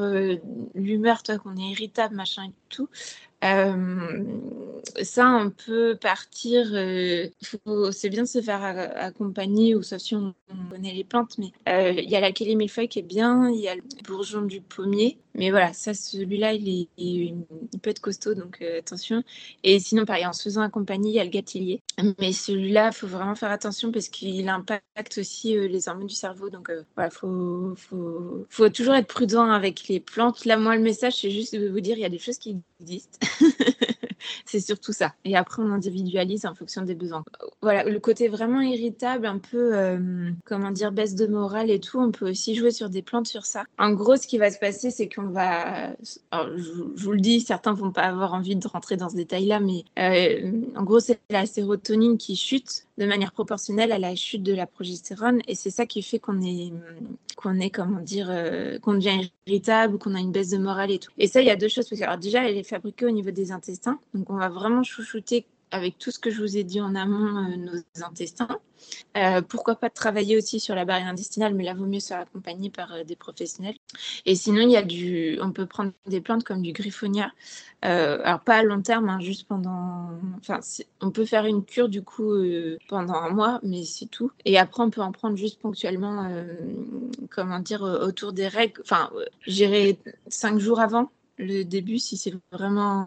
l'humeur, 0.73 1.21
toi 1.21 1.37
qu'on 1.37 1.55
est 1.55 1.69
irritable, 1.69 2.15
machin 2.15 2.45
et 2.45 2.53
tout, 2.69 2.89
euh, 3.43 4.23
ça, 5.03 5.29
on 5.29 5.51
peut 5.51 5.95
partir. 5.99 6.67
Euh, 6.73 7.27
c'est 7.91 8.09
bien 8.09 8.23
de 8.23 8.27
se 8.27 8.41
faire 8.41 8.63
accompagner, 8.95 9.75
ou 9.75 9.83
sauf 9.83 9.99
si 9.99 10.15
on, 10.15 10.33
connaît 10.69 10.93
les 10.93 11.03
plantes, 11.03 11.37
mais 11.37 11.51
euh, 11.67 11.91
il 11.91 12.09
y 12.09 12.15
a 12.15 12.19
la 12.19 12.31
Kelly 12.31 12.55
millefeuille 12.55 12.87
qui 12.87 12.99
est 12.99 13.03
bien, 13.03 13.49
il 13.49 13.59
y 13.59 13.67
a 13.67 13.75
le 13.75 13.81
bourgeon 14.07 14.41
du 14.41 14.61
pommier, 14.61 15.17
mais 15.35 15.51
voilà, 15.51 15.73
ça, 15.73 15.93
celui-là, 15.93 16.53
il, 16.53 16.87
il, 16.97 17.35
peut 17.81 17.89
être 17.89 17.99
costaud, 17.99 18.33
donc 18.33 18.61
attention. 18.61 19.23
Et 19.63 19.79
sinon, 19.79 20.05
pareil, 20.05 20.25
en 20.25 20.33
se 20.33 20.43
faisant 20.43 20.61
accompagner, 20.61 21.11
il 21.11 21.15
y 21.15 21.19
a 21.19 21.23
le 21.23 21.29
gâtillier, 21.29 21.81
mais 22.19 22.31
celui-là, 22.31 22.91
il 22.91 22.95
faut 22.95 23.07
vraiment 23.07 23.35
faire 23.35 23.51
attention 23.51 23.91
parce 23.91 24.07
qu'il 24.07 24.47
impacte 24.47 25.17
aussi 25.17 25.53
les 25.53 25.89
hormones 25.89 26.07
du 26.07 26.15
cerveau, 26.15 26.49
donc 26.49 26.71
voilà, 26.95 27.09
faut, 27.09 27.73
faut, 27.75 28.45
faut 28.49 28.69
toujours 28.69 28.95
être 28.95 29.07
prudent 29.07 29.51
avec 29.51 29.87
les 29.89 29.99
plantes. 29.99 30.45
Là, 30.45 30.57
moi, 30.57 30.75
le 30.75 30.81
message, 30.81 31.17
c'est 31.21 31.31
juste 31.31 31.55
de 31.55 31.67
vous 31.67 31.81
dire, 31.81 31.97
il 31.97 32.01
y 32.01 32.05
a 32.05 32.09
des 32.09 32.19
choses 32.19 32.37
qui 32.37 32.57
existent. 32.81 33.96
c'est 34.45 34.59
surtout 34.59 34.93
ça. 34.93 35.13
Et 35.25 35.35
après, 35.35 35.61
on 35.61 35.71
individualise 35.71 36.45
en 36.45 36.53
fonction 36.53 36.81
des 36.81 36.95
besoins. 36.95 37.23
Voilà, 37.61 37.83
le 37.83 37.99
côté 37.99 38.27
vraiment 38.27 38.61
irritable, 38.61 39.25
un 39.25 39.39
peu, 39.39 39.75
euh, 39.75 40.29
comment 40.45 40.71
dire, 40.71 40.91
baisse 40.91 41.15
de 41.15 41.27
morale 41.27 41.69
et 41.69 41.79
tout, 41.79 41.99
on 41.99 42.11
peut 42.11 42.29
aussi 42.29 42.55
jouer 42.55 42.71
sur 42.71 42.89
des 42.89 43.01
plantes 43.01 43.27
sur 43.27 43.45
ça. 43.45 43.65
En 43.77 43.91
gros, 43.93 44.15
ce 44.15 44.27
qui 44.27 44.37
va 44.37 44.51
se 44.51 44.59
passer, 44.59 44.91
c'est 44.91 45.09
qu'on 45.09 45.29
va. 45.29 45.93
je, 46.31 46.71
vous 46.95 47.11
le 47.11 47.19
dis, 47.19 47.41
certains 47.41 47.73
vont 47.73 47.91
pas 47.91 48.03
avoir 48.03 48.33
envie 48.33 48.55
de 48.55 48.67
rentrer 48.67 48.97
dans 48.97 49.09
ce 49.09 49.15
détail-là, 49.15 49.59
mais 49.59 49.83
euh, 49.99 50.51
en 50.75 50.83
gros, 50.83 50.99
c'est 50.99 51.19
la 51.29 51.45
sérotonine 51.45 52.17
qui 52.17 52.35
chute 52.35 52.87
de 52.97 53.05
manière 53.05 53.31
proportionnelle 53.31 53.91
à 53.91 53.99
la 53.99 54.15
chute 54.15 54.43
de 54.43 54.53
la 54.53 54.65
progestérone. 54.65 55.41
Et 55.47 55.55
c'est 55.55 55.69
ça 55.69 55.85
qui 55.85 56.01
fait 56.01 56.19
qu'on 56.19 56.41
est, 56.41 56.73
qu'on 57.35 57.59
est, 57.59 57.69
comment 57.69 58.01
dire, 58.01 58.27
euh, 58.29 58.79
qu'on 58.79 58.93
devient 58.93 59.29
irritable, 59.45 59.97
qu'on 59.99 60.15
a 60.15 60.19
une 60.19 60.31
baisse 60.31 60.49
de 60.49 60.57
morale 60.57 60.91
et 60.91 60.99
tout. 60.99 61.11
Et 61.17 61.27
ça, 61.27 61.41
il 61.41 61.47
y 61.47 61.51
a 61.51 61.55
deux 61.55 61.67
choses. 61.67 61.87
Parce 61.87 61.99
que, 61.99 62.05
alors, 62.05 62.17
déjà, 62.17 62.47
elle 62.47 62.57
est 62.57 62.63
fabriquée 62.63 63.05
au 63.05 63.11
niveau 63.11 63.31
des 63.31 63.51
intestins. 63.51 63.99
Donc, 64.17 64.29
on 64.31 64.37
va 64.37 64.49
vraiment 64.49 64.83
chouchouter 64.83 65.45
avec 65.71 65.97
tout 65.97 66.11
ce 66.11 66.19
que 66.19 66.29
je 66.31 66.41
vous 66.41 66.57
ai 66.57 66.63
dit 66.63 66.79
en 66.81 66.95
amont, 66.95 67.37
euh, 67.37 67.55
nos 67.57 68.05
intestins. 68.05 68.59
Euh, 69.17 69.41
pourquoi 69.41 69.75
pas 69.75 69.89
travailler 69.89 70.37
aussi 70.37 70.59
sur 70.59 70.75
la 70.75 70.85
barrière 70.85 71.07
intestinale, 71.07 71.53
mais 71.55 71.63
là, 71.63 71.73
vaut 71.73 71.85
mieux 71.85 71.99
se 71.99 72.07
faire 72.07 72.19
accompagner 72.19 72.69
par 72.69 72.93
euh, 72.93 73.03
des 73.03 73.15
professionnels. 73.15 73.75
Et 74.25 74.35
sinon, 74.35 74.61
il 74.61 74.71
y 74.71 74.77
a 74.77 74.83
du, 74.83 75.37
on 75.41 75.51
peut 75.51 75.65
prendre 75.65 75.91
des 76.05 76.21
plantes 76.21 76.43
comme 76.43 76.61
du 76.61 76.71
griffonia. 76.71 77.31
alors, 77.81 78.39
pas 78.41 78.57
à 78.57 78.63
long 78.63 78.81
terme, 78.81 79.09
hein, 79.09 79.19
juste 79.19 79.47
pendant. 79.47 80.11
Enfin, 80.39 80.59
on 81.01 81.11
peut 81.11 81.25
faire 81.25 81.45
une 81.45 81.65
cure 81.65 81.89
du 81.89 82.01
coup 82.01 82.33
pendant 82.87 83.15
un 83.15 83.29
mois, 83.29 83.59
mais 83.63 83.83
c'est 83.83 84.07
tout. 84.07 84.31
Et 84.45 84.57
après, 84.57 84.83
on 84.83 84.89
peut 84.89 85.01
en 85.01 85.11
prendre 85.11 85.35
juste 85.35 85.59
ponctuellement, 85.59 86.29
comment 87.29 87.59
dire, 87.59 87.81
autour 87.81 88.33
des 88.33 88.47
règles. 88.47 88.81
Enfin, 88.81 89.09
j'irai 89.45 89.99
cinq 90.27 90.59
jours 90.59 90.79
avant 90.79 91.09
le 91.37 91.63
début, 91.63 91.99
si 91.99 92.17
c'est 92.17 92.33
vraiment, 92.51 93.05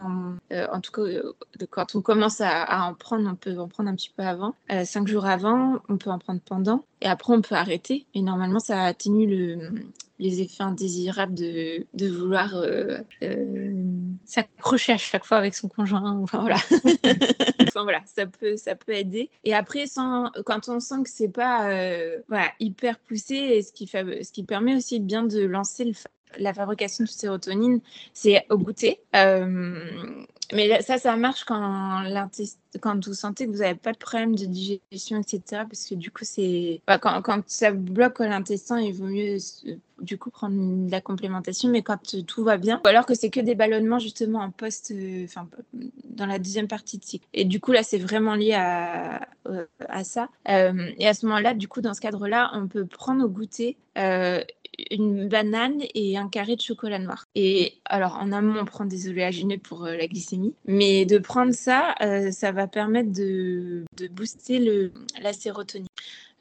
euh, 0.52 0.66
en 0.72 0.80
tout 0.80 0.92
cas, 0.92 1.02
euh, 1.02 1.32
quand 1.70 1.94
on 1.94 2.00
commence 2.00 2.40
à, 2.40 2.86
en 2.86 2.94
prendre, 2.94 3.28
on 3.28 3.34
peut 3.34 3.58
en 3.58 3.68
prendre 3.68 3.90
un 3.90 3.94
petit 3.94 4.12
peu 4.16 4.22
avant. 4.22 4.54
Euh, 4.70 4.84
cinq 4.84 5.08
jours 5.08 5.26
avant, 5.26 5.80
on 5.88 5.96
peut 5.96 6.10
en 6.10 6.18
prendre 6.18 6.40
pendant. 6.40 6.84
Et 7.00 7.06
après, 7.06 7.32
on 7.32 7.42
peut 7.42 7.56
arrêter. 7.56 8.06
Et 8.14 8.22
normalement, 8.22 8.60
ça 8.60 8.84
atténue 8.84 9.26
le, 9.26 9.70
les 10.20 10.42
effets 10.42 10.62
indésirables 10.62 11.34
de, 11.34 11.86
de 11.94 12.08
vouloir 12.08 12.54
s'accrocher 14.26 14.92
à 14.92 14.98
chaque 14.98 15.24
fois 15.24 15.38
avec 15.38 15.54
son 15.54 15.68
conjoint. 15.68 16.18
Enfin, 16.22 16.40
voilà. 16.40 16.56
enfin, 17.62 17.82
voilà, 17.82 18.02
ça 18.04 18.26
peut, 18.26 18.56
ça 18.56 18.76
peut 18.76 18.92
aider. 18.92 19.30
Et 19.44 19.54
après, 19.54 19.86
sans, 19.86 20.30
quand 20.44 20.68
on 20.68 20.78
sent 20.78 21.02
que 21.04 21.10
c'est 21.10 21.28
pas 21.28 21.62
voilà, 22.28 22.52
hyper 22.60 22.98
poussé, 22.98 23.62
ce 23.62 23.72
qui, 23.72 23.86
ce 23.86 24.30
qui 24.30 24.44
permet 24.44 24.76
aussi 24.76 25.00
bien 25.00 25.24
de 25.24 25.40
lancer 25.40 25.84
le 25.84 25.94
la 26.38 26.54
fabrication 26.54 27.04
de 27.04 27.08
sérotonine, 27.08 27.80
c'est 28.12 28.44
au 28.50 28.58
goûter. 28.58 29.00
Euh, 29.16 30.24
mais 30.52 30.82
ça, 30.82 30.98
ça 30.98 31.16
marche 31.16 31.44
quand, 31.44 32.04
quand 32.80 33.06
vous 33.06 33.14
sentez 33.14 33.46
que 33.46 33.52
vous 33.52 33.58
n'avez 33.58 33.76
pas 33.76 33.92
de 33.92 33.98
problème 33.98 34.34
de 34.34 34.46
digestion, 34.46 35.20
etc. 35.20 35.62
Parce 35.68 35.86
que 35.86 35.94
du 35.94 36.10
coup, 36.10 36.24
c'est 36.24 36.80
quand, 37.00 37.42
ça 37.46 37.70
bloque 37.70 38.18
l'intestin, 38.18 38.80
il 38.80 38.92
vaut 38.92 39.06
mieux 39.06 39.36
du 40.00 40.18
coup 40.18 40.30
prendre 40.30 40.86
de 40.86 40.90
la 40.90 41.00
complémentation. 41.00 41.68
Mais 41.68 41.82
quand 41.82 41.98
tout 42.26 42.42
va 42.42 42.56
bien, 42.56 42.80
ou 42.84 42.88
alors 42.88 43.06
que 43.06 43.14
c'est 43.14 43.30
que 43.30 43.40
des 43.40 43.54
ballonnements 43.54 44.00
justement 44.00 44.40
en 44.40 44.50
post, 44.50 44.90
euh, 44.90 45.24
enfin 45.24 45.48
dans 46.04 46.26
la 46.26 46.38
deuxième 46.38 46.68
partie 46.68 46.98
de 46.98 47.04
cycle. 47.04 47.26
Et 47.32 47.44
du 47.44 47.60
coup, 47.60 47.72
là, 47.72 47.82
c'est 47.82 47.98
vraiment 47.98 48.34
lié 48.34 48.54
à, 48.54 49.28
euh, 49.46 49.66
à 49.88 50.02
ça. 50.02 50.28
et 50.46 51.06
à 51.06 51.14
ce 51.14 51.26
moment-là, 51.26 51.54
du 51.54 51.68
coup, 51.68 51.80
dans 51.80 51.94
ce 51.94 52.00
cadre-là, 52.00 52.50
on 52.54 52.66
peut 52.66 52.86
prendre 52.86 53.24
au 53.24 53.28
goûter 53.28 53.76
une 54.90 55.28
banane 55.28 55.82
et 55.94 56.16
un 56.16 56.28
carré 56.28 56.56
de 56.56 56.60
chocolat 56.60 56.98
noir. 56.98 57.26
Et 57.34 57.74
alors, 57.84 58.16
en 58.20 58.32
amont, 58.32 58.60
on 58.60 58.64
prend 58.64 58.84
des 58.84 59.08
oléagineux 59.08 59.58
pour 59.58 59.84
euh, 59.84 59.96
la 59.96 60.06
glycémie, 60.06 60.54
mais 60.66 61.04
de 61.04 61.18
prendre 61.18 61.52
ça, 61.52 61.94
euh, 62.02 62.30
ça 62.30 62.52
va 62.52 62.66
permettre 62.66 63.12
de, 63.12 63.84
booster 64.10 64.58
le, 64.58 64.92
la 65.22 65.32
sérotonine. 65.32 65.86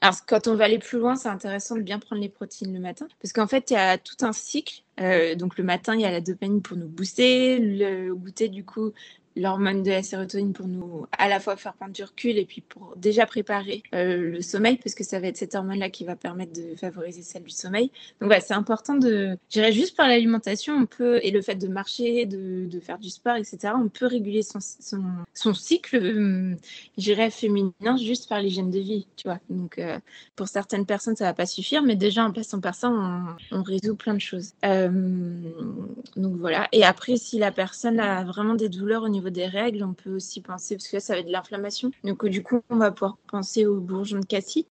Alors, 0.02 0.24
quand 0.26 0.48
on 0.48 0.54
va 0.54 0.64
aller 0.64 0.78
plus 0.78 0.98
loin, 0.98 1.14
c'est 1.14 1.28
intéressant 1.28 1.76
de 1.76 1.82
bien 1.82 1.98
prendre 1.98 2.22
les 2.22 2.30
protéines 2.30 2.72
le 2.72 2.80
matin, 2.80 3.06
parce 3.20 3.32
qu'en 3.32 3.46
fait, 3.46 3.70
il 3.70 3.74
y 3.74 3.76
a 3.76 3.98
tout 3.98 4.16
un 4.22 4.32
cycle. 4.32 4.82
Euh, 5.00 5.34
donc, 5.34 5.58
le 5.58 5.64
matin, 5.64 5.94
il 5.94 6.00
y 6.00 6.06
a 6.06 6.10
la 6.10 6.22
dopamine 6.22 6.62
pour 6.62 6.76
nous 6.76 6.88
booster. 6.88 7.58
Le 7.58 8.14
goûter, 8.14 8.48
du 8.48 8.64
coup, 8.64 8.92
l'hormone 9.40 9.82
de 9.82 9.90
la 9.90 10.02
sérotonine 10.02 10.52
pour 10.52 10.68
nous 10.68 11.06
à 11.16 11.28
la 11.28 11.40
fois 11.40 11.56
faire 11.56 11.74
prendre 11.74 11.92
du 11.92 12.04
recul 12.04 12.38
et 12.38 12.44
puis 12.44 12.60
pour 12.60 12.94
déjà 12.96 13.26
préparer 13.26 13.82
euh, 13.94 14.32
le 14.32 14.42
sommeil 14.42 14.76
parce 14.76 14.94
que 14.94 15.02
ça 15.02 15.18
va 15.18 15.28
être 15.28 15.36
cette 15.36 15.54
hormone 15.54 15.78
là 15.78 15.88
qui 15.88 16.04
va 16.04 16.14
permettre 16.14 16.52
de 16.52 16.76
favoriser 16.76 17.22
celle 17.22 17.44
du 17.44 17.50
sommeil. 17.50 17.90
Donc 18.20 18.28
voilà 18.28 18.40
c'est 18.40 18.54
important 18.54 18.94
de 18.94 19.38
j'irais 19.48 19.72
juste 19.72 19.96
par 19.96 20.08
l'alimentation 20.08 20.74
on 20.74 20.86
peut 20.86 21.20
et 21.22 21.30
le 21.30 21.40
fait 21.40 21.54
de 21.54 21.68
marcher 21.68 22.26
de, 22.26 22.66
de, 22.66 22.80
faire 22.80 22.98
du 22.98 23.08
sport 23.08 23.36
etc 23.36 23.72
on 23.76 23.88
peut 23.88 24.06
réguler 24.06 24.42
son, 24.42 24.58
son, 24.60 25.02
son 25.32 25.54
cycle 25.54 25.96
euh, 25.96 26.54
j'irais 26.98 27.30
féminin 27.30 27.96
juste 27.98 28.28
par 28.28 28.40
l'hygiène 28.40 28.70
de 28.70 28.78
vie 28.78 29.06
tu 29.16 29.26
vois. 29.26 29.38
Donc 29.48 29.78
euh, 29.78 29.98
pour 30.36 30.48
certaines 30.48 30.86
personnes 30.86 31.16
ça 31.16 31.24
va 31.24 31.34
pas 31.34 31.46
suffire 31.46 31.82
mais 31.82 31.96
déjà 31.96 32.24
en 32.24 32.32
passant 32.32 32.60
par 32.60 32.74
ça 32.74 32.90
on, 32.90 33.58
on 33.58 33.62
résout 33.62 33.96
plein 33.96 34.14
de 34.14 34.20
choses. 34.20 34.52
Donc 34.62 36.36
voilà. 36.36 36.68
Et 36.72 36.84
après 36.84 37.16
si 37.16 37.38
la 37.38 37.52
personne 37.52 38.00
a 38.00 38.24
vraiment 38.24 38.54
des 38.54 38.68
douleurs 38.68 39.02
au 39.02 39.08
niveau 39.08 39.29
des 39.30 39.46
règles, 39.46 39.82
on 39.84 39.94
peut 39.94 40.14
aussi 40.14 40.40
penser, 40.40 40.76
parce 40.76 40.88
que 40.88 40.96
là, 40.96 41.00
ça 41.00 41.14
va 41.14 41.20
être 41.20 41.26
de 41.26 41.32
l'inflammation. 41.32 41.90
Donc, 42.04 42.26
du 42.26 42.42
coup, 42.42 42.60
on 42.70 42.76
va 42.76 42.90
pouvoir 42.90 43.16
penser 43.28 43.66
au 43.66 43.80
bourgeon 43.80 44.20
de 44.20 44.26
cassis. 44.26 44.66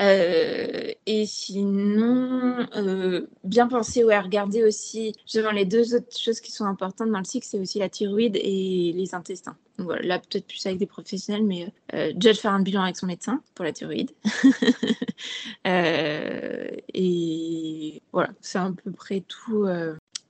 Euh, 0.00 0.92
et 1.06 1.26
sinon, 1.26 2.66
euh, 2.76 3.26
bien 3.44 3.68
penser 3.68 4.02
ou 4.02 4.10
à 4.10 4.20
regarder 4.20 4.64
aussi, 4.64 5.12
justement, 5.24 5.50
les 5.50 5.66
deux 5.66 5.94
autres 5.94 6.16
choses 6.18 6.40
qui 6.40 6.52
sont 6.52 6.64
importantes 6.64 7.10
dans 7.10 7.18
le 7.18 7.24
cycle, 7.24 7.46
c'est 7.46 7.58
aussi 7.58 7.78
la 7.78 7.88
thyroïde 7.90 8.36
et 8.36 8.92
les 8.94 9.14
intestins. 9.14 9.56
Donc 9.78 9.86
voilà, 9.86 10.02
là, 10.02 10.18
peut-être 10.18 10.46
plus 10.46 10.64
avec 10.66 10.78
des 10.78 10.86
professionnels, 10.86 11.44
mais 11.44 11.72
euh, 11.94 12.12
déjà 12.14 12.32
de 12.32 12.38
faire 12.38 12.52
un 12.52 12.62
bilan 12.62 12.82
avec 12.82 12.96
son 12.96 13.06
médecin 13.06 13.42
pour 13.54 13.64
la 13.64 13.72
thyroïde. 13.72 14.10
et 16.94 18.02
voilà, 18.12 18.30
c'est 18.40 18.58
à 18.58 18.72
peu 18.82 18.90
près 18.90 19.20
tout, 19.20 19.66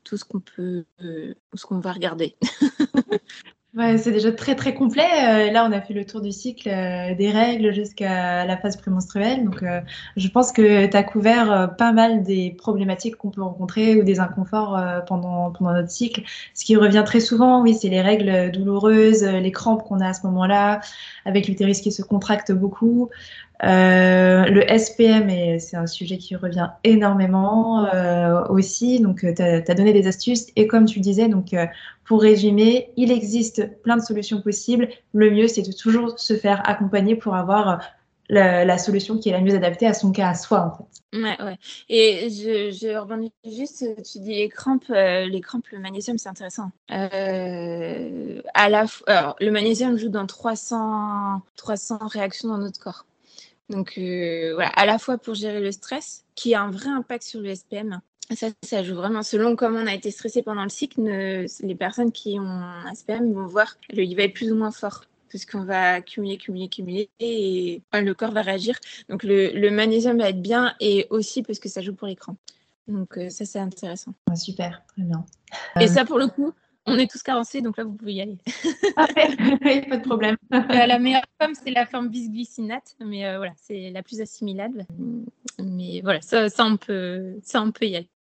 tout 0.05 0.17
ce 0.17 0.25
qu'on 0.25 0.41
peut, 0.41 0.85
ce 0.99 1.67
qu'on 1.67 1.79
va 1.79 1.93
regarder. 1.93 2.35
Ouais, 3.77 3.99
c'est 3.99 4.11
déjà 4.11 4.33
très 4.33 4.57
très 4.57 4.75
complet. 4.75 5.05
Euh, 5.05 5.53
là, 5.53 5.65
on 5.65 5.71
a 5.71 5.81
fait 5.81 5.95
le 5.95 6.05
tour 6.05 6.21
du 6.21 6.33
cycle 6.33 6.69
euh, 6.69 7.15
des 7.15 7.31
règles 7.31 7.73
jusqu'à 7.73 8.45
la 8.45 8.57
phase 8.57 8.77
prémenstruelle. 8.77 9.45
Donc, 9.45 9.63
euh, 9.63 9.81
je 10.17 10.27
pense 10.27 10.51
que 10.51 10.87
tu 10.87 10.97
as 10.97 11.03
couvert 11.05 11.77
pas 11.79 11.93
mal 11.93 12.25
des 12.25 12.51
problématiques 12.51 13.15
qu'on 13.15 13.31
peut 13.31 13.43
rencontrer 13.43 13.95
ou 13.95 14.03
des 14.03 14.19
inconforts 14.19 14.77
pendant, 15.07 15.53
pendant 15.53 15.73
notre 15.73 15.91
cycle. 15.91 16.23
Ce 16.53 16.65
qui 16.65 16.75
revient 16.75 17.05
très 17.07 17.21
souvent, 17.21 17.63
oui, 17.63 17.75
c'est 17.75 17.89
les 17.89 18.01
règles 18.01 18.51
douloureuses, 18.51 19.23
les 19.23 19.53
crampes 19.53 19.85
qu'on 19.85 20.01
a 20.01 20.09
à 20.09 20.15
ce 20.15 20.27
moment-là, 20.27 20.81
avec 21.25 21.47
l'utérus 21.47 21.81
qui 21.81 21.93
se 21.93 22.03
contracte 22.03 22.51
beaucoup. 22.51 23.09
Le 23.63 24.79
SPM, 24.79 25.59
c'est 25.59 25.77
un 25.77 25.87
sujet 25.87 26.19
qui 26.19 26.37
revient 26.37 26.71
énormément 26.85 27.87
aussi. 28.49 29.01
Donc, 29.01 29.21
tu 29.21 29.43
as, 29.43 29.75
donné 29.75 29.93
des 29.93 30.07
astuces. 30.07 30.47
Et 30.57 30.67
comme 30.67 30.87
tu 30.87 31.01
disais, 31.01 31.29
donc, 31.29 31.55
pour 32.05 32.23
résumer, 32.23 32.91
il 32.97 33.13
existe 33.13 33.81
plein 33.83 33.97
de 33.97 34.03
solutions 34.03 34.41
possibles. 34.43 34.89
Le 35.13 35.31
mieux, 35.31 35.47
c'est 35.49 35.63
de 35.63 35.73
toujours 35.73 36.19
se 36.19 36.37
faire 36.37 36.63
accompagner 36.69 37.17
pour 37.17 37.35
avoir 37.35 37.81
la, 38.31 38.79
solution 38.79 39.19
qui 39.19 39.29
est 39.29 39.33
la 39.33 39.41
mieux 39.41 39.55
adaptée 39.55 39.87
à 39.87 39.95
son 39.95 40.13
cas, 40.13 40.29
à 40.29 40.35
soi. 40.35 40.79
Ouais, 41.13 41.43
ouais. 41.43 41.59
Et 41.89 42.29
je, 42.31 42.97
rebondis 42.97 43.33
juste, 43.45 43.85
tu 44.05 44.21
dis 44.21 44.35
les 44.35 44.49
crampes, 44.49 44.91
euh, 44.91 45.27
les 45.27 45.41
crampes, 45.41 45.67
le 45.73 45.81
magnésium, 45.81 46.19
c'est 46.19 46.29
intéressant. 46.29 46.71
Euh, 46.93 48.41
alors, 48.55 49.37
le 49.41 49.51
magnésium 49.51 49.97
joue 49.97 50.09
dans 50.09 50.27
300, 50.27 51.43
300 51.57 51.99
réactions 52.03 52.49
dans 52.49 52.59
notre 52.59 52.79
corps. 52.79 53.05
Donc, 53.71 53.95
euh, 53.97 54.53
voilà, 54.55 54.71
à 54.71 54.85
la 54.85 54.99
fois 54.99 55.17
pour 55.17 55.35
gérer 55.35 55.61
le 55.61 55.73
stress, 55.73 56.25
qui 56.35 56.55
a 56.55 56.63
un 56.63 56.71
vrai 56.71 56.91
impact 56.91 57.23
sur 57.23 57.41
le 57.41 57.55
SPM, 57.55 58.01
Ça, 58.37 58.49
ça 58.63 58.83
joue 58.83 58.95
vraiment. 58.95 59.23
Selon 59.23 59.57
comment 59.57 59.79
on 59.79 59.87
a 59.87 59.95
été 59.95 60.11
stressé 60.11 60.43
pendant 60.43 60.65
le 60.65 60.69
cycle, 60.69 61.01
les 61.01 61.75
personnes 61.75 62.13
qui 62.13 62.39
ont 62.39 62.49
un 62.49 62.95
SPM 62.95 63.33
vont 63.33 63.47
voir 63.47 63.77
il 63.93 64.15
va 64.17 64.25
être 64.25 64.35
plus 64.35 64.53
ou 64.53 64.57
moins 64.57 64.71
fort 64.71 65.05
parce 65.33 65.45
qu'on 65.45 65.65
va 65.65 66.01
cumuler, 66.01 66.37
cumuler, 66.39 66.69
cumuler 66.69 67.11
et 67.21 67.83
le 67.93 68.13
corps 68.15 68.33
va 68.33 68.43
réagir. 68.43 68.79
Donc 69.09 69.23
le, 69.23 69.51
le, 69.51 69.71
magnésium 69.71 70.19
va 70.19 70.31
être 70.31 70.43
bien 70.43 70.75
et 70.81 71.07
aussi 71.11 71.43
parce 71.43 71.59
que 71.59 71.69
ça 71.69 71.81
joue 71.81 71.95
pour 71.95 72.09
l'écran. 72.09 72.37
Donc 72.89 73.17
euh, 73.17 73.31
ça, 73.31 73.45
c'est 73.45 73.59
intéressant. 73.59 74.13
super, 74.35 74.83
très 74.89 75.03
bien. 75.03 75.25
Et 75.81 75.87
ça, 75.87 76.05
pour 76.05 76.19
le 76.19 76.27
coup, 76.27 76.53
on 76.87 76.99
est 76.99 77.11
tous 77.11 77.23
carencés, 77.23 77.61
donc 77.61 77.77
là, 77.77 77.85
vous 77.85 77.95
pouvez 77.95 78.15
y 78.15 78.21
aller. 78.21 78.39
Parfait, 78.97 79.37
pas 79.89 79.97
de 79.97 80.03
problème. 80.03 80.37
Euh, 80.53 80.87
la 80.87 80.99
meilleure 80.99 81.25
forme, 81.41 81.55
c'est 81.55 81.71
la 81.71 81.87
forme 81.87 82.09
bisglycinate, 82.09 82.97
mais 83.05 83.27
euh, 83.27 83.39
voilà, 83.39 83.53
c'est 83.57 83.91
la 83.91 84.03
plus 84.03 84.21
assimilable. 84.21 84.87
Mais 85.59 86.01
voilà, 86.03 86.21
ça, 86.21 86.49
ça, 86.49 86.65
on, 86.65 86.77
peut, 86.77 87.39
ça 87.43 87.63
on 87.63 87.73
peut 87.73 87.87
y 87.87 87.97
aller. 87.97 88.11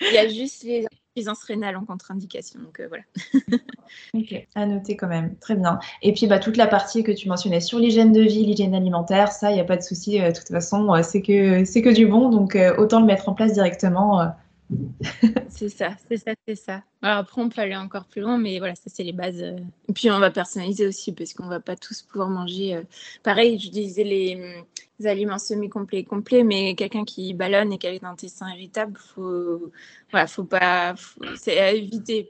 Il 0.00 0.14
y 0.14 0.18
a 0.18 0.28
juste 0.28 0.64
les 0.64 0.86
insuffisance 0.86 1.44
rénale 1.44 1.76
en 1.76 1.84
contre-indication. 1.84 2.60
Donc 2.60 2.80
euh, 2.80 2.88
voilà. 2.88 3.02
ok, 4.14 4.46
à 4.54 4.66
noter 4.66 4.96
quand 4.96 5.08
même. 5.08 5.36
Très 5.36 5.56
bien. 5.56 5.78
Et 6.02 6.12
puis 6.12 6.26
bah, 6.26 6.38
toute 6.38 6.56
la 6.56 6.66
partie 6.66 7.02
que 7.02 7.12
tu 7.12 7.28
mentionnais 7.28 7.60
sur 7.60 7.78
l'hygiène 7.78 8.12
de 8.12 8.22
vie, 8.22 8.44
l'hygiène 8.46 8.74
alimentaire, 8.74 9.32
ça, 9.32 9.50
il 9.50 9.54
n'y 9.54 9.60
a 9.60 9.64
pas 9.64 9.76
de 9.76 9.82
souci. 9.82 10.20
Euh, 10.20 10.30
de 10.30 10.36
toute 10.36 10.48
façon, 10.48 10.92
euh, 10.94 11.02
c'est 11.02 11.22
que, 11.22 11.64
c'est 11.64 11.82
que 11.82 11.90
du 11.90 12.06
bon. 12.06 12.30
Donc 12.30 12.56
autant 12.78 13.00
le 13.00 13.06
mettre 13.06 13.28
en 13.28 13.34
place 13.34 13.52
directement 13.52 14.32
c'est 15.48 15.68
ça, 15.68 15.96
c'est 16.08 16.16
ça, 16.16 16.32
c'est 16.46 16.54
ça. 16.54 16.82
après, 17.02 17.40
on 17.40 17.48
peut 17.48 17.60
aller 17.60 17.76
encore 17.76 18.04
plus 18.04 18.20
loin, 18.20 18.38
mais 18.38 18.58
voilà, 18.58 18.74
ça, 18.74 18.84
c'est 18.86 19.02
les 19.02 19.12
bases. 19.12 19.42
Et 19.42 19.92
puis, 19.92 20.10
on 20.10 20.18
va 20.18 20.30
personnaliser 20.30 20.86
aussi, 20.86 21.12
parce 21.12 21.32
qu'on 21.32 21.48
va 21.48 21.60
pas 21.60 21.76
tous 21.76 22.02
pouvoir 22.02 22.28
manger. 22.28 22.76
Euh, 22.76 22.82
pareil, 23.22 23.58
je 23.58 23.70
disais 23.70 24.04
les, 24.04 24.64
aliments 25.04 25.38
semi-complets 25.38 26.00
et 26.00 26.04
complets, 26.04 26.44
mais 26.44 26.74
quelqu'un 26.74 27.04
qui 27.04 27.32
ballonne 27.34 27.72
et 27.72 27.78
qui 27.78 27.86
a 27.86 27.90
les 27.90 28.04
intestins 28.04 28.52
irritables, 28.52 28.98
faut, 28.98 29.72
voilà, 30.10 30.26
faut 30.26 30.44
pas, 30.44 30.94
c'est 31.36 31.58
à 31.58 31.72
éviter. 31.72 32.28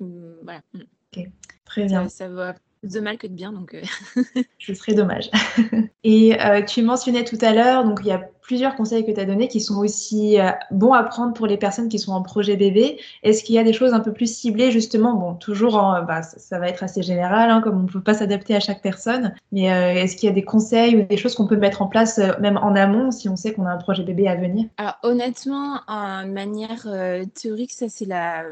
Voilà. 0.00 0.60
Ok, 0.74 1.24
très 1.64 1.86
bien. 1.86 2.08
Ça, 2.08 2.26
ça 2.26 2.28
va 2.28 2.54
de 2.82 3.00
mal 3.00 3.18
que 3.18 3.26
de 3.26 3.32
bien, 3.32 3.52
donc. 3.52 3.74
Euh. 3.74 3.82
Ce 4.58 4.74
serait 4.74 4.94
dommage. 4.94 5.30
Et 6.04 6.40
euh, 6.40 6.62
tu 6.62 6.82
mentionnais 6.82 7.24
tout 7.24 7.38
à 7.42 7.52
l'heure, 7.52 7.84
donc 7.84 8.00
il 8.02 8.06
y 8.06 8.12
a 8.12 8.22
plusieurs 8.40 8.74
conseils 8.74 9.04
que 9.04 9.12
tu 9.12 9.20
as 9.20 9.26
donnés 9.26 9.48
qui 9.48 9.60
sont 9.60 9.78
aussi 9.78 10.40
euh, 10.40 10.50
bons 10.70 10.94
à 10.94 11.02
prendre 11.04 11.34
pour 11.34 11.46
les 11.46 11.58
personnes 11.58 11.88
qui 11.88 11.98
sont 11.98 12.12
en 12.12 12.22
projet 12.22 12.56
bébé. 12.56 12.98
Est-ce 13.22 13.44
qu'il 13.44 13.54
y 13.54 13.58
a 13.58 13.64
des 13.64 13.74
choses 13.74 13.92
un 13.92 14.00
peu 14.00 14.12
plus 14.12 14.34
ciblées, 14.34 14.72
justement? 14.72 15.14
Bon, 15.14 15.34
toujours, 15.34 15.72
bah, 16.08 16.22
ça, 16.22 16.58
va 16.58 16.68
être 16.68 16.82
assez 16.82 17.02
général, 17.02 17.50
hein, 17.50 17.60
comme 17.60 17.78
on 17.78 17.82
ne 17.82 17.88
peut 17.88 18.00
pas 18.00 18.14
s'adapter 18.14 18.56
à 18.56 18.60
chaque 18.60 18.82
personne, 18.82 19.34
mais 19.52 19.64
est-ce 19.64 20.16
qu'il 20.16 20.28
y 20.28 20.32
a 20.32 20.34
des 20.34 20.42
conseils 20.42 20.96
ou 20.96 21.02
des 21.02 21.16
choses 21.16 21.34
qu'on 21.34 21.46
peut 21.46 21.56
mettre 21.56 21.82
en 21.82 21.86
place, 21.86 22.18
même 22.40 22.56
en 22.56 22.74
amont, 22.74 23.10
si 23.10 23.28
on 23.28 23.36
sait 23.36 23.52
qu'on 23.52 23.66
a 23.66 23.70
un 23.70 23.76
projet 23.78 24.02
bébé 24.02 24.26
à 24.26 24.34
venir? 24.34 24.66
Alors, 24.78 24.96
honnêtement, 25.02 25.80
en 25.86 26.26
manière 26.26 26.88
théorique, 27.34 27.72
ça, 27.72 27.88
c'est 27.88 28.06
la. 28.06 28.44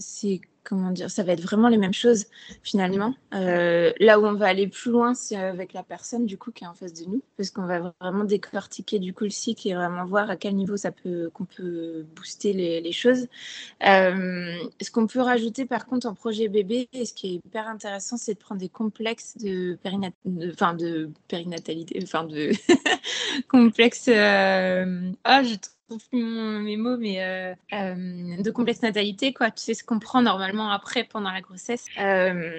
C'est 0.00 0.40
comment 0.68 0.90
dire, 0.90 1.10
ça 1.10 1.22
va 1.22 1.32
être 1.32 1.40
vraiment 1.40 1.68
les 1.68 1.78
mêmes 1.78 1.94
choses 1.94 2.26
finalement. 2.62 3.14
Euh, 3.34 3.90
là 4.00 4.20
où 4.20 4.26
on 4.26 4.34
va 4.34 4.46
aller 4.46 4.68
plus 4.68 4.90
loin, 4.90 5.14
c'est 5.14 5.36
avec 5.36 5.72
la 5.72 5.82
personne 5.82 6.26
du 6.26 6.36
coup 6.36 6.52
qui 6.52 6.64
est 6.64 6.66
en 6.66 6.74
face 6.74 6.92
de 6.92 7.06
nous, 7.06 7.22
parce 7.38 7.50
qu'on 7.50 7.64
va 7.64 7.94
vraiment 8.00 8.24
décortiquer 8.24 8.98
du 8.98 9.14
coup 9.14 9.24
le 9.24 9.30
cycle 9.30 9.66
et 9.68 9.74
vraiment 9.74 10.04
voir 10.04 10.28
à 10.28 10.36
quel 10.36 10.54
niveau 10.54 10.76
ça 10.76 10.92
peut 10.92 11.30
qu'on 11.32 11.46
peut 11.46 12.04
booster 12.14 12.52
les, 12.52 12.92
choses. 12.92 13.28
Euh, 13.86 14.56
ce 14.80 14.90
qu'on 14.90 15.06
peut 15.06 15.20
rajouter 15.20 15.64
par 15.64 15.86
contre 15.86 16.06
en 16.06 16.14
projet 16.14 16.48
bébé, 16.48 16.88
et 16.92 17.06
ce 17.06 17.14
qui 17.14 17.28
est 17.28 17.34
hyper 17.34 17.66
intéressant, 17.66 18.18
c'est 18.18 18.34
de 18.34 18.38
prendre 18.38 18.60
des 18.60 18.68
complexes 18.68 19.38
de, 19.38 19.78
périnat... 19.82 20.10
enfin, 20.52 20.74
de 20.74 21.10
périnatalité, 21.28 21.98
enfin 22.02 22.24
de 22.24 22.50
complexes. 23.48 24.08
Euh... 24.08 25.10
Ah, 25.24 25.42
je 25.42 25.54
plus 25.96 26.22
mes 26.62 26.76
mots, 26.76 26.96
mais 26.96 27.22
euh, 27.22 27.54
euh, 27.72 28.42
de 28.42 28.50
complexe 28.50 28.82
natalité, 28.82 29.32
quoi. 29.32 29.50
Tu 29.50 29.62
sais 29.62 29.74
ce 29.74 29.84
qu'on 29.84 29.98
prend 29.98 30.22
normalement 30.22 30.70
après, 30.70 31.04
pendant 31.04 31.30
la 31.30 31.40
grossesse. 31.40 31.86
Euh, 31.98 32.58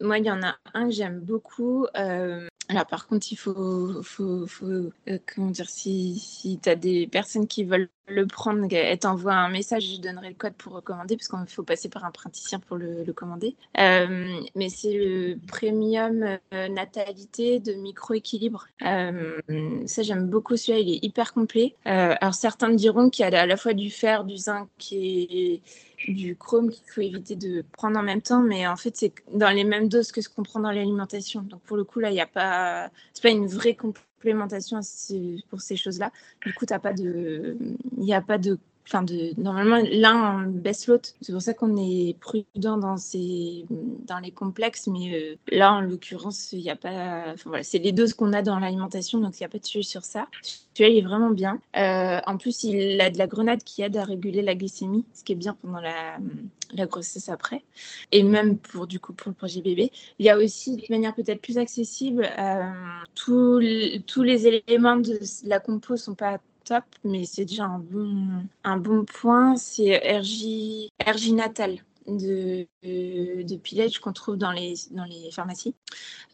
moi, 0.00 0.18
il 0.18 0.24
y 0.24 0.30
en 0.30 0.42
a 0.42 0.56
un 0.72 0.86
que 0.86 0.94
j'aime 0.94 1.20
beaucoup. 1.20 1.86
Alors 1.94 2.86
par 2.86 3.06
contre, 3.06 3.30
il 3.30 3.36
faut, 3.36 4.02
faut, 4.02 4.46
faut 4.46 4.90
comment 5.34 5.50
dire, 5.50 5.68
si, 5.68 6.18
si 6.18 6.58
tu 6.58 6.68
as 6.68 6.76
des 6.76 7.06
personnes 7.06 7.46
qui 7.46 7.64
veulent 7.64 7.90
le 8.06 8.26
prendre, 8.26 8.66
elles 8.72 8.98
t'envoient 8.98 9.34
un 9.34 9.48
message, 9.48 9.94
je 9.96 10.00
donnerai 10.00 10.28
le 10.28 10.34
code 10.34 10.54
pour 10.54 10.74
recommander, 10.74 11.16
parce 11.16 11.28
qu'il 11.28 11.54
faut 11.54 11.62
passer 11.62 11.88
par 11.88 12.04
un 12.04 12.10
praticien 12.10 12.60
pour 12.60 12.76
le, 12.76 13.04
commander. 13.12 13.54
Euh, 13.78 14.40
mais 14.54 14.68
c'est 14.68 14.92
le 14.92 15.38
premium 15.46 16.38
euh, 16.52 16.68
natalité 16.68 17.60
de 17.60 17.74
micro-équilibre. 17.74 18.66
ça, 18.80 20.02
j'aime 20.02 20.28
beaucoup 20.28 20.56
celui-là, 20.56 20.78
il 20.78 20.94
est 20.94 21.04
hyper 21.04 21.32
complet. 21.32 21.74
alors 21.84 22.34
certains 22.34 22.68
me 22.68 22.76
diront 22.76 23.10
qu'il 23.10 23.24
y 23.24 23.34
a 23.34 23.40
à 23.40 23.46
la 23.46 23.56
fois 23.56 23.72
du 23.72 23.90
fer, 23.90 24.24
du 24.24 24.36
zinc 24.36 24.68
et 24.92 25.62
du 26.08 26.36
chrome 26.36 26.70
qu'il 26.70 26.84
faut 26.86 27.00
éviter 27.00 27.36
de 27.36 27.64
prendre 27.72 27.98
en 27.98 28.02
même 28.02 28.22
temps, 28.22 28.42
mais 28.42 28.66
en 28.66 28.76
fait, 28.76 28.96
c'est 28.96 29.12
dans 29.32 29.50
les 29.50 29.64
mêmes 29.64 29.88
doses 29.88 30.12
que 30.12 30.20
ce 30.20 30.28
qu'on 30.28 30.42
prend 30.42 30.60
dans 30.60 30.70
l'alimentation. 30.70 31.42
Donc, 31.42 31.62
pour 31.62 31.76
le 31.76 31.84
coup, 31.84 32.00
là, 32.00 32.10
il 32.10 32.14
n'y 32.14 32.20
a 32.20 32.26
pas, 32.26 32.90
c'est 33.12 33.22
pas 33.22 33.30
une 33.30 33.46
vraie 33.46 33.74
pour 35.48 35.60
ces 35.60 35.76
choses-là. 35.76 36.10
Du 36.44 36.52
coup, 36.54 36.64
il 36.64 36.72
n'y 37.98 38.14
a 38.14 38.20
pas 38.22 38.38
de 38.38 38.58
Enfin, 38.86 39.04
normalement, 39.38 39.80
l'un 39.90 40.46
baisse 40.46 40.86
l'autre. 40.88 41.10
C'est 41.22 41.32
pour 41.32 41.40
ça 41.40 41.54
qu'on 41.54 41.74
est 41.76 42.18
prudent 42.20 42.76
dans, 42.76 42.96
les 44.22 44.30
complexes. 44.30 44.88
Mais 44.88 45.14
euh, 45.14 45.36
là, 45.50 45.72
en 45.72 45.80
l'occurrence, 45.80 46.52
il 46.52 46.60
n'y 46.60 46.70
a 46.70 46.76
pas. 46.76 47.34
C'est 47.62 47.78
les 47.78 47.92
doses 47.92 48.12
qu'on 48.12 48.32
a 48.34 48.42
dans 48.42 48.58
l'alimentation, 48.58 49.20
donc 49.20 49.38
il 49.38 49.42
n'y 49.42 49.46
a 49.46 49.48
pas 49.48 49.58
de 49.58 49.64
sujet 49.64 49.82
sur 49.82 50.04
ça. 50.04 50.26
Celui-là, 50.74 50.94
il 50.94 50.98
est 50.98 51.06
vraiment 51.06 51.30
bien. 51.30 51.60
Euh, 51.76 52.20
en 52.26 52.36
plus, 52.36 52.64
il 52.64 53.00
a 53.00 53.08
de 53.08 53.16
la 53.16 53.26
grenade 53.26 53.62
qui 53.64 53.80
aide 53.80 53.96
à 53.96 54.04
réguler 54.04 54.42
la 54.42 54.54
glycémie, 54.54 55.06
ce 55.14 55.24
qui 55.24 55.32
est 55.32 55.36
bien 55.36 55.56
pendant 55.62 55.80
la, 55.80 56.18
grossesse 56.86 57.30
après. 57.30 57.62
Et 58.12 58.22
même 58.22 58.58
pour, 58.58 58.86
du 58.86 59.00
coup, 59.00 59.14
pour 59.14 59.30
le 59.30 59.34
projet 59.34 59.62
bébé. 59.62 59.92
Il 60.18 60.26
y 60.26 60.30
a 60.30 60.36
aussi, 60.36 60.76
de 60.76 60.84
manière 60.90 61.14
peut-être 61.14 61.40
plus 61.40 61.56
accessible, 61.56 62.28
euh, 62.38 62.70
tous, 63.14 63.60
les 63.60 64.46
éléments 64.46 64.96
de 64.96 65.18
la 65.44 65.60
compo 65.60 65.96
sont 65.96 66.14
pas 66.14 66.38
top, 66.64 66.84
mais 67.04 67.24
c'est 67.24 67.44
déjà 67.44 67.64
un 67.64 67.78
bon, 67.78 68.44
un 68.64 68.76
bon 68.76 69.04
point. 69.04 69.56
C'est 69.56 69.98
RJ, 69.98 70.88
RJ 71.06 71.32
Natal 71.32 71.78
de, 72.06 72.66
de, 72.82 73.56
Pillage 73.56 73.98
qu'on 73.98 74.12
trouve 74.12 74.36
dans 74.36 74.52
les, 74.52 74.74
dans 74.90 75.04
les 75.04 75.30
pharmacies. 75.30 75.74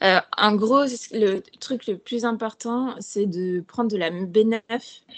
Euh, 0.03 0.19
en 0.37 0.55
gros, 0.55 0.85
le 1.13 1.41
truc 1.61 1.87
le 1.87 1.97
plus 1.97 2.25
important, 2.25 2.95
c'est 2.99 3.27
de 3.27 3.61
prendre 3.61 3.91
de 3.91 3.97
la 3.97 4.11
B9 4.11 4.61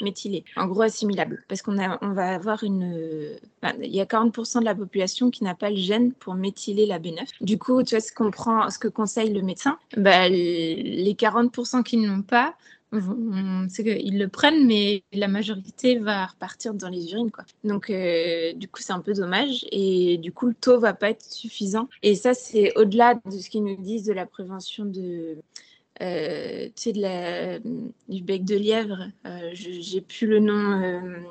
méthylée, 0.00 0.44
en 0.56 0.66
gros 0.66 0.82
assimilable, 0.82 1.44
parce 1.48 1.62
qu'on 1.62 1.78
on 1.78 2.12
va 2.12 2.34
avoir 2.34 2.64
une... 2.64 3.38
y 3.80 4.00
a 4.00 4.04
40% 4.04 4.60
de 4.60 4.64
la 4.64 4.74
population 4.74 5.30
qui 5.30 5.44
n'a 5.44 5.54
pas 5.54 5.70
le 5.70 5.76
gène 5.76 6.12
pour 6.12 6.34
méthyler 6.34 6.86
la 6.86 6.98
B9. 6.98 7.26
Du 7.40 7.58
coup, 7.58 7.82
tu 7.82 7.94
vois, 7.94 8.00
ce, 8.00 8.12
qu'on 8.12 8.30
prend, 8.30 8.68
ce 8.70 8.78
que 8.78 8.88
conseille 8.88 9.32
le 9.32 9.42
médecin, 9.42 9.78
bah, 9.96 10.28
les 10.28 11.16
40% 11.18 11.82
qui 11.82 11.96
ne 11.96 12.08
l'ont 12.08 12.22
pas, 12.22 12.54
c'est 13.68 13.84
qu'ils 13.84 14.18
le 14.18 14.28
prennent, 14.28 14.66
mais 14.66 15.02
la 15.12 15.28
majorité 15.28 15.98
va 15.98 16.26
repartir 16.26 16.74
dans 16.74 16.88
les 16.88 17.12
urines. 17.12 17.30
Quoi. 17.30 17.44
Donc, 17.64 17.88
euh, 17.88 18.52
du 18.52 18.68
coup, 18.68 18.82
c'est 18.82 18.92
un 18.92 19.00
peu 19.00 19.14
dommage. 19.14 19.64
Et 19.72 20.18
du 20.18 20.32
coup, 20.32 20.46
le 20.46 20.54
taux 20.54 20.78
va 20.78 20.92
pas 20.92 21.10
être 21.10 21.24
suffisant. 21.24 21.88
Et 22.02 22.14
ça, 22.14 22.34
c'est 22.34 22.76
au-delà 22.76 23.14
de 23.14 23.38
ce 23.38 23.48
qu'ils 23.48 23.64
nous 23.64 23.76
disent 23.76 24.04
de 24.04 24.12
la 24.12 24.26
prévention 24.26 24.84
de, 24.84 25.38
euh, 26.02 26.66
tu 26.66 26.72
sais, 26.76 26.92
de 26.92 27.00
la, 27.00 27.58
du 27.60 28.22
bec 28.22 28.44
de 28.44 28.56
lièvre. 28.56 29.08
Euh, 29.26 29.50
j'ai 29.52 30.00
plus 30.00 30.26
le 30.26 30.40
nom 30.40 31.22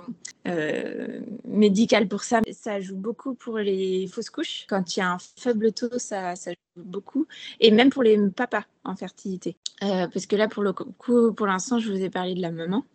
euh, 0.47 1.19
médical 1.45 2.07
pour 2.07 2.23
ça. 2.23 2.41
Ça 2.51 2.79
joue 2.79 2.95
beaucoup 2.95 3.33
pour 3.33 3.57
les 3.57 4.07
fausses 4.07 4.29
couches. 4.29 4.65
Quand 4.69 4.95
il 4.95 4.99
y 4.99 5.03
a 5.03 5.11
un 5.11 5.17
faible 5.37 5.73
taux, 5.73 5.99
ça, 5.99 6.35
ça 6.35 6.51
joue 6.51 6.83
beaucoup. 6.83 7.27
Et 7.59 7.71
même 7.71 7.89
pour 7.89 8.03
les 8.03 8.17
papas 8.29 8.63
en 8.83 8.95
fertilité. 8.95 9.57
parce 9.79 10.25
que 10.25 10.35
là, 10.35 10.47
pour 10.47 10.63
le 10.63 10.73
coup, 10.73 11.33
pour 11.33 11.47
l'instant, 11.47 11.79
je 11.79 11.91
vous 11.91 12.01
ai 12.01 12.09
parlé 12.09 12.33
de 12.33 12.41
la 12.41 12.51
maman. 12.51 12.85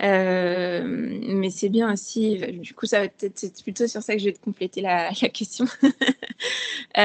Mais 0.00 1.50
c'est 1.50 1.68
bien 1.68 1.92
aussi, 1.92 2.38
du 2.58 2.74
coup, 2.74 2.86
être 2.92 3.62
plutôt 3.62 3.86
sur 3.86 4.02
ça 4.02 4.14
que 4.14 4.20
je 4.20 4.26
vais 4.26 4.32
te 4.32 4.40
compléter 4.40 4.80
la, 4.80 5.10
la 5.10 5.28
question. 5.28 5.66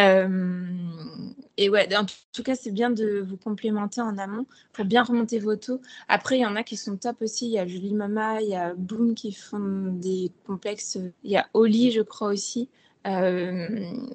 et 1.58 1.70
ouais, 1.70 1.96
en 1.96 2.06
tout 2.34 2.44
cas, 2.44 2.56
c'est 2.56 2.72
bien 2.72 2.90
de 2.90 3.22
vous 3.28 3.38
complémenter 3.38 4.02
en 4.02 4.18
amont 4.18 4.46
pour 4.74 4.86
bien 4.86 5.04
remonter 5.04 5.40
vos 5.40 5.56
taux. 5.56 5.82
Après, 6.08 6.38
il 6.38 6.42
y 6.42 6.46
en 6.46 6.56
a 6.56 6.64
qui 6.64 6.78
sont 6.78 6.98
top 6.98 7.22
aussi. 7.22 7.46
Il 7.48 7.52
y 7.52 7.60
a 7.60 7.68
Julie 7.68 7.94
Mama, 7.94 8.42
il 8.42 8.50
y 8.50 8.56
a 8.56 8.74
Boom 8.76 9.16
qui 9.16 9.32
font 9.32 9.94
des 9.94 10.32
complexes. 10.46 10.98
Il 11.24 11.32
y 11.32 11.38
a 11.38 11.48
Oli, 11.54 11.92
je 11.92 12.02
crois 12.02 12.30
aussi. 12.30 12.70
Euh, 13.06 13.68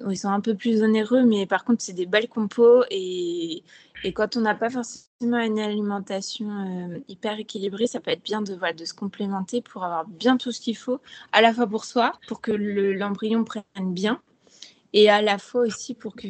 ils 0.09 0.17
sont 0.17 0.29
un 0.29 0.41
peu 0.41 0.55
plus 0.55 0.83
onéreux, 0.83 1.23
mais 1.23 1.45
par 1.45 1.63
contre, 1.63 1.81
c'est 1.81 1.93
des 1.93 2.05
belles 2.05 2.27
compos. 2.27 2.83
Et, 2.89 3.63
et 4.03 4.13
quand 4.13 4.35
on 4.37 4.41
n'a 4.41 4.55
pas 4.55 4.69
forcément 4.69 5.39
une 5.39 5.59
alimentation 5.59 6.49
euh, 6.49 6.99
hyper 7.07 7.39
équilibrée, 7.39 7.87
ça 7.87 7.99
peut 7.99 8.11
être 8.11 8.23
bien 8.23 8.41
de, 8.41 8.55
voilà, 8.55 8.73
de 8.73 8.85
se 8.85 8.93
complémenter 8.93 9.61
pour 9.61 9.83
avoir 9.83 10.07
bien 10.07 10.37
tout 10.37 10.51
ce 10.51 10.59
qu'il 10.59 10.77
faut, 10.77 10.99
à 11.31 11.41
la 11.41 11.53
fois 11.53 11.67
pour 11.67 11.85
soi, 11.85 12.13
pour 12.27 12.41
que 12.41 12.51
l'embryon 12.51 13.43
prenne 13.43 13.63
bien, 13.93 14.21
et 14.93 15.09
à 15.09 15.21
la 15.21 15.37
fois 15.37 15.61
aussi 15.61 15.93
pour 15.93 16.15
que 16.15 16.27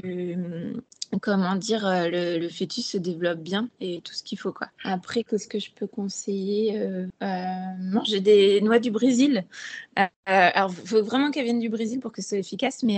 comment 1.19 1.55
dire, 1.55 1.85
euh, 1.85 2.37
le, 2.39 2.49
fœtus 2.49 2.85
se 2.85 2.97
développe 2.97 3.39
bien 3.39 3.67
et 3.79 4.01
tout 4.01 4.13
ce 4.13 4.23
qu'il 4.23 4.39
faut. 4.39 4.53
Quoi. 4.53 4.67
Après, 4.83 5.23
qu'est-ce 5.23 5.47
que 5.47 5.59
je 5.59 5.71
peux 5.71 5.87
conseiller 5.87 6.79
euh, 6.79 7.07
Manger 7.79 8.17
euh, 8.17 8.21
des 8.21 8.61
noix 8.61 8.79
du 8.79 8.91
Brésil. 8.91 9.45
Euh, 9.99 10.05
alors, 10.25 10.71
faut 10.71 11.03
vraiment 11.03 11.31
qu'elles 11.31 11.43
viennent 11.45 11.59
du 11.59 11.69
Brésil 11.69 11.99
pour 11.99 12.11
que 12.11 12.21
ce 12.21 12.29
soit 12.29 12.37
efficace, 12.37 12.83
mais 12.83 12.95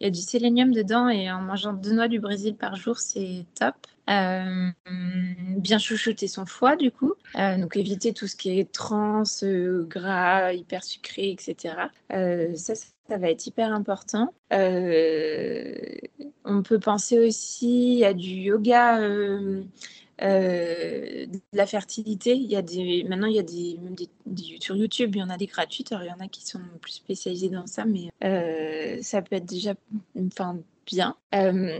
il 0.00 0.04
y 0.04 0.06
a 0.06 0.10
du 0.10 0.20
sélénium 0.20 0.72
dedans 0.72 1.08
et 1.08 1.30
en 1.30 1.40
mangeant 1.40 1.72
deux 1.72 1.92
noix 1.92 2.08
du 2.08 2.20
Brésil 2.20 2.54
par 2.54 2.76
jour, 2.76 2.98
c'est 2.98 3.44
top. 3.58 3.74
bien 4.06 5.78
chouchouter 5.78 6.28
son 6.28 6.46
foie, 6.46 6.76
du 6.76 6.90
coup. 6.90 7.14
donc, 7.34 7.76
éviter 7.76 8.12
tout 8.12 8.26
ce 8.26 8.36
qui 8.36 8.58
est 8.58 8.72
trans, 8.72 9.24
gras, 9.42 10.52
hyper 10.52 10.82
sucré, 10.84 11.30
etc. 11.30 11.74
ça, 12.54 12.74
ça 13.08 13.16
va 13.16 13.30
être 13.30 13.46
hyper 13.46 13.72
important. 13.72 14.32
Euh, 14.52 15.74
on 16.44 16.62
peut 16.62 16.78
penser 16.78 17.18
aussi 17.18 18.04
à 18.04 18.12
du 18.12 18.28
yoga, 18.28 19.00
euh, 19.00 19.62
euh, 20.22 21.26
de 21.26 21.40
la 21.52 21.66
fertilité. 21.66 22.34
Il 22.34 22.50
y 22.50 22.56
a 22.56 22.62
des, 22.62 23.04
maintenant, 23.08 23.26
il 23.26 23.36
y 23.36 23.38
a 23.38 23.42
des, 23.42 23.78
sur 24.60 24.76
YouTube, 24.76 25.16
il 25.16 25.20
y 25.20 25.22
en 25.22 25.30
a 25.30 25.38
des 25.38 25.46
gratuites. 25.46 25.94
Il 25.98 26.06
y 26.06 26.12
en 26.12 26.20
a 26.20 26.28
qui 26.28 26.46
sont 26.46 26.60
plus 26.82 26.92
spécialisés 26.92 27.48
dans 27.48 27.66
ça, 27.66 27.84
mais 27.86 28.10
ça 29.02 29.22
peut 29.22 29.36
être 29.36 29.46
déjà 29.46 29.74
enfin, 30.26 30.58
bien. 30.88 31.16
Euh, 31.34 31.78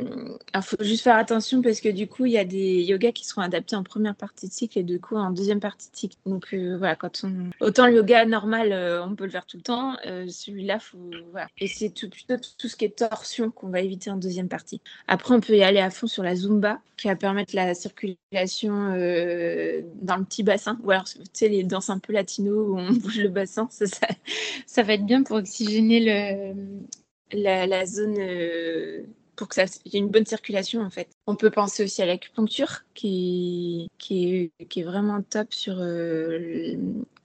il 0.55 0.63
faut 0.63 0.77
juste 0.81 1.03
faire 1.03 1.17
attention 1.17 1.63
parce 1.63 1.81
que 1.81 1.89
du 1.89 2.07
coup, 2.07 2.27
il 2.27 2.33
y 2.33 2.39
a 2.39 2.45
des 2.45 2.83
yogas 2.83 3.13
qui 3.13 3.25
seront 3.25 3.41
adaptés 3.41 3.77
en 3.77 3.83
première 3.83 4.15
partie 4.15 4.47
de 4.47 4.53
cycle 4.53 4.79
et 4.79 4.83
du 4.83 5.01
coup 5.01 5.17
en 5.17 5.31
deuxième 5.31 5.61
partie 5.61 5.91
de 5.91 5.97
cycle. 5.97 6.17
Donc 6.27 6.49
euh, 6.53 6.77
voilà, 6.77 6.97
autant 7.61 7.87
le 7.87 7.95
yoga 7.95 8.27
normal, 8.27 8.73
euh, 8.73 9.05
on 9.05 9.15
peut 9.15 9.25
le 9.25 9.31
faire 9.31 9.47
tout 9.47 9.57
le 9.57 9.63
temps. 9.63 9.97
Celui-là, 10.05 10.79
faut 10.79 10.99
voilà. 11.31 11.49
Et 11.59 11.67
c'est 11.67 11.91
plutôt 11.91 12.37
tout 12.59 12.69
ce 12.69 12.77
qui 12.77 12.85
est 12.85 12.99
torsion 12.99 13.51
qu'on 13.51 13.69
va 13.69 13.81
éviter 13.81 14.11
en 14.11 14.17
deuxième 14.17 14.49
partie. 14.49 14.81
Après, 15.07 15.35
on 15.35 15.41
peut 15.41 15.57
y 15.57 15.63
aller 15.63 15.81
à 15.81 15.91
fond 15.91 16.07
sur 16.07 16.23
la 16.23 16.35
zumba 16.35 16.81
qui 16.97 17.07
va 17.07 17.17
permettre 17.17 17.55
la 17.55 17.75
circulation 17.75 18.73
dans 18.93 20.17
le 20.17 20.25
petit 20.25 20.43
bassin. 20.43 20.79
Ou 20.83 20.91
alors, 20.91 21.05
tu 21.05 21.21
sais, 21.33 21.49
les 21.49 21.63
danses 21.63 21.91
un 21.91 21.99
peu 21.99 22.13
latino 22.13 22.73
où 22.73 22.79
on 22.79 22.93
bouge 22.93 23.19
le 23.19 23.29
bassin, 23.29 23.69
ça 23.71 24.83
va 24.83 24.93
être 24.93 25.07
bien 25.07 25.23
pour 25.23 25.37
oxygéner 25.37 26.01
le 26.01 26.55
la, 27.33 27.87
zone 27.87 28.17
euh, 28.19 29.03
pour 29.37 29.49
que 29.49 29.55
ça 29.55 29.65
y 29.85 29.97
ait 29.97 30.01
une 30.01 30.09
bonne 30.09 30.27
circulation 30.27 30.83
en 30.83 30.91
fait. 30.91 31.09
On 31.27 31.37
peut 31.37 31.51
penser 31.51 31.85
aussi 31.85 32.03
à 32.03 32.07
l'acupuncture 32.07 32.85
qui, 32.95 33.89
qui, 33.99 34.51
est, 34.59 34.67
qui 34.67 34.81
est 34.81 34.85
vraiment 34.85 35.23
top 35.23 35.53
sur 35.53 35.77
euh, 35.79 36.77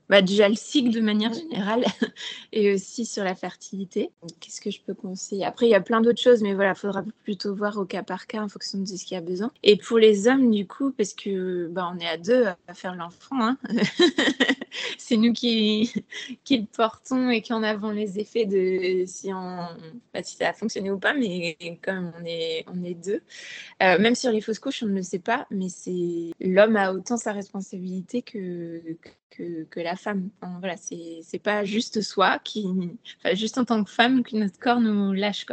bah, 0.10 0.22
déjà 0.22 0.48
le 0.48 0.56
cycle 0.56 0.92
de 0.92 1.02
manière 1.02 1.34
générale 1.34 1.86
et 2.52 2.74
aussi 2.74 3.06
sur 3.06 3.24
la 3.24 3.36
fertilité. 3.36 4.12
Qu'est-ce 4.40 4.62
que 4.62 4.70
je 4.70 4.80
peux 4.82 4.94
conseiller 4.94 5.46
Après, 5.46 5.66
il 5.66 5.70
y 5.70 5.76
a 5.76 5.82
plein 5.82 6.02
d'autres 6.02 6.22
choses, 6.22 6.42
mais 6.42 6.54
voilà, 6.54 6.72
il 6.72 6.80
faudra 6.80 7.04
plutôt 7.24 7.56
voir 7.56 7.78
au 7.78 7.86
cas 7.86 8.04
par 8.04 8.28
cas 8.28 8.44
en 8.44 8.50
fonction 8.50 8.80
de 8.80 8.86
ce 8.86 9.06
qu'il 9.06 9.16
y 9.16 9.18
a 9.18 9.22
besoin. 9.22 9.52
Et 9.64 9.78
pour 9.78 9.98
les 9.98 10.28
hommes, 10.28 10.52
du 10.52 10.68
coup, 10.68 10.92
parce 10.92 11.14
que 11.14 11.68
bah, 11.68 11.92
on 11.94 12.00
est 12.00 12.08
à 12.08 12.18
deux 12.18 12.46
à 12.46 12.74
faire 12.74 12.96
l'enfant, 12.96 13.40
hein 13.40 13.58
c'est 14.98 15.18
nous 15.18 15.34
qui, 15.34 15.92
le 16.50 16.66
portons 16.66 17.30
et 17.30 17.42
qui 17.42 17.54
en 17.54 17.64
avons 17.64 17.92
les 17.92 18.20
effets 18.20 18.46
de 18.46 19.06
si, 19.06 19.30
ça 19.30 20.50
a 20.50 20.54
fonctionné 20.54 20.92
ou 20.92 21.00
pas, 21.00 21.14
mais 21.14 21.58
comme 21.82 22.12
on 22.20 22.26
est, 22.26 22.66
on 22.68 22.84
est 22.84 22.94
deux. 22.94 23.22
Euh, 23.82 24.00
même 24.00 24.16
sur 24.16 24.32
les 24.32 24.42
fausses 24.42 24.60
couches, 24.60 24.84
on 24.84 24.88
ne 24.88 24.96
le 24.96 25.04
sait 25.04 25.20
pas, 25.20 25.48
mais 25.52 25.68
l'homme 26.40 26.76
a 26.76 26.94
autant 26.94 27.18
sa 27.18 27.34
responsabilité 27.34 28.22
que, 28.22 28.98
la 29.76 29.96
femme. 29.96 30.30
voilà, 30.60 30.76
c'est 30.78 31.42
pas 31.42 31.64
juste 31.64 32.02
soi 32.02 32.40
enfin, 32.46 33.34
juste 33.34 33.58
en 33.58 33.66
tant 33.66 33.84
que 33.84 33.90
femme 33.90 34.24
que 34.24 34.36
notre 34.36 34.60
corps 34.60 34.80
nous 34.80 35.12
lâche. 35.12 35.46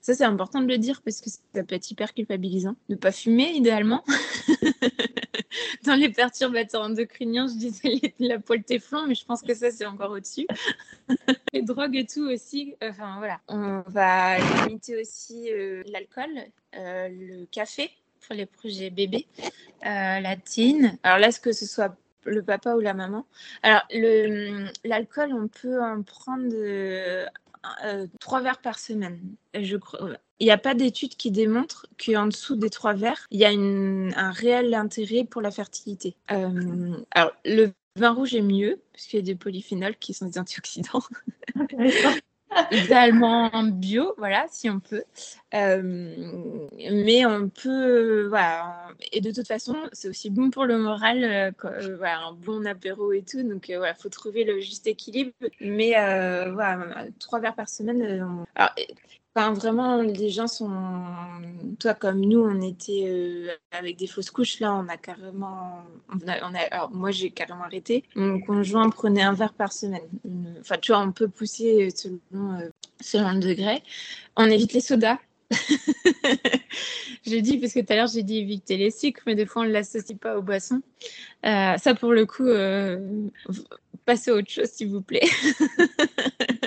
Ça, 0.00 0.14
c'est 0.14 0.24
important 0.24 0.60
de 0.60 0.66
le 0.66 0.78
dire 0.78 1.02
parce 1.02 1.20
que 1.20 1.30
ça 1.30 1.64
peut 1.64 1.74
être 1.74 1.90
hyper 1.90 2.14
culpabilisant. 2.14 2.74
Ne 2.88 2.96
pas 2.96 3.12
fumer, 3.12 3.52
idéalement. 3.52 4.04
Dans 5.84 5.94
les 5.94 6.08
perturbateurs 6.08 6.82
endocriniens, 6.82 7.46
je 7.46 7.54
disais 7.54 8.14
la 8.18 8.38
poêle 8.38 8.62
téflon, 8.62 9.06
mais 9.06 9.14
je 9.14 9.24
pense 9.24 9.42
que 9.42 9.54
ça, 9.54 9.70
c'est 9.70 9.86
encore 9.86 10.10
au-dessus. 10.10 10.46
les 11.52 11.62
drogues 11.62 11.96
et 11.96 12.06
tout 12.06 12.28
aussi. 12.28 12.74
Enfin, 12.82 13.16
voilà. 13.18 13.40
On 13.48 13.82
va 13.86 14.38
limiter 14.66 15.00
aussi 15.00 15.50
euh, 15.50 15.82
l'alcool, 15.86 16.30
euh, 16.76 17.08
le 17.08 17.46
café 17.46 17.90
pour 18.26 18.34
les 18.34 18.46
projets 18.46 18.90
bébés, 18.90 19.26
euh, 19.40 20.20
la 20.20 20.36
tine. 20.36 20.98
Alors 21.02 21.18
là, 21.18 21.32
ce 21.32 21.40
que 21.40 21.52
ce 21.52 21.66
soit 21.66 21.96
le 22.24 22.42
papa 22.42 22.74
ou 22.74 22.80
la 22.80 22.94
maman. 22.94 23.26
Alors, 23.64 23.82
l'alcool, 24.84 25.32
on 25.32 25.48
peut 25.48 25.82
en 25.82 26.02
prendre 26.02 26.54
trois 28.20 28.40
verres 28.40 28.60
par 28.60 28.78
semaine. 28.78 29.20
Je 29.54 29.76
crois. 29.76 30.18
Il 30.42 30.46
n'y 30.46 30.50
a 30.50 30.58
pas 30.58 30.74
d'études 30.74 31.14
qui 31.14 31.30
démontrent 31.30 31.86
qu'en 32.04 32.26
dessous 32.26 32.56
des 32.56 32.68
trois 32.68 32.94
verres, 32.94 33.28
il 33.30 33.38
y 33.38 33.44
a 33.44 33.50
un 33.50 34.30
réel 34.32 34.74
intérêt 34.74 35.22
pour 35.22 35.40
la 35.40 35.52
fertilité. 35.52 36.16
Euh, 36.32 36.96
alors, 37.12 37.30
le 37.44 37.70
vin 37.94 38.10
rouge 38.10 38.34
est 38.34 38.42
mieux, 38.42 38.80
parce 38.92 39.06
qu'il 39.06 39.20
y 39.20 39.22
a 39.22 39.24
des 39.24 39.36
polyphénols 39.36 39.94
qui 40.00 40.14
sont 40.14 40.26
des 40.26 40.38
antioxydants. 40.38 41.04
idéalement 42.72 43.50
bio, 43.64 44.14
voilà, 44.18 44.46
si 44.50 44.68
on 44.68 44.80
peut. 44.80 45.04
Euh, 45.54 46.14
mais 46.90 47.24
on 47.24 47.48
peut, 47.48 48.26
voilà. 48.28 48.88
Et 49.12 49.20
de 49.20 49.30
toute 49.30 49.46
façon, 49.46 49.76
c'est 49.92 50.08
aussi 50.08 50.30
bon 50.30 50.50
pour 50.50 50.64
le 50.64 50.78
moral, 50.78 51.24
euh, 51.24 51.50
euh, 51.66 51.96
voilà, 51.96 52.18
un 52.26 52.32
bon 52.32 52.66
apéro 52.66 53.12
et 53.12 53.22
tout. 53.22 53.42
Donc, 53.42 53.70
voilà, 53.74 53.94
faut 53.94 54.08
trouver 54.08 54.44
le 54.44 54.60
juste 54.60 54.86
équilibre. 54.86 55.32
Mais 55.60 55.90
voilà, 56.52 57.06
trois 57.18 57.40
verres 57.40 57.54
par 57.54 57.68
semaine. 57.68 58.02
Alors, 58.02 58.74
Enfin, 59.34 59.54
vraiment, 59.54 60.02
les 60.02 60.28
gens 60.28 60.46
sont. 60.46 60.70
Toi, 61.80 61.94
comme 61.94 62.20
nous, 62.20 62.40
on 62.40 62.60
était 62.60 63.04
euh, 63.06 63.48
avec 63.70 63.96
des 63.96 64.06
fausses 64.06 64.30
couches. 64.30 64.60
Là, 64.60 64.74
on 64.74 64.88
a 64.88 64.98
carrément. 64.98 65.84
Alors, 66.70 66.90
moi, 66.90 67.10
j'ai 67.12 67.30
carrément 67.30 67.64
arrêté. 67.64 68.04
Mon 68.14 68.40
conjoint 68.40 68.90
prenait 68.90 69.22
un 69.22 69.32
verre 69.32 69.54
par 69.54 69.72
semaine. 69.72 70.02
Enfin, 70.60 70.76
tu 70.76 70.92
vois, 70.92 71.00
on 71.00 71.12
peut 71.12 71.28
pousser 71.28 71.88
selon, 71.90 72.20
euh, 72.60 72.68
selon 73.00 73.32
le 73.32 73.40
degré. 73.40 73.82
On 74.36 74.44
évite 74.46 74.74
les 74.74 74.80
sodas. 74.80 75.18
je 77.26 77.36
dis 77.36 77.58
parce 77.58 77.74
que 77.74 77.80
tout 77.80 77.92
à 77.92 77.96
l'heure 77.96 78.06
j'ai 78.06 78.22
dit 78.22 78.38
éviter 78.38 78.78
les 78.78 78.90
sucres, 78.90 79.20
mais 79.26 79.34
des 79.34 79.44
fois 79.44 79.62
on 79.62 79.64
ne 79.66 79.70
l'associe 79.70 80.18
pas 80.18 80.38
aux 80.38 80.40
boissons. 80.40 80.80
Euh, 81.44 81.76
ça 81.76 81.94
pour 81.94 82.12
le 82.12 82.24
coup, 82.24 82.48
passez 84.06 84.30
à 84.30 84.34
autre 84.34 84.48
chose 84.48 84.70
s'il 84.70 84.88
vous 84.88 85.02
plaît. 85.02 85.20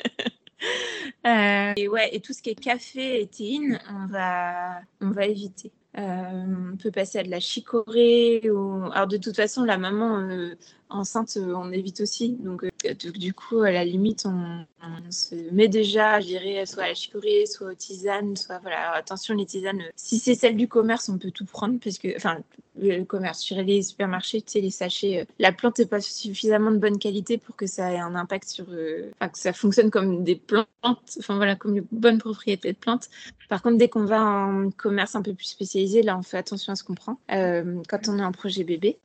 Euh, 1.25 1.73
et 1.75 1.87
ouais, 1.87 2.09
et 2.13 2.19
tout 2.19 2.33
ce 2.33 2.41
qui 2.41 2.51
est 2.51 2.59
café 2.59 3.21
et 3.21 3.27
théine, 3.27 3.79
on 3.89 4.05
va, 4.05 4.81
on 5.01 5.09
va 5.09 5.25
éviter. 5.25 5.71
Euh, 5.97 6.71
on 6.73 6.77
peut 6.77 6.91
passer 6.91 7.19
à 7.19 7.23
de 7.23 7.31
la 7.31 7.39
chicorée. 7.39 8.49
Ou... 8.49 8.91
Alors 8.91 9.07
de 9.07 9.17
toute 9.17 9.35
façon, 9.35 9.63
la 9.63 9.77
maman 9.77 10.19
euh, 10.19 10.55
enceinte, 10.89 11.37
on 11.37 11.71
évite 11.71 12.01
aussi. 12.01 12.37
Donc 12.39 12.65
du 13.13 13.33
coup, 13.33 13.59
à 13.59 13.71
la 13.71 13.85
limite, 13.85 14.25
on, 14.25 14.65
se 15.09 15.35
met 15.51 15.67
déjà, 15.67 16.19
je 16.19 16.27
dirais, 16.27 16.65
soit 16.65 16.83
à 16.83 16.87
la 16.89 16.93
chicorée, 16.93 17.45
soit 17.45 17.71
aux 17.71 17.75
tisanes, 17.75 18.35
soit 18.35 18.59
voilà. 18.59 18.93
attention, 18.93 19.33
les 19.35 19.45
tisanes, 19.45 19.81
si 19.95 20.19
c'est 20.19 20.35
celle 20.35 20.55
du 20.55 20.67
commerce, 20.67 21.09
on 21.09 21.17
peut 21.17 21.31
tout 21.31 21.45
prendre 21.45 21.79
parce 21.83 21.97
que, 21.97 22.15
enfin, 22.15 22.37
le 22.77 23.03
commerce 23.03 23.39
sur 23.39 23.57
les 23.57 23.81
supermarchés, 23.81 24.41
tu 24.41 24.51
sais, 24.51 24.61
les 24.61 24.69
sachets, 24.69 25.25
la 25.39 25.51
plante 25.51 25.79
n'est 25.79 25.85
pas 25.85 26.01
suffisamment 26.01 26.71
de 26.71 26.77
bonne 26.77 26.99
qualité 26.99 27.37
pour 27.37 27.55
que 27.55 27.67
ça 27.67 27.91
ait 27.93 27.99
un 27.99 28.15
impact 28.15 28.47
sur, 28.49 28.65
enfin, 28.65 29.29
que 29.29 29.39
ça 29.39 29.53
fonctionne 29.53 29.89
comme 29.89 30.23
des 30.23 30.35
plantes, 30.35 30.67
enfin 30.83 31.35
voilà, 31.35 31.55
comme 31.55 31.77
une 31.77 31.87
bonne 31.91 32.19
propriété 32.19 32.73
de 32.73 32.77
plantes. 32.77 33.09
Par 33.49 33.61
contre, 33.61 33.77
dès 33.77 33.89
qu'on 33.89 34.05
va 34.05 34.21
en 34.21 34.71
commerce 34.71 35.15
un 35.15 35.21
peu 35.21 35.33
plus 35.33 35.45
spécialisé, 35.45 36.01
là, 36.01 36.17
on 36.17 36.23
fait 36.23 36.37
attention 36.37 36.73
à 36.73 36.75
ce 36.75 36.83
qu'on 36.83 36.95
prend 36.95 37.19
euh, 37.31 37.81
quand 37.87 38.07
on 38.07 38.19
est 38.19 38.23
en 38.23 38.31
projet 38.31 38.63
bébé. 38.63 38.97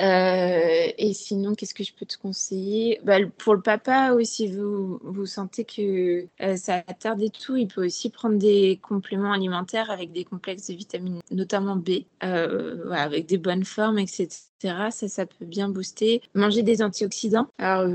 Euh, 0.00 0.88
et 0.98 1.13
sinon, 1.14 1.54
qu'est-ce 1.54 1.74
que 1.74 1.84
je 1.84 1.92
peux 1.94 2.06
te 2.06 2.18
conseiller? 2.18 3.00
Bah, 3.04 3.16
Pour 3.38 3.54
le 3.54 3.62
papa 3.62 4.12
aussi, 4.12 4.48
vous, 4.48 5.00
vous 5.02 5.26
sentez 5.26 5.64
que 5.64 6.26
euh, 6.42 6.56
ça 6.56 6.82
tarde 6.82 7.22
et 7.22 7.30
tout, 7.30 7.56
il 7.56 7.68
peut 7.68 7.86
aussi 7.86 8.10
prendre 8.10 8.36
des 8.36 8.78
compléments 8.82 9.32
alimentaires 9.32 9.90
avec 9.90 10.12
des 10.12 10.24
complexes 10.24 10.68
de 10.68 10.74
vitamines, 10.74 11.20
notamment 11.30 11.76
B, 11.76 12.04
avec 12.20 13.26
des 13.26 13.38
bonnes 13.38 13.64
formes, 13.64 13.98
etc. 13.98 14.28
Ça, 14.90 15.08
ça 15.08 15.26
peut 15.26 15.44
bien 15.44 15.68
booster. 15.68 16.22
Manger 16.34 16.62
des 16.62 16.82
antioxydants. 16.82 17.48
Alors, 17.58 17.86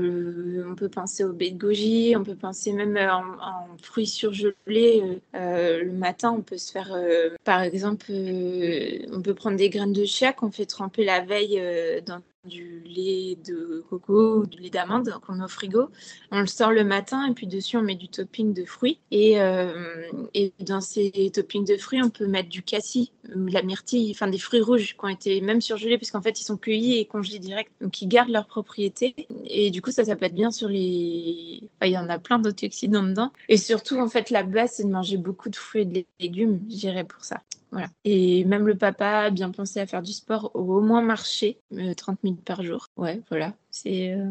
on 0.68 0.74
peut 0.74 0.88
penser 0.88 1.24
au 1.24 1.32
baie 1.32 1.50
de 1.50 1.58
goji, 1.58 2.14
on 2.16 2.22
peut 2.22 2.36
penser 2.36 2.72
même 2.72 2.96
en, 2.96 3.76
fruits 3.82 4.06
surgelés. 4.06 5.20
le 5.34 5.90
matin, 5.92 6.32
on 6.36 6.42
peut 6.42 6.58
se 6.58 6.70
faire, 6.70 6.96
par 7.44 7.62
exemple, 7.62 8.06
on 8.10 9.22
peut 9.22 9.34
prendre 9.34 9.56
des 9.56 9.70
graines 9.70 9.92
de 9.92 10.04
chia 10.04 10.32
qu'on 10.32 10.50
fait 10.50 10.66
tremper 10.66 11.04
la 11.04 11.20
veille 11.20 11.58
euh, 11.58 12.00
dans 12.00 12.20
du 12.44 12.80
lait 12.86 13.36
de 13.46 13.84
coco 13.90 14.38
ou 14.38 14.46
du 14.46 14.60
lait 14.60 14.70
d'amande 14.70 15.12
qu'on 15.26 15.34
met 15.34 15.44
au 15.44 15.48
frigo. 15.48 15.90
On 16.30 16.40
le 16.40 16.46
sort 16.46 16.72
le 16.72 16.84
matin 16.84 17.26
et 17.26 17.34
puis 17.34 17.46
dessus 17.46 17.76
on 17.76 17.82
met 17.82 17.94
du 17.94 18.08
topping 18.08 18.54
de 18.54 18.64
fruits. 18.64 18.98
Et, 19.10 19.40
euh, 19.40 20.10
et 20.32 20.52
dans 20.60 20.80
ces 20.80 21.30
toppings 21.34 21.66
de 21.66 21.76
fruits, 21.76 22.02
on 22.02 22.08
peut 22.08 22.26
mettre 22.26 22.48
du 22.48 22.62
cassis, 22.62 23.12
la 23.24 23.62
myrtille, 23.62 24.10
enfin 24.12 24.28
des 24.28 24.38
fruits 24.38 24.62
rouges 24.62 24.96
qui 24.96 25.04
ont 25.04 25.08
été 25.08 25.40
même 25.40 25.60
surgelés 25.60 25.98
parce 25.98 26.10
qu'en 26.10 26.22
fait 26.22 26.40
ils 26.40 26.44
sont 26.44 26.56
cueillis 26.56 26.98
et 26.98 27.04
congelés 27.04 27.38
direct, 27.38 27.72
donc 27.80 28.00
ils 28.00 28.08
gardent 28.08 28.30
leur 28.30 28.46
propriété. 28.46 29.14
Et 29.46 29.70
du 29.70 29.82
coup, 29.82 29.90
ça, 29.90 30.04
ça 30.04 30.16
peut 30.16 30.26
être 30.26 30.34
bien 30.34 30.50
sur 30.50 30.68
les. 30.68 31.62
il 31.82 31.88
y 31.88 31.98
en 31.98 32.08
a 32.08 32.18
plein 32.18 32.38
d'antioxydants 32.38 33.02
dedans. 33.02 33.32
Et 33.48 33.56
surtout, 33.56 33.98
en 33.98 34.08
fait, 34.08 34.30
la 34.30 34.42
base, 34.42 34.72
c'est 34.74 34.84
de 34.84 34.90
manger 34.90 35.16
beaucoup 35.16 35.50
de 35.50 35.56
fruits 35.56 35.82
et 35.82 35.84
de 35.84 36.04
légumes, 36.20 36.60
j'irais 36.68 37.04
pour 37.04 37.24
ça. 37.24 37.42
Voilà. 37.72 37.88
Et 38.04 38.44
même 38.44 38.66
le 38.66 38.76
papa 38.76 39.06
a 39.06 39.30
bien 39.30 39.50
pensé 39.50 39.80
à 39.80 39.86
faire 39.86 40.02
du 40.02 40.12
sport, 40.12 40.50
au 40.54 40.80
moins 40.80 41.02
marcher 41.02 41.60
30 41.96 42.16
euh, 42.16 42.18
minutes 42.24 42.44
par 42.44 42.62
jour. 42.62 42.86
Ouais, 42.96 43.20
voilà. 43.28 43.54
Euh, 43.86 44.30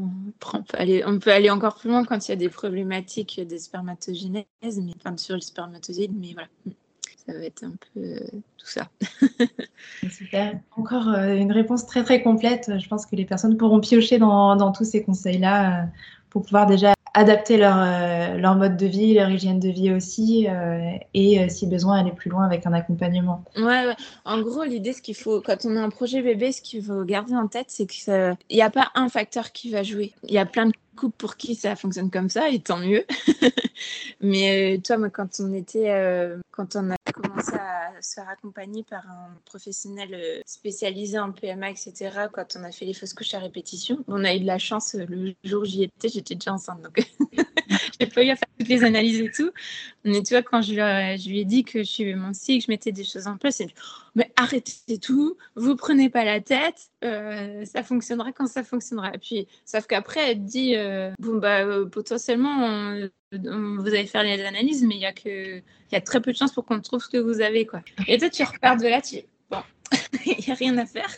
on, 1.06 1.20
peut 1.20 1.32
aller, 1.32 1.50
encore 1.50 1.76
plus 1.76 1.90
loin 1.90 2.04
quand 2.04 2.28
il 2.28 2.32
y 2.32 2.34
a 2.34 2.38
des 2.38 2.50
problématiques 2.50 3.40
des 3.40 3.58
spermatogénèses, 3.58 4.46
mais, 4.62 4.94
enfin 4.98 5.16
sur 5.16 5.36
le 5.36 5.42
spermatozoïde, 5.42 6.14
mais 6.20 6.34
voilà. 6.34 6.50
Ça 7.26 7.34
va 7.34 7.46
être 7.46 7.64
un 7.64 7.74
peu 7.94 8.00
euh, 8.00 8.20
tout 8.58 8.68
ça. 8.68 8.90
Super. 10.10 10.60
Encore 10.76 11.08
une 11.08 11.52
réponse 11.52 11.86
très 11.86 12.04
très 12.04 12.22
complète. 12.22 12.72
Je 12.80 12.88
pense 12.88 13.06
que 13.06 13.16
les 13.16 13.26
personnes 13.26 13.56
pourront 13.56 13.80
piocher 13.80 14.18
dans 14.18 14.72
tous 14.72 14.86
ces 14.86 15.04
conseils-là 15.04 15.88
pour 16.30 16.44
pouvoir 16.44 16.66
déjà 16.66 16.94
adapter 17.20 17.58
leur, 17.58 17.78
euh, 17.78 18.38
leur 18.38 18.56
mode 18.56 18.78
de 18.78 18.86
vie, 18.86 19.14
leur 19.14 19.30
hygiène 19.30 19.60
de 19.60 19.68
vie 19.68 19.92
aussi, 19.92 20.48
euh, 20.48 20.92
et 21.14 21.42
euh, 21.42 21.50
si 21.50 21.68
besoin 21.68 22.00
aller 22.00 22.14
plus 22.14 22.30
loin 22.30 22.46
avec 22.46 22.66
un 22.66 22.72
accompagnement. 22.72 23.44
Ouais, 23.58 23.94
en 24.24 24.40
gros, 24.40 24.64
l'idée, 24.64 24.94
ce 24.94 25.02
qu'il 25.02 25.16
faut, 25.16 25.42
quand 25.42 25.66
on 25.66 25.76
a 25.76 25.82
un 25.82 25.90
projet 25.90 26.22
bébé, 26.22 26.54
ce 26.54 26.62
qu'il 26.62 26.82
faut 26.82 27.04
garder 27.04 27.36
en 27.36 27.48
tête, 27.48 27.66
c'est 27.68 27.88
qu'il 27.88 28.38
n'y 28.50 28.62
a 28.62 28.70
pas 28.70 28.90
un 28.96 29.10
facteur 29.10 29.52
qui 29.52 29.70
va 29.70 29.84
jouer. 29.84 30.14
Il 30.24 30.34
y 30.34 30.38
a 30.38 30.46
plein 30.46 30.68
de 30.68 30.72
pour 31.08 31.38
qui 31.38 31.56
ça 31.56 31.76
fonctionne 31.76 32.12
comme 32.12 32.30
ça, 32.30 32.50
et 32.50 32.60
tant 32.60 32.78
mieux. 32.78 33.06
Mais 34.22 34.80
toi, 34.84 34.98
moi, 34.98 35.10
quand 35.10 35.40
on 35.40 35.54
était, 35.54 36.36
quand 36.52 36.76
on 36.76 36.92
a 36.92 36.96
commencé 37.14 37.54
à 37.54 38.02
se 38.02 38.16
faire 38.16 38.30
accompagner 38.30 38.84
par 38.84 39.06
un 39.08 39.34
professionnel 39.46 40.42
spécialisé 40.46 41.18
en 41.20 41.32
PMA, 41.32 41.70
etc., 41.70 42.28
quand 42.32 42.58
on 42.60 42.64
a 42.64 42.72
fait 42.72 42.86
les 42.86 42.94
fausses 42.94 43.14
couches 43.14 43.34
à 43.34 43.40
répétition, 43.40 44.04
on 44.08 44.24
a 44.24 44.36
eu 44.36 44.40
de 44.40 44.46
la 44.46 44.58
chance, 44.58 44.96
le 44.96 45.34
jour 45.44 45.62
où 45.62 45.66
j'y 45.66 45.84
étais, 45.84 46.10
j'étais 46.10 46.36
déjà 46.36 46.54
enceinte. 46.54 46.82
Donc 46.82 47.00
j'ai 48.00 48.08
pas 48.08 48.24
eu 48.24 48.30
à 48.30 48.36
faire 48.36 48.48
toutes 48.58 48.68
les 48.68 48.84
analyses 48.84 49.22
et 49.22 49.32
tout. 49.32 49.52
Mais 50.06 50.24
tu 50.24 50.34
vois, 50.34 50.42
quand 50.42 50.62
je, 50.62 50.74
lui 51.28 51.40
ai 51.40 51.46
dit 51.46 51.64
que 51.64 51.80
je 51.80 51.90
suivais 51.90 52.16
mon 52.16 52.34
cycle, 52.34 52.66
je 52.66 52.72
mettais 52.72 52.92
des 52.92 53.04
choses 53.04 53.28
en 53.28 53.38
place, 53.38 53.60
elle 53.60 53.68
dit 53.68 53.74
Mais 54.16 54.32
arrêtez 54.36 54.98
tout, 54.98 55.38
vous 55.56 55.76
prenez 55.76 56.10
pas 56.10 56.24
la 56.24 56.40
tête, 56.40 56.90
euh, 57.04 57.66
ça 57.66 57.84
fonctionnera 57.84 58.32
quand 58.32 58.48
ça 58.48 58.64
fonctionnera. 58.64 59.12
Puis, 59.22 59.48
sauf 59.66 59.88
qu'après, 59.88 60.32
elle 60.32 60.44
dit 60.44 60.76
euh, 60.76 61.12
Bon, 61.20 61.38
bah, 61.38 61.66
euh, 61.66 61.86
potentiellement, 61.86 62.96
vous 63.32 63.88
allez 63.88 64.08
faire 64.08 64.24
les 64.24 64.44
analyses, 64.44 64.84
mais 64.84 64.96
il 64.96 65.02
y, 65.02 65.06
a 65.06 65.14
que, 65.14 65.62
y 65.92 65.96
a 65.96 66.02
très 66.02 66.22
peu 66.22 66.32
de 66.32 66.38
chances 66.38 66.54
pour 66.54 66.66
qu'on 66.66 66.80
trouve 66.80 67.04
ce 67.04 67.10
que 67.10 67.18
vous 67.18 67.42
avez. 67.42 67.66
Quoi. 67.66 67.82
Et 68.08 68.18
toi, 68.18 68.30
tu 68.30 68.44
repars 68.44 68.78
de 68.78 68.88
là, 68.88 69.02
tu 69.02 69.16
dis 69.16 69.26
Bon, 69.50 69.62
il 70.26 70.46
n'y 70.46 70.52
a 70.52 70.56
rien 70.56 70.78
à 70.78 70.86
faire. 70.86 71.10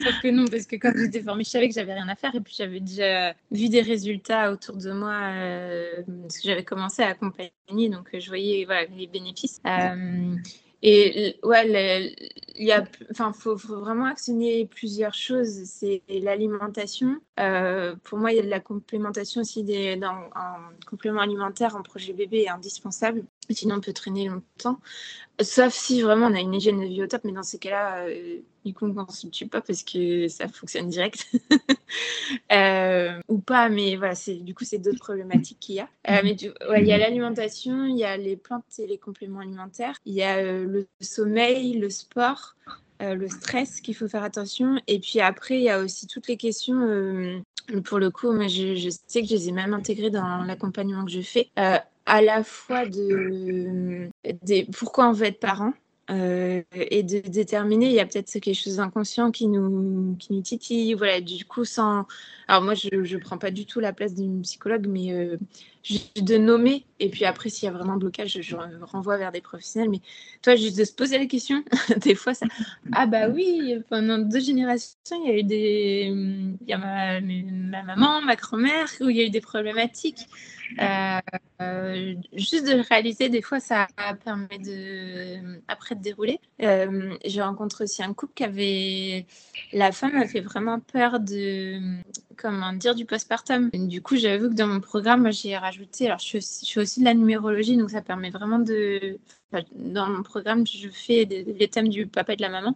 Sauf 0.00 0.20
que 0.22 0.28
non, 0.28 0.44
parce 0.46 0.66
que 0.66 0.76
quand 0.76 0.92
j'étais 0.94 1.22
formée, 1.22 1.44
je 1.44 1.50
savais 1.50 1.68
que 1.68 1.74
j'avais 1.74 1.94
rien 1.94 2.08
à 2.08 2.16
faire 2.16 2.34
et 2.34 2.40
puis 2.40 2.54
j'avais 2.56 2.80
déjà 2.80 3.32
vu 3.50 3.68
des 3.68 3.80
résultats 3.80 4.52
autour 4.52 4.76
de 4.76 4.92
moi 4.92 5.14
euh, 5.32 6.02
parce 6.22 6.38
que 6.38 6.48
j'avais 6.48 6.64
commencé 6.64 7.02
à 7.02 7.08
accompagner, 7.08 7.88
donc 7.88 8.08
je 8.12 8.28
voyais 8.28 8.64
voilà, 8.66 8.84
les 8.96 9.06
bénéfices. 9.06 9.58
Euh, 9.66 10.36
et 10.82 11.38
ouais, 11.42 12.14
il 12.54 12.66
y 12.66 12.72
a, 12.72 12.84
enfin, 13.10 13.32
faut, 13.32 13.56
vraiment 13.56 14.04
actionner 14.04 14.66
plusieurs 14.66 15.14
choses. 15.14 15.64
C'est 15.64 16.02
l'alimentation. 16.08 17.16
Euh, 17.40 17.96
pour 18.04 18.18
moi, 18.18 18.32
il 18.32 18.36
y 18.36 18.40
a 18.40 18.42
de 18.42 18.48
la 18.48 18.60
complémentation 18.60 19.40
aussi 19.40 19.64
des, 19.64 19.96
dans 19.96 20.30
un 20.34 20.56
complément 20.86 21.22
alimentaire 21.22 21.74
en 21.74 21.82
projet 21.82 22.12
bébé 22.12 22.42
est 22.42 22.50
indispensable. 22.50 23.24
Sinon, 23.50 23.76
on 23.76 23.80
peut 23.80 23.92
traîner 23.92 24.28
longtemps. 24.28 24.80
Sauf 25.40 25.74
si 25.74 26.02
vraiment 26.02 26.26
on 26.28 26.34
a 26.34 26.40
une 26.40 26.54
hygiène 26.54 26.80
de 26.80 26.86
vie 26.86 27.02
au 27.02 27.06
top, 27.06 27.22
mais 27.24 27.32
dans 27.32 27.42
ces 27.42 27.58
cas-là, 27.58 28.06
euh, 28.06 28.40
du 28.66 28.74
coup, 28.74 28.86
on 28.86 28.88
ne 28.88 29.04
consulte 29.04 29.48
pas 29.48 29.60
parce 29.60 29.84
que 29.84 30.26
ça 30.28 30.48
fonctionne 30.48 30.88
direct. 30.88 31.30
euh, 32.52 33.20
ou 33.28 33.38
pas, 33.38 33.68
mais 33.68 33.96
voilà, 33.96 34.14
du 34.40 34.54
coup, 34.54 34.64
c'est 34.64 34.78
d'autres 34.78 34.98
problématiques 34.98 35.58
qu'il 35.60 35.76
y 35.76 35.80
a. 35.80 35.88
Euh, 36.10 36.20
mais 36.24 36.32
il 36.32 36.86
y 36.86 36.92
a 36.92 36.98
l'alimentation, 36.98 37.84
il 37.84 37.96
y 37.96 38.04
a 38.04 38.16
les 38.16 38.36
plantes 38.36 38.64
et 38.78 38.86
les 38.86 38.98
compléments 38.98 39.40
alimentaires, 39.40 39.96
il 40.04 40.14
y 40.14 40.22
a 40.22 40.38
euh, 40.38 40.64
le 40.64 40.88
sommeil, 41.00 41.78
le 41.78 41.88
sport. 41.88 42.56
Euh, 43.02 43.14
le 43.14 43.28
stress 43.28 43.82
qu'il 43.82 43.94
faut 43.94 44.08
faire 44.08 44.22
attention. 44.22 44.80
Et 44.86 44.98
puis 44.98 45.20
après, 45.20 45.58
il 45.58 45.64
y 45.64 45.68
a 45.68 45.80
aussi 45.80 46.06
toutes 46.06 46.28
les 46.28 46.38
questions, 46.38 47.42
pour 47.84 47.98
le 47.98 48.08
coup, 48.08 48.32
mais 48.32 48.48
je, 48.48 48.88
sais 49.06 49.20
que 49.20 49.28
je 49.28 49.34
les 49.34 49.48
ai 49.50 49.52
même 49.52 49.74
intégrées 49.74 50.08
dans 50.08 50.44
l'accompagnement 50.44 51.04
que 51.04 51.10
je 51.10 51.20
fais 51.20 51.50
à 52.06 52.22
la 52.22 52.44
fois 52.44 52.86
de, 52.86 54.08
pourquoi 54.78 55.08
on 55.08 55.12
veut 55.12 55.26
être 55.26 55.40
parent 55.40 55.72
euh, 56.08 56.62
et 56.72 57.02
de 57.02 57.18
déterminer, 57.18 57.86
il 57.86 57.92
y 57.92 58.00
a 58.00 58.06
peut-être 58.06 58.30
quelque 58.38 58.54
chose 58.54 58.76
d'inconscient 58.76 59.32
qui 59.32 59.48
nous, 59.48 60.14
qui 60.20 60.32
nous 60.32 60.40
titille. 60.40 60.94
Voilà, 60.94 61.20
du 61.20 61.44
coup, 61.44 61.64
sans. 61.64 62.06
Alors, 62.46 62.62
moi, 62.62 62.74
je 62.74 62.88
ne 62.94 63.20
prends 63.20 63.38
pas 63.38 63.50
du 63.50 63.66
tout 63.66 63.80
la 63.80 63.92
place 63.92 64.14
d'une 64.14 64.42
psychologue, 64.42 64.86
mais 64.88 65.12
euh, 65.12 65.36
de 66.16 66.36
nommer. 66.36 66.84
Et 66.98 67.10
puis 67.10 67.24
après, 67.24 67.48
s'il 67.50 67.66
y 67.66 67.68
a 67.68 67.72
vraiment 67.72 67.94
un 67.94 67.98
blocage, 67.98 68.38
je, 68.40 68.56
renvoie 68.82 69.16
vers 69.18 69.32
des 69.32 69.40
professionnels. 69.40 69.90
Mais 69.90 70.00
toi, 70.42 70.56
juste 70.56 70.78
de 70.78 70.84
se 70.84 70.92
poser 70.92 71.18
la 71.18 71.26
question, 71.26 71.62
des 71.98 72.14
fois, 72.14 72.34
ça. 72.34 72.46
Ah, 72.92 73.06
bah 73.06 73.28
oui, 73.28 73.76
pendant 73.90 74.18
deux 74.18 74.40
générations, 74.40 74.96
il 75.24 75.26
y 75.26 75.30
a 75.30 75.38
eu 75.38 75.42
des. 75.42 76.12
Il 76.60 76.68
y 76.68 76.72
a 76.72 76.78
ma, 76.78 77.20
ma 77.20 77.82
maman, 77.82 78.22
ma 78.22 78.36
grand-mère, 78.36 78.88
où 79.00 79.08
il 79.10 79.16
y 79.16 79.20
a 79.20 79.24
eu 79.24 79.30
des 79.30 79.40
problématiques. 79.40 80.26
Euh, 81.60 82.14
juste 82.32 82.66
de 82.66 82.86
réaliser, 82.88 83.28
des 83.28 83.42
fois, 83.42 83.60
ça 83.60 83.86
permet 84.24 84.58
de, 84.58 85.60
après 85.68 85.94
de 85.94 86.02
dérouler. 86.02 86.40
Euh, 86.62 87.14
j'ai 87.24 87.42
rencontré 87.42 87.84
aussi 87.84 88.02
un 88.02 88.14
couple 88.14 88.32
qui 88.34 88.44
avait, 88.44 89.26
la 89.72 89.92
femme 89.92 90.16
a 90.16 90.26
fait 90.26 90.40
vraiment 90.40 90.80
peur 90.80 91.20
de, 91.20 91.78
comment 92.36 92.72
dire, 92.72 92.94
du 92.94 93.04
postpartum. 93.04 93.70
Du 93.72 94.02
coup, 94.02 94.16
j'avoue 94.16 94.48
que 94.48 94.54
dans 94.54 94.66
mon 94.66 94.80
programme, 94.80 95.32
j'ai 95.32 95.56
rajouté, 95.56 95.75
je 95.76 96.38
je 96.38 96.38
suis 96.38 96.80
aussi 96.80 97.00
de 97.00 97.04
la 97.04 97.14
numérologie, 97.14 97.76
donc 97.76 97.90
ça 97.90 98.02
permet 98.02 98.30
vraiment 98.30 98.58
de, 98.58 99.18
dans 99.74 100.08
mon 100.08 100.22
programme, 100.22 100.66
je 100.66 100.88
fais 100.88 101.24
les 101.24 101.68
thèmes 101.68 101.88
du 101.88 102.06
papa 102.06 102.32
et 102.32 102.36
de 102.36 102.42
la 102.42 102.48
maman, 102.48 102.74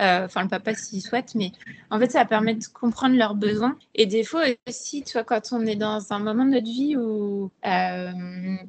euh, 0.00 0.24
enfin 0.24 0.42
le 0.42 0.48
papa 0.48 0.74
s'il 0.74 1.00
souhaite, 1.02 1.34
mais 1.34 1.52
en 1.90 1.98
fait, 1.98 2.10
ça 2.10 2.24
permet 2.24 2.54
de 2.54 2.64
comprendre 2.66 3.16
leurs 3.16 3.34
besoins. 3.34 3.76
Et 3.94 4.06
fois 4.24 4.44
aussi, 4.68 5.02
tu 5.02 5.18
quand 5.24 5.52
on 5.52 5.64
est 5.66 5.76
dans 5.76 6.12
un 6.12 6.18
moment 6.18 6.44
de 6.44 6.50
notre 6.50 6.66
vie 6.66 6.96
où 6.96 7.50
euh, 7.64 8.10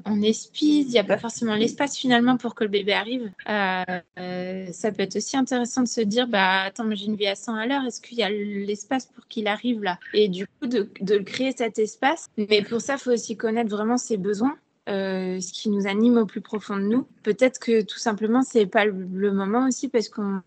on 0.06 0.34
speed, 0.34 0.88
il 0.88 0.92
n'y 0.92 1.00
a 1.00 1.04
pas 1.04 1.18
forcément 1.18 1.56
l'espace 1.56 1.98
finalement 1.98 2.38
pour 2.38 2.54
que 2.56 2.64
le 2.64 2.70
bébé 2.70 2.94
arrive, 2.94 3.32
euh, 3.50 4.66
ça 4.72 4.92
peut 4.92 5.04
être 5.04 5.16
aussi 5.16 5.36
intéressant 5.36 5.82
de 5.82 5.88
se 5.88 6.02
dire, 6.02 6.28
bah 6.28 6.62
attends, 6.64 6.86
j'ai 6.92 7.06
une 7.06 7.16
vie 7.16 7.28
à 7.28 7.36
100 7.36 7.56
à 7.56 7.66
l'heure, 7.66 7.84
est-ce 7.86 8.02
qu'il 8.02 8.18
y 8.18 8.24
a 8.24 8.30
l'espace 8.30 9.08
pour 9.08 9.28
qu'il 9.28 9.48
arrive 9.48 9.82
là? 9.84 9.98
Et 10.14 10.28
du 10.30 10.46
coup, 10.48 10.68
de 10.68 11.18
créer 11.18 11.54
cet 11.56 11.80
espace. 11.80 12.30
Mais 12.38 12.62
pour 12.62 12.82
ça, 12.82 12.94
il 12.94 13.00
faut 13.00 13.12
aussi 13.12 13.36
connaître 13.36 13.70
vraiment 13.70 13.98
ses 13.98 14.18
besoins. 14.18 14.58
Euh, 14.90 15.40
ce 15.40 15.54
qui 15.54 15.70
nous 15.70 15.86
anime 15.86 16.18
au 16.18 16.26
plus 16.26 16.42
profond 16.42 16.76
de 16.76 16.82
nous. 16.82 17.08
Peut-être 17.22 17.60
que 17.60 17.84
tout 17.84 18.00
simplement, 18.00 18.42
c'est 18.42 18.66
pas 18.66 18.84
le, 18.84 19.32
moment 19.32 19.68
aussi 19.68 19.90
parce 19.90 20.10
qu'on 20.10 20.42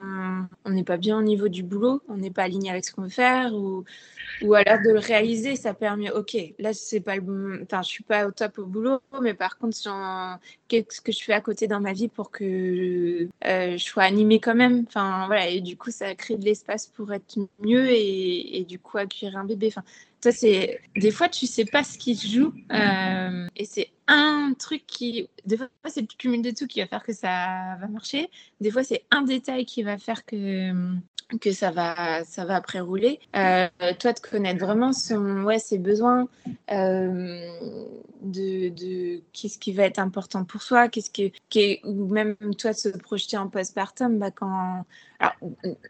n'est 0.66 0.82
pas 0.82 0.96
bien 0.96 1.16
au 1.16 1.22
niveau 1.22 1.46
du 1.46 1.62
boulot, 1.62 2.02
on 2.08 2.16
n'est 2.16 2.32
pas 2.32 2.42
aligné 2.42 2.68
avec 2.68 2.84
ce 2.84 2.92
qu'on 2.92 3.02
veut 3.02 3.10
faire 3.10 3.54
ou, 3.54 3.84
ou 4.42 4.54
alors 4.54 4.80
de 4.84 4.90
le 4.90 4.98
réaliser, 4.98 5.54
ça 5.54 5.72
permet, 5.72 6.10
ok, 6.10 6.36
là, 6.58 6.72
c'est 6.74 6.98
pas 6.98 7.14
enfin, 7.62 7.82
je 7.82 7.88
suis 7.88 8.02
pas 8.02 8.26
au 8.26 8.32
top 8.32 8.58
au 8.58 8.66
boulot, 8.66 8.98
mais 9.22 9.34
par 9.34 9.56
contre, 9.56 9.78
qu'est-ce 10.66 11.00
que 11.00 11.12
je 11.12 11.22
fais 11.22 11.32
à 11.32 11.40
côté 11.40 11.68
dans 11.68 11.80
ma 11.80 11.92
vie 11.92 12.08
pour 12.08 12.32
que 12.32 13.28
euh, 13.44 13.76
je 13.76 13.84
sois 13.84 14.02
animée 14.02 14.40
quand 14.40 14.56
même? 14.56 14.84
Voilà, 14.92 15.48
et 15.48 15.60
du 15.60 15.76
coup, 15.76 15.92
ça 15.92 16.12
crée 16.16 16.36
de 16.36 16.44
l'espace 16.44 16.88
pour 16.88 17.12
être 17.12 17.38
mieux 17.60 17.88
et, 17.88 18.66
du 18.68 18.80
coup, 18.80 18.98
accueillir 18.98 19.36
un 19.36 19.44
bébé. 19.44 19.68
Enfin, 19.68 19.84
des 20.96 21.10
fois 21.10 21.28
tu 21.28 21.46
sais 21.46 21.66
pas 21.66 21.84
ce 21.84 21.98
qui 21.98 22.16
se 22.16 22.26
joue 22.26 22.54
euh, 22.72 23.46
et 23.56 23.66
c'est 23.66 23.90
un 24.06 24.52
truc 24.58 24.86
qui 24.86 25.28
des 25.46 25.56
fois 25.56 25.68
c'est 25.86 26.02
le 26.02 26.06
cumul 26.06 26.42
de 26.42 26.50
tout 26.50 26.66
qui 26.66 26.80
va 26.80 26.86
faire 26.86 27.02
que 27.02 27.12
ça 27.12 27.76
va 27.80 27.86
marcher. 27.88 28.30
Des 28.60 28.70
fois 28.70 28.84
c'est 28.84 29.04
un 29.10 29.22
détail 29.22 29.64
qui 29.64 29.82
va 29.82 29.98
faire 29.98 30.24
que 30.24 30.72
que 31.40 31.52
ça 31.52 31.70
va 31.70 32.24
ça 32.24 32.44
va 32.44 32.56
après 32.56 32.80
rouler. 32.80 33.18
Euh, 33.36 33.68
toi 33.98 34.12
de 34.12 34.20
connaître 34.20 34.60
vraiment 34.60 34.92
son 34.92 35.42
ouais 35.44 35.58
ses 35.58 35.78
besoins 35.78 36.28
euh, 36.70 37.48
de, 38.22 38.68
de 38.68 39.22
qu'est-ce 39.32 39.58
qui 39.58 39.72
va 39.72 39.84
être 39.84 39.98
important 39.98 40.44
pour 40.44 40.62
soi, 40.62 40.88
qu'est-ce 40.88 41.10
qui, 41.10 41.32
qui 41.48 41.80
ou 41.84 42.06
même 42.06 42.36
toi 42.58 42.72
de 42.72 42.78
se 42.78 42.88
projeter 42.88 43.36
en 43.36 43.48
postpartum 43.48 44.18
bah 44.18 44.30
quand 44.30 44.84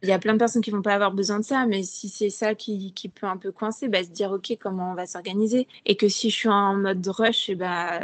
il 0.03 0.09
y 0.09 0.13
a 0.13 0.19
plein 0.19 0.35
de 0.35 0.39
personnes 0.39 0.63
qui 0.63 0.71
vont 0.71 0.83
pas 0.83 0.95
avoir 0.95 1.13
besoin 1.13 1.41
de 1.41 1.45
ça, 1.45 1.67
mais 1.67 1.83
si 1.83 2.09
c'est 2.09 2.31
ça 2.31 2.55
qui, 2.55 2.93
qui, 2.93 3.09
peut 3.09 3.27
un 3.27 3.37
peu 3.37 3.51
coincer, 3.51 3.89
bah, 3.89 4.05
se 4.05 4.11
dire 4.11 4.31
ok 4.31 4.57
comment 4.61 4.93
on 4.93 4.95
va 4.95 5.07
s'organiser 5.07 5.67
et 5.87 5.97
que 5.97 6.09
si 6.09 6.31
je 6.31 6.37
suis 6.37 6.49
en 6.49 6.77
mode 6.77 7.07
rush, 7.07 7.49
et 7.49 7.55
bah, 7.55 8.01
euh, 8.03 8.04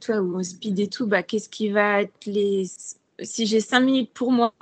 toi 0.00 0.20
ou 0.20 0.42
speed 0.42 0.78
et 0.80 0.88
tout, 0.88 1.06
bah, 1.06 1.22
qu'est-ce 1.22 1.48
qui 1.48 1.70
va 1.70 2.02
être 2.02 2.26
les 2.26 2.66
si 3.20 3.46
j'ai 3.46 3.60
cinq 3.60 3.80
minutes 3.80 4.12
pour 4.12 4.32
moi, 4.32 4.52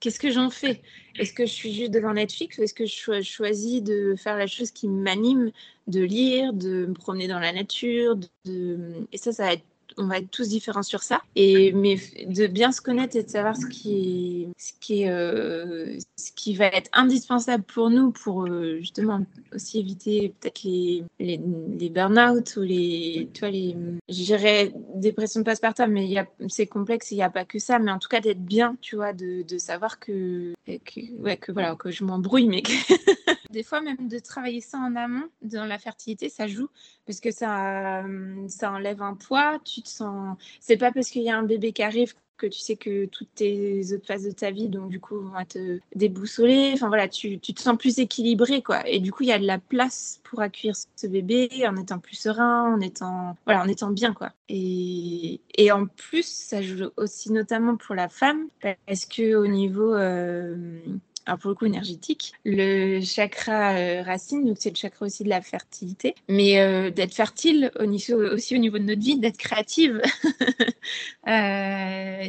qu'est-ce 0.00 0.18
que 0.18 0.30
j'en 0.30 0.50
fais? 0.50 0.82
Est-ce 1.18 1.32
que 1.32 1.46
je 1.46 1.52
suis 1.52 1.72
juste 1.72 1.92
devant 1.92 2.14
Netflix 2.14 2.58
ou 2.58 2.62
est-ce 2.62 2.74
que 2.74 2.86
je 2.86 3.22
choisis 3.22 3.82
de 3.82 4.14
faire 4.16 4.36
la 4.36 4.46
chose 4.46 4.70
qui 4.70 4.88
m'anime, 4.88 5.50
de 5.86 6.00
lire, 6.00 6.52
de 6.52 6.86
me 6.86 6.94
promener 6.94 7.28
dans 7.28 7.38
la 7.38 7.52
nature. 7.52 8.18
Et 8.46 9.18
ça, 9.18 9.32
ça 9.32 9.46
va 9.46 9.52
être 9.54 9.64
on 9.96 10.06
va 10.06 10.18
être 10.18 10.30
tous 10.30 10.48
différents 10.48 10.82
sur 10.82 11.02
ça. 11.02 11.22
Et 11.36 11.72
mais 11.72 11.96
de 12.26 12.46
bien 12.46 12.72
se 12.72 12.80
connaître 12.80 13.16
et 13.16 13.22
de 13.22 13.28
savoir 13.28 13.56
ce 13.56 13.66
qui, 13.66 14.48
ce 14.58 14.72
qui, 14.80 15.08
euh, 15.08 15.98
ce 16.16 16.32
qui 16.32 16.54
va 16.54 16.66
être 16.66 16.90
indispensable 16.92 17.64
pour 17.64 17.90
nous 17.90 18.10
pour 18.10 18.46
euh, 18.46 18.78
justement 18.80 19.24
aussi 19.54 19.80
éviter 19.80 20.34
peut-être 20.40 20.62
les, 20.64 21.04
les, 21.18 21.40
les 21.78 21.90
burn-out 21.90 22.56
ou 22.56 22.62
les, 22.62 23.28
tu 23.32 23.40
vois, 23.40 23.50
les, 23.50 23.76
je 24.08 24.24
dirais 24.24 24.72
dépression 24.94 25.40
de 25.40 25.44
passe-partout, 25.44 25.86
mais 25.88 26.14
c'est 26.48 26.66
complexe, 26.66 27.10
il 27.10 27.16
n'y 27.16 27.22
a 27.22 27.30
pas 27.30 27.44
que 27.44 27.58
ça, 27.58 27.78
mais 27.78 27.90
en 27.90 27.98
tout 27.98 28.08
cas 28.08 28.20
d'être 28.20 28.44
bien, 28.44 28.76
tu 28.80 28.96
vois, 28.96 29.12
de, 29.12 29.42
de 29.42 29.58
savoir 29.58 29.98
que, 29.98 30.54
ouais, 30.66 31.36
que 31.36 31.52
voilà, 31.52 31.74
que 31.76 31.90
je 31.90 32.04
m'embrouille, 32.04 32.48
mais 32.48 32.62
des 33.50 33.62
fois 33.62 33.80
même 33.80 34.08
de 34.08 34.18
travailler 34.18 34.60
ça 34.60 34.78
en 34.78 34.96
amont 34.96 35.28
dans 35.42 35.64
la 35.64 35.78
fertilité, 35.78 36.28
ça 36.28 36.46
joue 36.46 36.68
parce 37.06 37.20
que 37.20 37.30
ça, 37.30 38.04
ça 38.48 38.72
enlève 38.72 39.02
un 39.02 39.14
poids, 39.14 39.58
te 39.82 39.88
sens, 39.88 40.36
c'est 40.60 40.76
pas 40.76 40.92
parce 40.92 41.10
qu'il 41.10 41.22
y 41.22 41.30
a 41.30 41.38
un 41.38 41.42
bébé 41.42 41.72
qui 41.72 41.82
arrive 41.82 42.14
que 42.40 42.46
tu 42.46 42.58
sais 42.58 42.76
que 42.76 43.04
toutes 43.04 43.34
tes 43.34 43.92
autres 43.92 44.06
phases 44.06 44.24
de 44.24 44.30
ta 44.30 44.50
vie, 44.50 44.68
donc 44.68 44.88
du 44.88 44.98
coup, 44.98 45.20
vont 45.20 45.38
être 45.38 45.58
déboussolées. 45.94 46.70
Enfin 46.72 46.88
voilà, 46.88 47.06
tu, 47.06 47.38
tu, 47.38 47.52
te 47.52 47.60
sens 47.60 47.76
plus 47.76 47.98
équilibré, 47.98 48.62
quoi. 48.62 48.88
Et 48.88 48.98
du 48.98 49.12
coup, 49.12 49.24
il 49.24 49.28
y 49.28 49.32
a 49.32 49.38
de 49.38 49.46
la 49.46 49.58
place 49.58 50.20
pour 50.24 50.40
accueillir 50.40 50.74
ce 50.96 51.06
bébé 51.06 51.50
en 51.66 51.76
étant 51.76 51.98
plus 51.98 52.16
serein, 52.16 52.74
en 52.74 52.80
étant, 52.80 53.36
voilà, 53.44 53.62
en 53.62 53.68
étant 53.68 53.90
bien, 53.90 54.14
quoi. 54.14 54.32
Et, 54.48 55.40
et 55.56 55.70
en 55.70 55.86
plus, 55.86 56.26
ça 56.26 56.62
joue 56.62 56.90
aussi 56.96 57.30
notamment 57.30 57.76
pour 57.76 57.94
la 57.94 58.08
femme, 58.08 58.48
parce 58.86 59.04
que 59.04 59.34
au 59.34 59.46
niveau 59.46 59.94
euh, 59.94 60.80
alors 61.26 61.38
pour 61.38 61.50
le 61.50 61.54
coup 61.54 61.66
énergétique. 61.66 62.32
Le 62.44 63.00
chakra 63.00 63.74
euh, 63.74 64.02
racine, 64.02 64.44
donc 64.44 64.56
c'est 64.58 64.70
le 64.70 64.76
chakra 64.76 65.06
aussi 65.06 65.24
de 65.24 65.28
la 65.28 65.40
fertilité, 65.40 66.14
mais 66.28 66.60
euh, 66.60 66.90
d'être 66.90 67.14
fertile 67.14 67.70
aussi 67.78 68.54
au 68.54 68.58
niveau 68.58 68.78
de 68.78 68.84
notre 68.84 69.00
vie, 69.00 69.18
d'être 69.18 69.36
créative, 69.36 70.00
euh, 71.28 71.79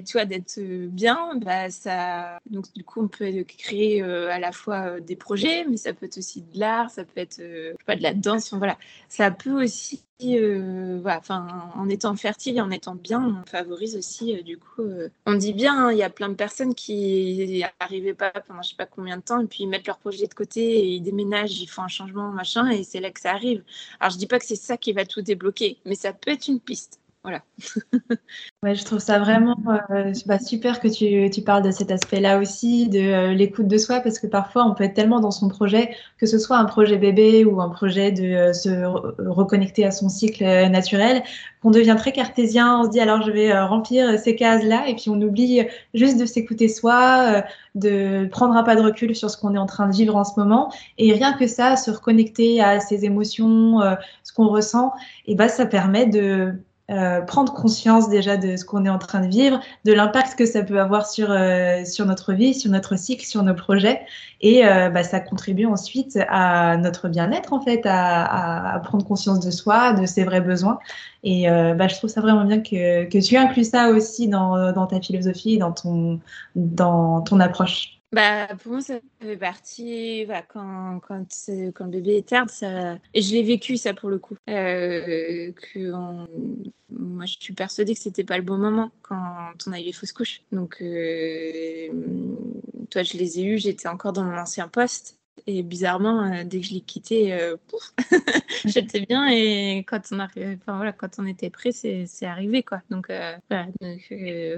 tu 0.05 0.13
vois, 0.13 0.25
d'être 0.25 0.59
bien, 0.87 1.35
bah, 1.37 1.69
ça, 1.69 2.39
donc 2.49 2.71
du 2.73 2.83
coup 2.83 3.01
on 3.01 3.07
peut 3.07 3.43
créer 3.43 4.01
à 4.01 4.39
la 4.39 4.51
fois 4.51 4.99
des 4.99 5.15
projets, 5.15 5.65
mais 5.69 5.77
ça 5.77 5.93
peut 5.93 6.05
être 6.05 6.17
aussi 6.17 6.41
de 6.41 6.59
l'art, 6.59 6.89
ça 6.89 7.03
peut 7.03 7.19
être 7.19 7.41
pas 7.85 7.95
de 7.95 8.03
la 8.03 8.13
danse, 8.13 8.53
voilà, 8.53 8.77
ça 9.09 9.31
peut 9.31 9.63
aussi 9.63 10.03
euh, 10.23 10.99
voilà, 11.01 11.21
en 11.75 11.89
étant 11.89 12.15
fertile 12.15 12.57
et 12.57 12.61
en 12.61 12.71
étant 12.71 12.95
bien, 12.95 13.41
on 13.43 13.49
favorise 13.49 13.95
aussi, 13.95 14.35
euh, 14.37 14.43
du 14.43 14.57
coup, 14.57 14.81
euh, 14.81 15.09
on 15.25 15.33
dit 15.33 15.53
bien, 15.53 15.87
hein, 15.87 15.91
il 15.91 15.97
y 15.97 16.03
a 16.03 16.09
plein 16.09 16.29
de 16.29 16.35
personnes 16.35 16.75
qui 16.75 17.63
n'arrivaient 17.79 18.13
pas 18.13 18.31
pendant 18.31 18.61
je 18.61 18.69
sais 18.69 18.75
pas 18.75 18.85
combien 18.85 19.17
de 19.17 19.23
temps, 19.23 19.41
et 19.41 19.47
puis 19.47 19.63
ils 19.63 19.67
mettent 19.67 19.87
leur 19.87 19.97
projet 19.97 20.27
de 20.27 20.33
côté 20.33 20.61
et 20.61 20.87
ils 20.95 21.01
déménagent, 21.01 21.59
ils 21.59 21.67
font 21.67 21.81
un 21.81 21.87
changement, 21.87 22.31
machin, 22.31 22.69
et 22.69 22.83
c'est 22.83 22.99
là 22.99 23.11
que 23.11 23.19
ça 23.19 23.31
arrive. 23.31 23.63
Alors 23.99 24.11
je 24.11 24.17
dis 24.17 24.27
pas 24.27 24.39
que 24.39 24.45
c'est 24.45 24.55
ça 24.55 24.77
qui 24.77 24.93
va 24.93 25.05
tout 25.05 25.21
débloquer, 25.21 25.79
mais 25.85 25.95
ça 25.95 26.13
peut 26.13 26.31
être 26.31 26.47
une 26.47 26.59
piste. 26.59 27.00
Voilà. 27.23 27.43
ouais, 28.63 28.73
je 28.73 28.83
trouve 28.83 28.97
ça 28.97 29.19
vraiment 29.19 29.55
euh, 29.91 30.11
bah, 30.25 30.39
super 30.39 30.79
que 30.79 30.87
tu, 30.87 31.29
tu, 31.29 31.43
parles 31.43 31.61
de 31.61 31.69
cet 31.69 31.91
aspect-là 31.91 32.39
aussi, 32.39 32.89
de 32.89 32.99
euh, 32.99 33.33
l'écoute 33.35 33.67
de 33.67 33.77
soi, 33.77 33.99
parce 33.99 34.17
que 34.17 34.25
parfois 34.25 34.65
on 34.65 34.73
peut 34.73 34.85
être 34.85 34.95
tellement 34.95 35.19
dans 35.19 35.29
son 35.29 35.47
projet, 35.47 35.95
que 36.17 36.25
ce 36.25 36.39
soit 36.39 36.57
un 36.57 36.65
projet 36.65 36.97
bébé 36.97 37.45
ou 37.45 37.61
un 37.61 37.69
projet 37.69 38.11
de 38.11 38.23
euh, 38.23 38.53
se 38.53 38.69
reconnecter 39.29 39.85
à 39.85 39.91
son 39.91 40.09
cycle 40.09 40.43
naturel, 40.71 41.21
qu'on 41.61 41.69
devient 41.69 41.95
très 41.95 42.11
cartésien, 42.11 42.79
on 42.79 42.85
se 42.85 42.89
dit 42.89 42.99
alors 42.99 43.21
je 43.21 43.29
vais 43.29 43.55
remplir 43.59 44.17
ces 44.17 44.35
cases-là, 44.35 44.87
et 44.87 44.95
puis 44.95 45.09
on 45.09 45.21
oublie 45.21 45.61
juste 45.93 46.19
de 46.19 46.25
s'écouter 46.25 46.69
soi, 46.69 47.43
de 47.75 48.25
prendre 48.31 48.55
un 48.55 48.63
pas 48.63 48.75
de 48.75 48.81
recul 48.81 49.15
sur 49.15 49.29
ce 49.29 49.37
qu'on 49.37 49.53
est 49.53 49.59
en 49.59 49.67
train 49.67 49.87
de 49.87 49.93
vivre 49.93 50.15
en 50.15 50.23
ce 50.23 50.39
moment, 50.39 50.73
et 50.97 51.13
rien 51.13 51.33
que 51.33 51.45
ça, 51.45 51.75
se 51.75 51.91
reconnecter 51.91 52.61
à 52.61 52.79
ses 52.79 53.05
émotions, 53.05 53.79
ce 54.23 54.33
qu'on 54.33 54.47
ressent, 54.47 54.91
et 55.27 55.35
bah 55.35 55.49
ça 55.49 55.67
permet 55.67 56.07
de 56.07 56.55
euh, 56.91 57.21
prendre 57.21 57.53
conscience 57.53 58.09
déjà 58.09 58.35
de 58.35 58.57
ce 58.57 58.65
qu'on 58.65 58.85
est 58.85 58.89
en 58.89 58.97
train 58.97 59.21
de 59.21 59.27
vivre, 59.27 59.61
de 59.85 59.93
l'impact 59.93 60.37
que 60.37 60.45
ça 60.45 60.61
peut 60.63 60.79
avoir 60.79 61.05
sur, 61.09 61.31
euh, 61.31 61.85
sur 61.85 62.05
notre 62.05 62.33
vie, 62.33 62.53
sur 62.53 62.69
notre 62.69 62.97
cycle, 62.97 63.25
sur 63.25 63.43
nos 63.43 63.53
projets. 63.53 64.01
Et 64.41 64.65
euh, 64.65 64.89
bah, 64.89 65.03
ça 65.03 65.21
contribue 65.21 65.65
ensuite 65.65 66.19
à 66.27 66.75
notre 66.77 67.07
bien-être, 67.07 67.53
en 67.53 67.61
fait, 67.61 67.81
à, 67.85 68.73
à, 68.73 68.79
prendre 68.79 69.05
conscience 69.05 69.39
de 69.39 69.51
soi, 69.51 69.93
de 69.93 70.05
ses 70.05 70.23
vrais 70.25 70.41
besoins. 70.41 70.79
Et 71.23 71.47
bah, 71.47 71.87
je 71.87 71.95
trouve 71.95 72.09
ça 72.09 72.19
vraiment 72.19 72.45
bien 72.45 72.61
que, 72.61 73.05
que 73.05 73.17
tu 73.23 73.37
inclues 73.37 73.63
ça 73.63 73.89
aussi 73.89 74.27
dans, 74.27 74.71
dans 74.71 74.87
ta 74.87 74.99
philosophie, 74.99 75.59
dans 75.59 75.71
ton, 75.71 76.19
dans 76.55 77.21
ton 77.21 77.39
approche. 77.39 78.00
Bah, 78.13 78.47
pour 78.61 78.73
moi, 78.73 78.81
ça 78.81 78.99
fait 79.21 79.37
partie, 79.37 80.25
quand, 80.49 80.99
quand, 81.07 81.25
quand 81.73 81.85
le 81.85 81.91
bébé 81.91 82.17
est 82.17 82.27
terne, 82.27 82.49
ça... 82.49 82.95
et 83.13 83.21
je 83.21 83.31
l'ai 83.31 83.41
vécu 83.43 83.77
ça 83.77 83.93
pour 83.93 84.09
le 84.09 84.19
coup. 84.19 84.35
Euh, 84.49 85.53
que 85.53 85.79
Moi, 86.89 87.25
je 87.25 87.37
suis 87.39 87.53
persuadée 87.53 87.93
que 87.95 88.01
c'était 88.01 88.25
pas 88.25 88.37
le 88.37 88.43
bon 88.43 88.57
moment 88.57 88.91
quand 89.01 89.53
on 89.67 89.71
a 89.71 89.79
eu 89.79 89.83
les 89.83 89.93
fausses 89.93 90.11
couches. 90.11 90.41
Donc, 90.51 90.81
euh, 90.81 91.87
toi, 92.89 93.03
je 93.03 93.17
les 93.17 93.39
ai 93.39 93.43
eus, 93.45 93.57
j'étais 93.59 93.87
encore 93.87 94.11
dans 94.13 94.23
mon 94.25 94.37
ancien 94.37 94.67
poste. 94.67 95.20
Et 95.47 95.63
bizarrement, 95.63 96.23
euh, 96.23 96.43
dès 96.45 96.59
que 96.61 96.67
je 96.67 96.73
l'ai 96.73 96.81
quitté, 96.81 97.33
euh, 97.33 97.57
j'étais 98.65 99.01
bien. 99.01 99.27
Et 99.29 99.79
quand 99.87 100.01
on, 100.11 100.19
arrivait, 100.19 100.57
enfin, 100.61 100.75
voilà, 100.75 100.91
quand 100.91 101.17
on 101.17 101.25
était 101.25 101.49
prêt, 101.49 101.71
c'est 101.71 102.25
arrivé. 102.25 102.63
Quoi. 102.63 102.81
Donc, 102.89 103.09
euh, 103.09 103.35
voilà. 103.49 103.65
Donc, 103.81 104.01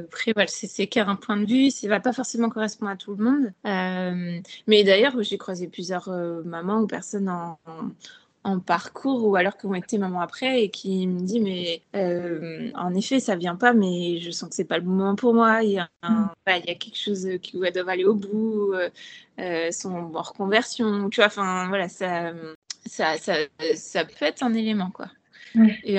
après, 0.06 0.34
voilà, 0.34 0.48
c'est 0.48 0.88
qu'un 0.88 1.16
point 1.16 1.38
de 1.38 1.46
vue. 1.46 1.72
Ça 1.72 1.88
ne 1.88 1.90
va 1.90 2.00
pas 2.00 2.14
forcément 2.14 2.50
correspondre 2.50 2.92
à 2.92 2.98
tout 2.98 3.16
le 3.16 3.24
monde. 3.24 3.54
mais 4.68 4.84
d'ailleurs, 4.84 5.22
j'ai 5.22 5.38
croisé 5.38 5.68
plusieurs 5.68 6.10
mamans 6.44 6.82
ou 6.82 6.88
personnes 6.88 7.30
en 7.30 7.58
parcours 8.60 9.26
ou 9.26 9.36
alors 9.36 9.54
ont 9.64 9.74
été 9.74 9.98
maman 9.98 10.22
après 10.22 10.64
et 10.64 10.70
qui 10.70 11.08
me 11.08 11.22
dit 11.22 11.40
mais 11.40 11.82
euh, 11.96 12.72
en 12.76 12.94
effet 12.94 13.20
ça 13.20 13.36
vient 13.36 13.56
pas 13.56 13.74
mais 13.74 14.20
je 14.20 14.32
sens 14.32 14.50
que 14.50 14.56
c'est 14.56 14.66
pas 14.66 14.78
le 14.78 14.84
moment 14.84 15.16
pour 15.16 15.34
moi 15.34 15.64
il 15.64 15.72
y 15.72 15.80
a, 15.80 15.90
mm. 16.04 16.30
il 16.48 16.66
y 16.68 16.72
a 16.72 16.76
quelque 16.76 16.98
chose 16.98 17.28
qui 17.42 17.58
doit 17.58 17.70
aller 17.88 18.06
au 18.06 18.16
bout 18.16 18.74
euh, 18.74 18.90
euh, 19.40 19.72
son 19.72 19.94
en 19.94 20.22
reconversion 20.22 21.10
tu 21.10 21.22
vois 21.22 21.28
enfin 21.28 21.68
voilà 21.70 21.88
ça 21.88 22.34
ça, 22.86 23.18
ça 23.18 23.36
ça 23.76 24.06
peut 24.06 24.26
être 24.26 24.44
un 24.44 24.54
élément 24.54 24.92
quoi 24.92 25.08
et, 25.84 25.98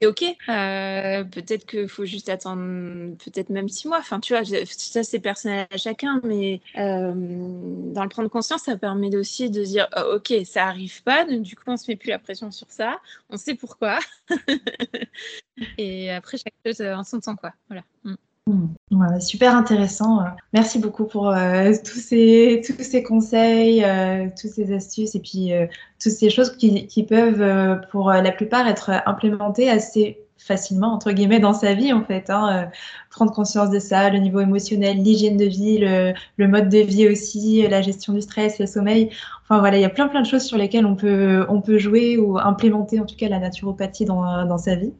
et 0.00 0.06
ok, 0.06 0.24
euh, 0.48 1.24
peut-être 1.24 1.66
qu'il 1.66 1.88
faut 1.88 2.04
juste 2.04 2.28
attendre, 2.28 3.16
peut-être 3.16 3.50
même 3.50 3.68
six 3.68 3.88
mois. 3.88 3.98
Enfin, 3.98 4.20
tu 4.20 4.34
vois, 4.34 4.44
ça 4.44 5.02
c'est 5.02 5.20
personnel 5.20 5.66
à 5.70 5.76
chacun, 5.76 6.20
mais 6.24 6.60
euh, 6.76 7.12
dans 7.14 8.02
le 8.02 8.08
prendre 8.08 8.28
conscience, 8.28 8.62
ça 8.62 8.76
permet 8.76 9.14
aussi 9.16 9.50
de 9.50 9.64
dire, 9.64 9.88
oh, 9.96 10.16
ok, 10.16 10.34
ça 10.44 10.66
arrive 10.66 11.02
pas, 11.02 11.24
donc 11.24 11.42
du 11.42 11.56
coup 11.56 11.64
on 11.66 11.76
se 11.76 11.90
met 11.90 11.96
plus 11.96 12.10
la 12.10 12.18
pression 12.18 12.50
sur 12.50 12.70
ça, 12.70 13.00
on 13.30 13.36
sait 13.36 13.54
pourquoi. 13.54 13.98
et 15.78 16.10
après 16.10 16.38
chaque 16.38 16.54
chose 16.64 16.80
en 16.80 17.04
son 17.04 17.20
temps, 17.20 17.36
quoi. 17.36 17.52
Voilà. 17.68 17.84
Mm. 18.04 18.14
Mmh. 18.48 19.18
super 19.18 19.56
intéressant. 19.56 20.20
Merci 20.52 20.78
beaucoup 20.78 21.04
pour 21.04 21.30
euh, 21.30 21.72
tous, 21.84 21.98
ces, 21.98 22.62
conseils, 23.04 23.82
euh, 23.82 24.28
toutes 24.40 24.52
ces 24.52 24.72
astuces 24.72 25.16
et 25.16 25.20
puis 25.20 25.52
euh, 25.52 25.66
toutes 26.00 26.12
ces 26.12 26.30
choses 26.30 26.56
qui, 26.56 26.86
qui 26.86 27.02
peuvent, 27.02 27.80
pour 27.90 28.10
la 28.12 28.30
plupart, 28.30 28.68
être 28.68 29.02
implémentées 29.06 29.68
assez 29.68 30.20
facilement, 30.38 30.92
entre 30.92 31.10
guillemets, 31.10 31.40
dans 31.40 31.54
sa 31.54 31.74
vie, 31.74 31.92
en 31.92 32.04
fait. 32.04 32.30
Hein, 32.30 32.70
prendre 33.10 33.32
conscience 33.32 33.70
de 33.70 33.80
ça, 33.80 34.10
le 34.10 34.18
niveau 34.18 34.38
émotionnel, 34.38 35.02
l'hygiène 35.02 35.36
de 35.36 35.46
vie, 35.46 35.78
le, 35.78 36.12
le, 36.36 36.46
mode 36.46 36.68
de 36.68 36.78
vie 36.78 37.08
aussi, 37.08 37.66
la 37.66 37.82
gestion 37.82 38.12
du 38.12 38.20
stress, 38.20 38.60
le 38.60 38.66
sommeil. 38.66 39.10
Enfin, 39.42 39.58
voilà, 39.58 39.76
il 39.78 39.80
y 39.80 39.84
a 39.84 39.88
plein, 39.88 40.06
plein 40.06 40.20
de 40.20 40.26
choses 40.26 40.44
sur 40.44 40.56
lesquelles 40.56 40.86
on 40.86 40.94
peut, 40.94 41.44
on 41.48 41.60
peut 41.60 41.78
jouer 41.78 42.16
ou 42.16 42.38
implémenter, 42.38 43.00
en 43.00 43.06
tout 43.06 43.16
cas, 43.16 43.28
la 43.28 43.40
naturopathie 43.40 44.04
dans, 44.04 44.44
dans 44.44 44.58
sa 44.58 44.76
vie. 44.76 44.92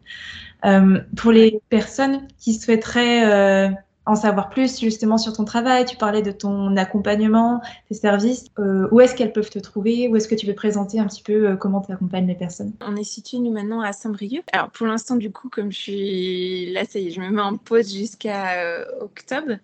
Euh, 0.65 1.01
pour 1.17 1.33
les 1.33 1.61
personnes 1.69 2.27
qui 2.39 2.55
souhaiteraient 2.55 3.25
euh, 3.27 3.69
en 4.07 4.15
savoir 4.15 4.49
plus 4.49 4.81
justement 4.81 5.19
sur 5.19 5.33
ton 5.33 5.45
travail, 5.45 5.85
tu 5.85 5.97
parlais 5.97 6.23
de 6.23 6.31
ton 6.31 6.77
accompagnement, 6.77 7.61
tes 7.89 7.95
services, 7.95 8.47
euh, 8.59 8.89
où 8.91 9.01
est-ce 9.01 9.15
qu'elles 9.15 9.33
peuvent 9.33 9.51
te 9.51 9.59
trouver 9.59 10.09
Où 10.09 10.17
est-ce 10.17 10.29
que 10.29 10.35
tu 10.35 10.47
peux 10.47 10.55
présenter 10.55 11.01
un 11.01 11.07
petit 11.07 11.23
peu 11.23 11.57
comment 11.57 11.81
tu 11.81 11.93
accompagnes 11.93 12.27
les 12.27 12.35
personnes? 12.35 12.73
On 12.81 12.97
est 12.97 13.05
situé 13.05 13.39
nous 13.39 13.53
maintenant 13.53 13.81
à 13.81 13.93
Saint-Brieuc. 13.93 14.45
Alors 14.53 14.71
pour 14.71 14.87
l'instant 14.87 15.17
du 15.17 15.31
coup 15.31 15.49
comme 15.49 15.73
je 15.73 15.79
suis 15.79 16.73
là, 16.73 16.85
ça 16.85 16.99
y 16.99 17.09
est, 17.09 17.11
je 17.11 17.21
me 17.21 17.31
mets 17.31 17.43
en 17.43 17.57
pause 17.57 17.93
jusqu'à 17.93 18.87
octobre. 19.01 19.59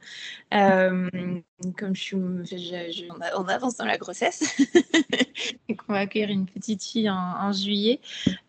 Comme 0.53 1.95
je 1.95 2.03
suis, 2.03 2.17
on 3.37 3.45
avance 3.49 3.77
dans 3.77 3.85
la 3.85 3.97
grossesse 3.97 4.61
et 5.69 5.77
qu'on 5.77 5.93
va 5.93 6.01
accueillir 6.01 6.31
une 6.31 6.47
petite 6.47 6.83
fille 6.83 7.09
en, 7.11 7.53
juillet. 7.53 8.01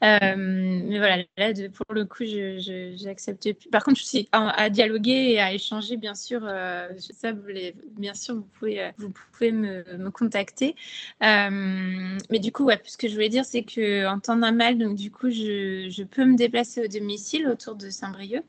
Euh, 0.03 0.35
mais 0.35 0.97
voilà, 0.97 1.17
là, 1.37 1.53
pour 1.73 1.93
le 1.93 2.05
coup, 2.05 2.23
je 2.25 3.03
n'accepte 3.05 3.53
plus. 3.53 3.69
Par 3.69 3.83
contre, 3.83 3.99
je 3.99 4.05
suis 4.05 4.29
à, 4.31 4.69
dialoguer 4.69 5.33
et 5.33 5.39
à 5.39 5.53
échanger, 5.53 5.97
bien 5.97 6.15
sûr. 6.15 6.41
Euh, 6.43 6.89
ça, 6.97 7.31
bien 7.31 8.13
sûr, 8.13 8.35
vous 8.35 8.47
pouvez, 8.59 8.81
euh, 8.81 8.91
vous 8.97 9.11
pouvez 9.31 9.51
me, 9.51 9.83
me 9.97 10.09
contacter. 10.09 10.75
mais 11.21 12.39
du 12.39 12.51
coup, 12.51 12.65
ouais, 12.65 12.81
ce 12.85 12.97
que 12.97 13.07
je 13.07 13.13
voulais 13.13 13.29
dire, 13.29 13.45
c'est 13.45 13.63
qu'en 13.63 14.19
temps 14.19 14.35
normal, 14.35 14.77
donc 14.77 14.95
du 14.95 15.11
coup, 15.11 15.29
je, 15.29 15.87
je, 15.89 16.03
peux 16.03 16.25
me 16.25 16.35
déplacer 16.35 16.83
au 16.83 16.87
domicile 16.87 17.47
autour 17.47 17.75
de 17.75 17.89
Saint-Brieuc. 17.89 18.43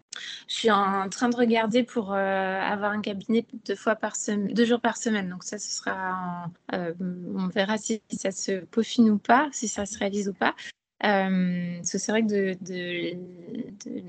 Je 0.49 0.55
suis 0.55 0.71
en 0.71 1.09
train 1.09 1.29
de 1.29 1.37
regarder 1.37 1.83
pour 1.83 2.13
avoir 2.15 2.93
un 2.93 3.01
cabinet 3.01 3.44
deux 3.67 3.77
fois 3.77 3.97
par 3.97 4.17
semaine, 4.17 4.53
deux 4.53 4.65
jours 4.65 4.81
par 4.81 4.97
semaine. 4.97 5.29
Donc 5.29 5.45
ça, 5.45 5.59
ce 5.59 5.71
sera, 5.71 6.51
on 6.73 7.49
verra 7.49 7.79
si 7.79 8.03
ça 8.17 8.31
se 8.31 8.65
peaufine 8.65 9.11
ou 9.11 9.19
pas, 9.19 9.49
si 9.53 9.69
ça 9.69 9.87
se 9.87 9.99
réalise 9.99 10.29
ou 10.29 10.35
pas. 10.35 10.55
Euh, 11.05 11.79
c'est 11.83 12.09
vrai 12.09 12.23
que 12.23 12.55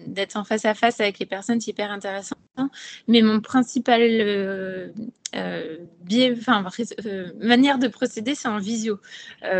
d'être 0.08 0.38
en 0.38 0.44
face 0.44 0.66
à 0.66 0.74
face 0.74 1.00
avec 1.00 1.20
les 1.20 1.26
personnes, 1.26 1.60
c'est 1.60 1.72
hyper 1.72 1.92
intéressant. 1.92 2.38
Mais 3.08 3.22
mon 3.22 3.42
principal 3.42 4.02
euh, 5.36 5.78
euh, 7.06 7.32
manière 7.40 7.80
de 7.80 7.88
procéder, 7.88 8.36
c'est 8.36 8.48
en 8.48 8.58
visio. 8.58 9.00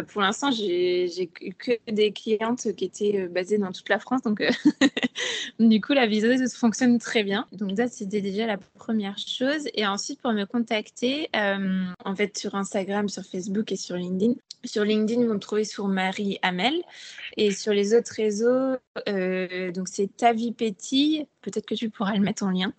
pour 0.08 0.22
l'instant, 0.22 0.52
j'ai 0.52 1.30
que 1.58 1.72
des 1.92 2.12
clientes 2.12 2.74
qui 2.76 2.86
étaient 2.86 3.28
basées 3.28 3.58
dans 3.58 3.72
toute 3.72 3.90
la 3.90 4.00
France. 4.00 4.22
Donc, 4.24 4.44
du 5.60 5.82
coup, 5.82 5.94
la 5.94 6.08
visio 6.08 6.32
fonctionne 6.50 6.98
très 7.00 7.24
bien. 7.24 7.48
Donc, 7.52 7.72
ça, 7.78 7.88
c'était 7.88 8.22
déjà 8.22 8.46
la 8.46 8.58
première 8.58 9.18
chose. 9.18 9.68
Et 9.74 9.86
ensuite, 9.86 10.22
pour 10.22 10.32
me 10.34 10.46
contacter, 10.46 11.30
en 11.34 12.16
fait, 12.16 12.38
sur 12.38 12.56
Instagram, 12.56 13.10
sur 13.10 13.24
Facebook 13.24 13.72
et 13.72 13.78
sur 13.78 13.96
LinkedIn, 13.96 14.36
sur 14.66 14.84
LinkedIn, 14.84 15.26
vous 15.26 15.34
me 15.34 15.40
trouvez 15.40 15.64
sur 15.64 15.88
Marie 15.88 16.40
Hamel. 16.42 16.82
Et 17.38 17.52
sur 17.52 17.74
les 17.74 17.94
autres 17.94 18.14
réseaux, 18.16 18.78
euh, 19.08 19.72
donc 19.72 19.88
c'est 19.88 20.16
Ta 20.16 20.34
vie 20.34 20.52
pétille. 20.52 21.28
Peut-être 21.42 21.66
que 21.66 21.76
tu 21.76 21.90
pourras 21.90 22.14
le 22.14 22.22
mettre 22.22 22.44
en 22.44 22.52
lien. 22.52 22.74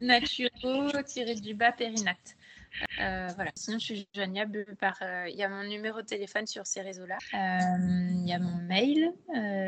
Naturo-du-bas 0.00 1.72
périnacte. 1.72 2.36
Euh, 3.00 3.28
voilà. 3.34 3.50
Sinon, 3.54 3.78
je 3.78 3.84
suis 3.84 4.08
joignable 4.14 4.66
par. 4.80 4.98
Euh, 5.02 5.28
il 5.28 5.36
y 5.36 5.42
a 5.42 5.48
mon 5.48 5.64
numéro 5.64 6.02
de 6.02 6.06
téléphone 6.06 6.46
sur 6.46 6.66
ces 6.66 6.80
réseaux-là. 6.80 7.18
Il 7.32 8.26
y 8.26 8.32
a 8.32 8.38
mon 8.38 8.56
mail. 8.56 9.12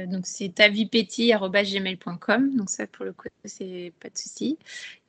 donc, 0.08 0.26
c'est 0.26 0.54
tavipétille.gmail.com. 0.54 2.56
Donc, 2.56 2.70
ça, 2.70 2.86
pour 2.86 3.04
le 3.04 3.12
coup, 3.12 3.28
c'est 3.44 3.92
pas 4.00 4.08
de 4.08 4.18
souci. 4.18 4.58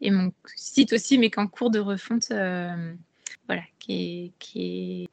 Et 0.02 0.12
mon 0.12 0.32
site 0.56 0.94
aussi, 0.94 1.18
mais 1.18 1.30
qu'en 1.30 1.48
cours 1.48 1.72
de 1.72 1.80
refonte 1.80 2.32
voilà, 3.48 3.64
qui 3.80 3.94
est, 3.94 4.32
qui 4.40 5.10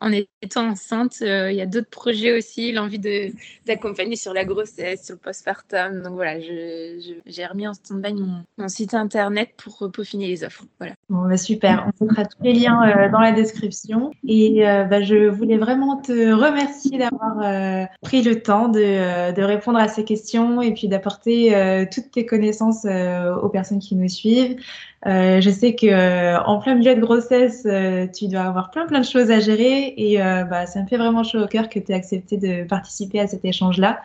en 0.00 0.12
étant 0.42 0.68
enceinte, 0.68 1.16
euh, 1.22 1.50
il 1.50 1.56
y 1.56 1.60
a 1.60 1.66
d'autres 1.66 1.90
projets 1.90 2.36
aussi, 2.36 2.72
l'envie 2.72 2.98
de 2.98 3.30
d'accompagner 3.66 4.16
sur 4.16 4.34
la 4.34 4.44
grossesse, 4.44 5.06
sur 5.06 5.14
le 5.14 5.20
postpartum. 5.20 6.02
Donc 6.02 6.14
voilà, 6.14 6.40
j'ai 6.40 7.46
remis 7.46 7.66
en 7.66 7.74
stand-by 7.74 8.14
mon, 8.14 8.68
site 8.68 8.94
internet 8.94 9.50
pour 9.56 9.90
peaufiner 9.92 10.26
les 10.26 10.44
offres. 10.44 10.64
Voilà. 10.78 10.94
Bon, 11.08 11.28
bah, 11.28 11.36
super. 11.36 11.90
On 12.00 12.04
mettra 12.06 12.24
tous 12.24 12.42
les 12.42 12.52
liens 12.52 12.82
euh, 12.82 13.10
dans 13.10 13.20
la 13.20 13.32
description. 13.32 14.10
Et 14.26 14.66
euh, 14.66 14.84
bah, 14.84 15.02
je 15.02 15.28
voulais 15.28 15.58
vraiment 15.58 15.96
te 15.96 16.32
remercier 16.32 16.98
d'avoir 16.98 17.88
pris 18.02 18.22
le 18.22 18.42
temps 18.42 18.68
de, 18.68 19.32
de, 19.32 19.42
répondre 19.42 19.78
à 19.78 19.88
ces 19.88 20.04
questions 20.04 20.62
et 20.62 20.72
puis 20.72 20.88
d'apporter 20.88 21.86
toutes 21.92 22.10
tes 22.10 22.26
connaissances 22.26 22.84
aux 22.84 23.48
personnes 23.48 23.78
qui 23.78 23.94
nous 23.94 24.08
suivent. 24.08 24.56
Euh, 25.06 25.40
je 25.40 25.50
sais 25.50 25.74
que 25.74 25.86
euh, 25.86 26.40
en 26.44 26.58
plein 26.60 26.74
milieu 26.74 26.94
de 26.94 27.00
grossesse, 27.00 27.66
euh, 27.66 28.06
tu 28.06 28.28
dois 28.28 28.42
avoir 28.42 28.70
plein 28.70 28.86
plein 28.86 29.00
de 29.00 29.04
choses 29.04 29.30
à 29.30 29.38
gérer 29.38 29.92
et 29.96 30.18
bah, 30.18 30.66
ça 30.66 30.82
me 30.82 30.86
fait 30.86 30.96
vraiment 30.96 31.22
chaud 31.22 31.42
au 31.42 31.46
cœur 31.46 31.68
que 31.68 31.78
tu 31.78 31.92
aies 31.92 31.94
accepté 31.94 32.36
de 32.36 32.64
participer 32.64 33.20
à 33.20 33.26
cet 33.26 33.44
échange-là. 33.44 34.02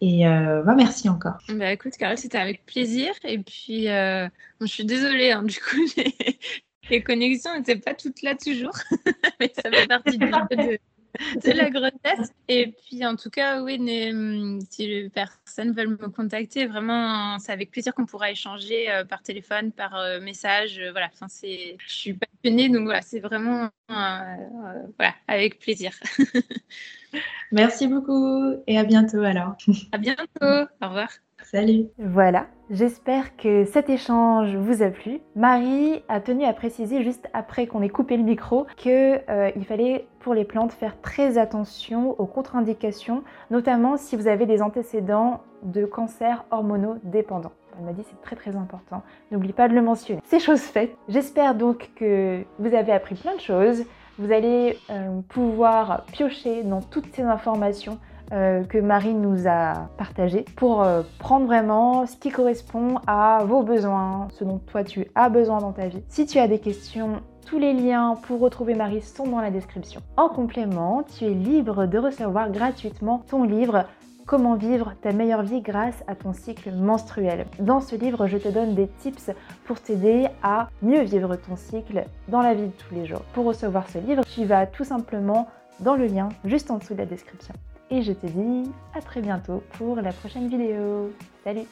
Et 0.00 0.24
bah, 0.24 0.74
merci 0.76 1.08
encore. 1.08 1.38
Bah 1.48 1.72
écoute, 1.72 1.96
Carole, 1.96 2.18
c'était 2.18 2.38
avec 2.38 2.66
plaisir. 2.66 3.12
Et 3.24 3.38
puis, 3.38 3.84
je 3.84 4.66
suis 4.66 4.84
désolée, 4.84 5.30
hein, 5.30 5.44
du 5.44 5.60
coup, 5.60 5.80
les 6.90 7.02
connexions 7.02 7.56
n'étaient 7.56 7.76
pas 7.76 7.94
toutes 7.94 8.22
là 8.22 8.34
toujours, 8.34 8.76
mais 9.40 9.52
ça 9.54 9.70
fait 9.70 9.86
partie 9.86 10.18
de, 10.18 10.78
de 11.44 11.52
la 11.52 11.70
grossesse. 11.70 12.32
Et 12.48 12.72
puis, 12.72 13.04
en 13.04 13.16
tout 13.16 13.30
cas, 13.30 13.62
oui, 13.62 13.76
hum, 14.10 14.60
si 14.70 14.86
les 14.86 15.10
personnes 15.10 15.72
veulent 15.72 15.98
me 16.00 16.08
contacter, 16.08 16.66
vraiment, 16.66 17.38
c'est 17.38 17.52
avec 17.52 17.70
plaisir 17.70 17.94
qu'on 17.94 18.06
pourra 18.06 18.30
échanger 18.30 18.90
euh, 18.90 19.04
par 19.04 19.22
téléphone, 19.22 19.72
par 19.72 19.96
euh, 19.96 20.20
message. 20.20 20.78
Euh, 20.78 20.90
voilà, 20.92 21.08
enfin, 21.12 21.28
c'est, 21.28 21.76
je 21.86 21.92
suis 21.92 22.14
passionnée, 22.14 22.68
donc 22.68 22.84
voilà, 22.84 23.02
c'est 23.02 23.20
vraiment, 23.20 23.68
voilà, 23.88 25.14
avec 25.28 25.58
plaisir. 25.58 25.92
Merci 27.52 27.86
beaucoup 27.88 28.54
et 28.66 28.78
à 28.78 28.84
bientôt 28.84 29.20
alors. 29.20 29.56
À 29.92 29.98
bientôt. 29.98 30.26
Au 30.40 30.88
revoir. 30.88 31.10
Salut. 31.54 31.88
Voilà, 31.98 32.46
j'espère 32.70 33.36
que 33.36 33.66
cet 33.66 33.90
échange 33.90 34.56
vous 34.56 34.82
a 34.82 34.88
plu. 34.88 35.20
Marie 35.36 36.02
a 36.08 36.18
tenu 36.22 36.46
à 36.46 36.54
préciser 36.54 37.02
juste 37.02 37.28
après 37.34 37.66
qu'on 37.66 37.82
ait 37.82 37.90
coupé 37.90 38.16
le 38.16 38.22
micro 38.22 38.66
qu'il 38.76 39.20
euh, 39.28 39.50
fallait 39.68 40.06
pour 40.20 40.32
les 40.32 40.46
plantes 40.46 40.72
faire 40.72 40.98
très 41.02 41.36
attention 41.36 42.18
aux 42.18 42.24
contre-indications, 42.24 43.22
notamment 43.50 43.98
si 43.98 44.16
vous 44.16 44.28
avez 44.28 44.46
des 44.46 44.62
antécédents 44.62 45.42
de 45.62 45.84
cancer 45.84 46.46
hormonodépendant. 46.50 47.52
Elle 47.78 47.84
m'a 47.84 47.92
dit 47.92 48.02
c'est 48.08 48.22
très 48.22 48.36
très 48.36 48.56
important. 48.56 49.02
N'oublie 49.30 49.52
pas 49.52 49.68
de 49.68 49.74
le 49.74 49.82
mentionner. 49.82 50.22
C'est 50.24 50.40
chose 50.40 50.62
faite. 50.62 50.96
J'espère 51.10 51.54
donc 51.54 51.90
que 51.96 52.44
vous 52.60 52.74
avez 52.74 52.92
appris 52.92 53.14
plein 53.14 53.34
de 53.34 53.40
choses. 53.40 53.84
Vous 54.18 54.32
allez 54.32 54.78
euh, 54.88 55.20
pouvoir 55.28 56.06
piocher 56.12 56.62
dans 56.62 56.80
toutes 56.80 57.12
ces 57.12 57.22
informations 57.22 57.98
euh, 58.32 58.64
que 58.64 58.78
Marie 58.78 59.14
nous 59.14 59.48
a 59.48 59.88
partagé 59.98 60.44
pour 60.56 60.82
euh, 60.82 61.02
prendre 61.18 61.46
vraiment 61.46 62.06
ce 62.06 62.16
qui 62.16 62.30
correspond 62.30 62.96
à 63.06 63.44
vos 63.44 63.62
besoins, 63.62 64.28
ce 64.38 64.44
dont 64.44 64.58
toi 64.58 64.84
tu 64.84 65.06
as 65.14 65.28
besoin 65.28 65.58
dans 65.58 65.72
ta 65.72 65.88
vie. 65.88 66.02
Si 66.08 66.26
tu 66.26 66.38
as 66.38 66.48
des 66.48 66.58
questions, 66.58 67.22
tous 67.46 67.58
les 67.58 67.72
liens 67.72 68.16
pour 68.22 68.40
retrouver 68.40 68.74
Marie 68.74 69.02
sont 69.02 69.26
dans 69.26 69.40
la 69.40 69.50
description. 69.50 70.00
En 70.16 70.28
complément, 70.28 71.02
tu 71.02 71.24
es 71.24 71.34
libre 71.34 71.86
de 71.86 71.98
recevoir 71.98 72.50
gratuitement 72.50 73.22
ton 73.28 73.44
livre 73.44 73.84
Comment 74.24 74.54
vivre 74.54 74.94
ta 75.02 75.12
meilleure 75.12 75.42
vie 75.42 75.60
grâce 75.60 76.04
à 76.06 76.14
ton 76.14 76.32
cycle 76.32 76.70
menstruel. 76.72 77.44
Dans 77.58 77.80
ce 77.80 77.96
livre, 77.96 78.28
je 78.28 78.38
te 78.38 78.48
donne 78.48 78.74
des 78.74 78.86
tips 78.86 79.30
pour 79.64 79.80
t'aider 79.80 80.28
à 80.42 80.68
mieux 80.80 81.02
vivre 81.02 81.34
ton 81.36 81.56
cycle 81.56 82.04
dans 82.28 82.40
la 82.40 82.54
vie 82.54 82.66
de 82.66 82.72
tous 82.88 82.94
les 82.94 83.04
jours. 83.04 83.22
Pour 83.34 83.44
recevoir 83.46 83.88
ce 83.88 83.98
livre, 83.98 84.22
tu 84.32 84.44
vas 84.44 84.66
tout 84.66 84.84
simplement 84.84 85.48
dans 85.80 85.96
le 85.96 86.06
lien 86.06 86.28
juste 86.44 86.70
en 86.70 86.78
dessous 86.78 86.94
de 86.94 87.00
la 87.00 87.06
description 87.06 87.54
et 87.92 88.02
je 88.02 88.12
te 88.12 88.26
dis 88.26 88.70
à 88.94 89.02
très 89.02 89.20
bientôt 89.20 89.62
pour 89.72 89.96
la 89.96 90.12
prochaine 90.12 90.48
vidéo. 90.48 91.12
Salut 91.44 91.66